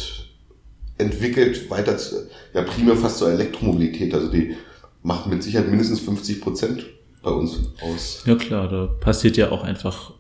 entwickelt, 0.99 1.69
weiter, 1.69 1.97
zu, 1.97 2.27
ja 2.53 2.61
primär 2.61 2.95
fast 2.95 3.17
zur 3.17 3.31
Elektromobilität. 3.31 4.13
Also 4.13 4.29
die 4.29 4.55
macht 5.01 5.27
mit 5.27 5.41
Sicherheit 5.41 5.69
mindestens 5.69 6.01
50 6.01 6.41
Prozent 6.41 6.85
bei 7.23 7.31
uns 7.31 7.59
aus. 7.81 8.23
Ja 8.25 8.35
klar, 8.35 8.69
da 8.69 8.85
passiert 8.85 9.37
ja 9.37 9.51
auch 9.51 9.63
einfach. 9.63 10.13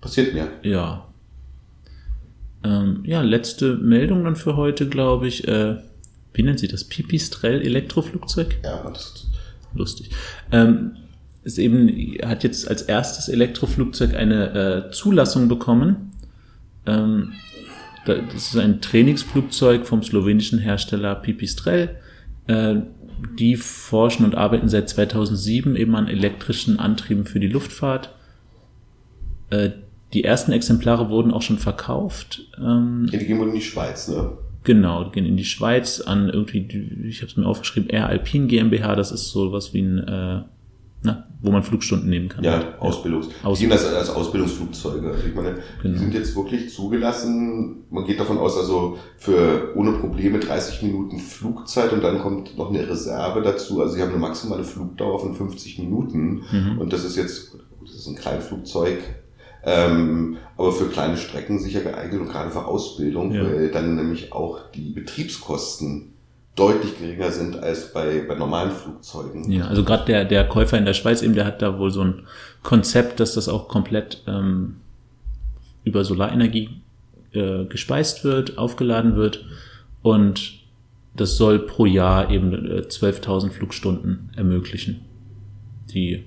Passiert 0.00 0.34
mehr. 0.34 0.48
Ja. 0.62 1.08
Ähm, 2.62 3.00
ja, 3.04 3.22
letzte 3.22 3.76
Meldung 3.76 4.24
dann 4.24 4.36
für 4.36 4.56
heute, 4.56 4.88
glaube 4.88 5.26
ich. 5.26 5.48
Äh, 5.48 5.76
wie 6.34 6.42
nennt 6.42 6.60
sie 6.60 6.68
das? 6.68 6.84
Pipistrel 6.84 7.62
Elektroflugzeug? 7.62 8.58
Ja, 8.62 8.88
das 8.90 9.06
ist 9.06 9.26
lustig. 9.74 10.10
Ähm, 10.52 10.96
ist 11.44 11.58
eben, 11.58 11.88
hat 12.24 12.44
jetzt 12.44 12.68
als 12.68 12.82
erstes 12.82 13.28
Elektroflugzeug 13.28 14.14
eine 14.14 14.88
äh, 14.88 14.90
Zulassung 14.90 15.48
bekommen. 15.48 16.12
Ähm, 16.86 17.32
das 18.06 18.48
ist 18.48 18.56
ein 18.56 18.80
Trainingsflugzeug 18.80 19.86
vom 19.86 20.02
slowenischen 20.02 20.58
Hersteller 20.58 21.14
Pipistrel. 21.14 21.96
Äh, 22.46 22.76
die 23.38 23.56
forschen 23.56 24.24
und 24.24 24.34
arbeiten 24.34 24.68
seit 24.68 24.88
2007 24.88 25.74
eben 25.76 25.96
an 25.96 26.06
elektrischen 26.06 26.78
Antrieben 26.78 27.24
für 27.24 27.40
die 27.40 27.48
Luftfahrt. 27.48 28.14
Äh, 29.50 29.70
die 30.12 30.24
ersten 30.24 30.52
Exemplare 30.52 31.08
wurden 31.08 31.32
auch 31.32 31.42
schon 31.42 31.58
verkauft. 31.58 32.42
Ähm, 32.58 33.08
ja, 33.10 33.18
die 33.18 33.26
gehen 33.26 33.38
wohl 33.38 33.48
in 33.48 33.54
die 33.54 33.62
Schweiz, 33.62 34.08
ne? 34.08 34.32
Genau, 34.64 35.04
die 35.04 35.12
gehen 35.12 35.26
in 35.26 35.36
die 35.36 35.44
Schweiz 35.44 36.00
an 36.00 36.28
irgendwie, 36.28 36.66
ich 37.08 37.22
habe 37.22 37.30
es 37.30 37.36
mir 37.36 37.46
aufgeschrieben, 37.46 37.88
Air 37.88 38.06
Alpine 38.08 38.46
GmbH, 38.48 38.96
das 38.96 39.12
ist 39.12 39.30
so 39.30 39.52
was 39.52 39.72
wie 39.72 39.82
ein 39.82 40.44
äh, 41.04 41.06
ne, 41.06 41.24
wo 41.40 41.50
man 41.50 41.62
Flugstunden 41.62 42.08
nehmen 42.08 42.28
kann. 42.28 42.44
Ja, 42.44 42.76
Ausbildungs. 42.78 43.28
Ja. 43.42 43.50
Die 43.50 43.56
sehen 43.56 43.70
das 43.70 43.84
als 43.86 44.10
Ausbildungsflugzeuge. 44.10 45.08
Also 45.08 45.26
ich 45.26 45.34
meine, 45.34 45.58
genau. 45.82 45.94
die 45.94 45.98
sind 45.98 46.14
jetzt 46.14 46.34
wirklich 46.34 46.72
zugelassen. 46.72 47.84
Man 47.90 48.04
geht 48.04 48.18
davon 48.18 48.38
aus, 48.38 48.56
also 48.56 48.98
für 49.16 49.72
ohne 49.76 49.92
Probleme 49.92 50.38
30 50.38 50.82
Minuten 50.82 51.18
Flugzeit 51.18 51.92
und 51.92 52.02
dann 52.02 52.20
kommt 52.20 52.56
noch 52.56 52.70
eine 52.70 52.88
Reserve 52.88 53.42
dazu. 53.42 53.80
Also 53.80 53.94
sie 53.94 54.02
haben 54.02 54.10
eine 54.10 54.18
maximale 54.18 54.64
Flugdauer 54.64 55.20
von 55.20 55.34
50 55.34 55.78
Minuten 55.78 56.42
mhm. 56.50 56.78
und 56.78 56.92
das 56.92 57.04
ist 57.04 57.16
jetzt, 57.16 57.56
das 57.82 57.94
ist 57.94 58.06
ein 58.08 58.16
Kleinflugzeug, 58.16 58.98
ähm, 59.64 60.36
aber 60.56 60.72
für 60.72 60.86
kleine 60.86 61.16
Strecken 61.16 61.58
sicher 61.58 61.80
geeignet 61.80 62.20
und 62.20 62.28
gerade 62.28 62.50
für 62.50 62.64
Ausbildung, 62.64 63.32
ja. 63.32 63.44
weil 63.44 63.70
dann 63.70 63.96
nämlich 63.96 64.32
auch 64.32 64.70
die 64.74 64.90
Betriebskosten 64.92 66.15
deutlich 66.56 66.98
geringer 66.98 67.30
sind 67.30 67.58
als 67.58 67.92
bei, 67.92 68.24
bei 68.26 68.34
normalen 68.34 68.72
Flugzeugen. 68.72 69.50
Ja, 69.52 69.66
also 69.66 69.84
gerade 69.84 70.06
der, 70.06 70.24
der 70.24 70.48
Käufer 70.48 70.78
in 70.78 70.86
der 70.86 70.94
Schweiz 70.94 71.22
eben, 71.22 71.34
der 71.34 71.44
hat 71.44 71.62
da 71.62 71.78
wohl 71.78 71.90
so 71.90 72.02
ein 72.02 72.26
Konzept, 72.62 73.20
dass 73.20 73.34
das 73.34 73.48
auch 73.48 73.68
komplett 73.68 74.22
ähm, 74.26 74.76
über 75.84 76.02
Solarenergie 76.04 76.80
äh, 77.32 77.66
gespeist 77.66 78.24
wird, 78.24 78.56
aufgeladen 78.56 79.16
wird 79.16 79.44
und 80.02 80.54
das 81.14 81.36
soll 81.36 81.58
pro 81.58 81.86
Jahr 81.86 82.30
eben 82.30 82.52
äh, 82.52 82.80
12.000 82.80 83.50
Flugstunden 83.50 84.30
ermöglichen. 84.36 85.02
Die, 85.90 86.24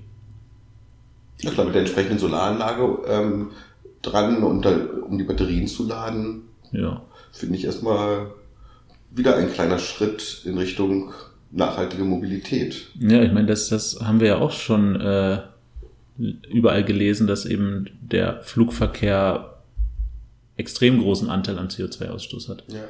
die 1.40 1.46
ja 1.46 1.52
klar, 1.52 1.66
mit 1.66 1.74
der 1.74 1.82
entsprechenden 1.82 2.18
Solaranlage 2.18 2.98
ähm, 3.06 3.50
dran 4.02 4.42
und 4.42 4.64
da, 4.64 4.76
um 5.06 5.18
die 5.18 5.24
Batterien 5.24 5.66
zu 5.66 5.86
laden. 5.86 6.42
Ja. 6.72 7.02
Finde 7.32 7.56
ich 7.56 7.64
erstmal 7.64 8.32
wieder 9.10 9.36
ein 9.36 9.52
kleiner 9.52 9.78
Schritt 9.78 10.42
in 10.44 10.58
Richtung 10.58 11.12
nachhaltige 11.50 12.04
Mobilität. 12.04 12.88
Ja, 12.98 13.22
ich 13.22 13.32
meine, 13.32 13.46
das, 13.46 13.68
das 13.68 14.00
haben 14.00 14.20
wir 14.20 14.28
ja 14.28 14.38
auch 14.38 14.52
schon 14.52 15.00
äh, 15.00 15.40
überall 16.48 16.84
gelesen, 16.84 17.26
dass 17.26 17.46
eben 17.46 17.90
der 18.00 18.42
Flugverkehr 18.42 19.62
extrem 20.56 21.00
großen 21.00 21.28
Anteil 21.28 21.58
am 21.58 21.68
CO2-Ausstoß 21.68 22.48
hat. 22.48 22.64
Ja. 22.68 22.84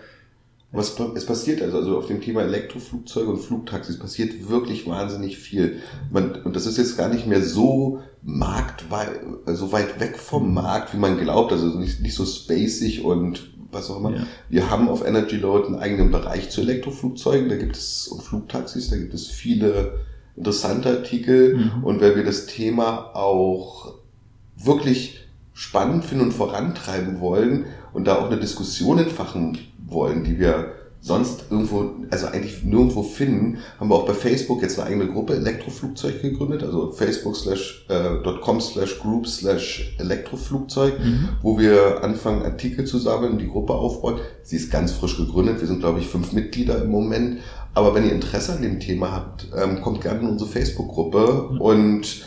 Was, 0.72 0.96
es 1.16 1.26
passiert 1.26 1.62
also, 1.62 1.78
also 1.78 1.98
auf 1.98 2.06
dem 2.06 2.20
Thema 2.20 2.42
Elektroflugzeuge 2.42 3.30
und 3.30 3.40
Flugtaxis 3.40 3.98
passiert 3.98 4.48
wirklich 4.48 4.86
wahnsinnig 4.86 5.36
viel. 5.36 5.80
Man, 6.12 6.42
und 6.42 6.54
das 6.54 6.66
ist 6.66 6.78
jetzt 6.78 6.96
gar 6.96 7.08
nicht 7.08 7.26
mehr 7.26 7.42
so 7.42 8.02
marktweit, 8.22 9.20
so 9.46 9.72
weit 9.72 9.98
weg 9.98 10.16
vom 10.16 10.54
Markt, 10.54 10.94
wie 10.94 10.98
man 10.98 11.18
glaubt. 11.18 11.50
Also 11.50 11.76
nicht, 11.76 12.00
nicht 12.00 12.14
so 12.14 12.24
spacig 12.24 13.02
und 13.02 13.49
was 13.72 13.90
auch 13.90 13.98
immer. 13.98 14.12
Ja. 14.12 14.26
Wir 14.48 14.70
haben 14.70 14.88
auf 14.88 15.06
Energy 15.06 15.36
Load 15.36 15.66
einen 15.66 15.76
eigenen 15.76 16.10
Bereich 16.10 16.50
zu 16.50 16.60
Elektroflugzeugen. 16.60 17.48
Da 17.48 17.56
gibt 17.56 17.76
es 17.76 18.08
und 18.08 18.22
Flugtaxis, 18.22 18.90
da 18.90 18.96
gibt 18.96 19.14
es 19.14 19.28
viele 19.28 20.00
interessante 20.36 20.90
Artikel. 20.90 21.56
Mhm. 21.56 21.84
Und 21.84 22.00
weil 22.00 22.16
wir 22.16 22.24
das 22.24 22.46
Thema 22.46 23.14
auch 23.14 23.94
wirklich 24.56 25.28
spannend 25.52 26.04
finden 26.04 26.24
und 26.24 26.32
vorantreiben 26.32 27.20
wollen 27.20 27.66
und 27.92 28.06
da 28.06 28.16
auch 28.16 28.26
eine 28.26 28.40
Diskussion 28.40 28.98
entfachen 28.98 29.58
wollen, 29.86 30.24
die 30.24 30.38
wir 30.38 30.72
sonst 31.02 31.46
irgendwo, 31.50 31.92
also 32.10 32.26
eigentlich 32.26 32.62
nirgendwo 32.62 33.02
finden, 33.02 33.58
haben 33.78 33.88
wir 33.88 33.94
auch 33.94 34.06
bei 34.06 34.12
Facebook 34.12 34.60
jetzt 34.62 34.78
eine 34.78 34.88
eigene 34.88 35.06
Gruppe 35.08 35.34
Elektroflugzeug 35.34 36.20
gegründet, 36.20 36.62
also 36.62 36.92
facebook 36.92 37.36
slash, 37.36 37.86
äh, 37.88 38.16
.com 38.42 38.60
slash 38.60 38.98
group 39.00 39.26
slash 39.26 39.96
Elektroflugzeug, 39.98 40.98
mhm. 40.98 41.28
wo 41.42 41.58
wir 41.58 42.04
anfangen 42.04 42.42
Artikel 42.42 42.84
zu 42.84 42.98
sammeln 42.98 43.38
die 43.38 43.48
Gruppe 43.48 43.72
aufbauen. 43.74 44.20
Sie 44.42 44.56
ist 44.56 44.70
ganz 44.70 44.92
frisch 44.92 45.16
gegründet, 45.16 45.60
wir 45.60 45.68
sind 45.68 45.80
glaube 45.80 46.00
ich 46.00 46.06
fünf 46.06 46.32
Mitglieder 46.32 46.82
im 46.82 46.90
Moment, 46.90 47.38
aber 47.72 47.94
wenn 47.94 48.04
ihr 48.04 48.12
Interesse 48.12 48.52
an 48.52 48.62
dem 48.62 48.78
Thema 48.78 49.12
habt, 49.12 49.48
ähm, 49.56 49.80
kommt 49.80 50.02
gerne 50.02 50.20
in 50.20 50.28
unsere 50.28 50.50
Facebook-Gruppe 50.50 51.50
mhm. 51.52 51.60
und 51.60 52.24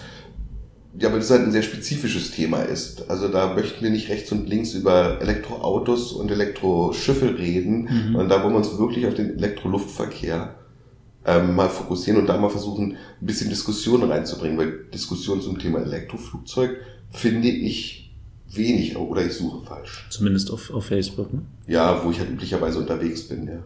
ja, 0.99 1.11
weil 1.11 1.19
das 1.19 1.31
halt 1.31 1.41
ein 1.41 1.51
sehr 1.51 1.63
spezifisches 1.63 2.31
Thema 2.31 2.61
ist. 2.61 3.09
Also 3.09 3.27
da 3.27 3.53
möchten 3.53 3.83
wir 3.83 3.89
nicht 3.89 4.09
rechts 4.09 4.31
und 4.31 4.47
links 4.47 4.73
über 4.73 5.19
Elektroautos 5.21 6.11
und 6.11 6.29
Elektroschiffe 6.29 7.37
reden, 7.37 8.09
mhm. 8.09 8.15
und 8.15 8.29
da 8.29 8.43
wollen 8.43 8.53
wir 8.53 8.57
uns 8.57 8.77
wirklich 8.77 9.07
auf 9.07 9.15
den 9.15 9.37
Elektroluftverkehr 9.37 10.55
ähm, 11.25 11.55
mal 11.55 11.69
fokussieren 11.69 12.19
und 12.21 12.27
da 12.27 12.37
mal 12.37 12.49
versuchen, 12.49 12.97
ein 13.21 13.25
bisschen 13.25 13.49
Diskussion 13.49 14.03
reinzubringen, 14.03 14.57
weil 14.57 14.85
Diskussion 14.93 15.41
zum 15.41 15.57
Thema 15.57 15.79
Elektroflugzeug 15.79 16.77
finde 17.11 17.47
ich 17.47 18.11
wenig 18.51 18.95
oder 18.97 19.25
ich 19.25 19.33
suche 19.33 19.65
falsch. 19.65 20.05
Zumindest 20.09 20.51
auf, 20.51 20.71
auf 20.71 20.85
Facebook, 20.85 21.33
ne? 21.33 21.41
Ja, 21.65 22.03
wo 22.03 22.11
ich 22.11 22.19
halt 22.19 22.29
üblicherweise 22.29 22.79
unterwegs 22.79 23.23
bin, 23.23 23.47
ja. 23.47 23.63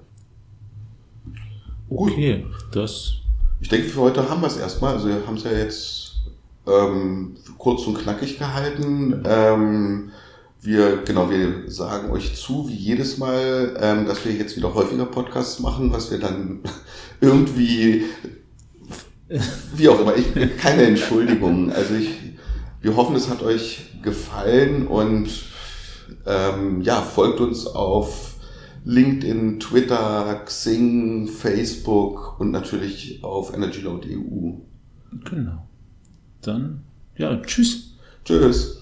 Okay, 1.89 2.43
Gut. 2.43 2.75
das. 2.75 3.13
Ich 3.59 3.69
denke, 3.69 3.87
für 3.87 4.01
heute 4.01 4.29
haben 4.29 4.41
wir 4.41 4.47
es 4.47 4.57
erstmal. 4.57 4.93
Also 4.93 5.07
wir 5.07 5.25
haben 5.25 5.37
es 5.37 5.43
ja 5.43 5.51
jetzt 5.51 6.06
ähm, 6.67 7.35
kurz 7.57 7.85
und 7.87 7.97
knackig 7.97 8.37
gehalten. 8.37 9.23
Ähm, 9.25 10.11
wir, 10.61 11.03
genau, 11.03 11.29
wir 11.29 11.69
sagen 11.69 12.11
euch 12.11 12.35
zu, 12.35 12.67
wie 12.67 12.75
jedes 12.75 13.17
Mal, 13.17 13.77
ähm, 13.79 14.05
dass 14.05 14.25
wir 14.25 14.33
jetzt 14.33 14.57
wieder 14.57 14.73
häufiger 14.73 15.05
Podcasts 15.05 15.59
machen, 15.59 15.93
was 15.93 16.11
wir 16.11 16.19
dann 16.19 16.59
irgendwie, 17.21 18.05
wie 19.75 19.89
auch 19.89 20.01
immer, 20.01 20.15
ich, 20.15 20.57
keine 20.57 20.83
Entschuldigung. 20.83 21.71
Also 21.71 21.95
ich, 21.95 22.09
wir 22.81 22.95
hoffen, 22.95 23.15
es 23.15 23.29
hat 23.29 23.43
euch 23.43 23.91
gefallen 24.01 24.87
und 24.87 25.29
ähm, 26.25 26.81
ja, 26.81 27.01
folgt 27.01 27.39
uns 27.39 27.67
auf 27.67 28.35
LinkedIn, 28.83 29.59
Twitter, 29.59 30.41
Xing, 30.45 31.27
Facebook 31.27 32.39
und 32.39 32.51
natürlich 32.51 33.23
auf 33.23 33.53
energyload.eu. 33.53 34.53
Genau. 35.29 35.67
Dann, 36.47 36.83
ja, 37.17 37.35
tschüss. 37.41 37.93
Tschüss. 38.23 38.81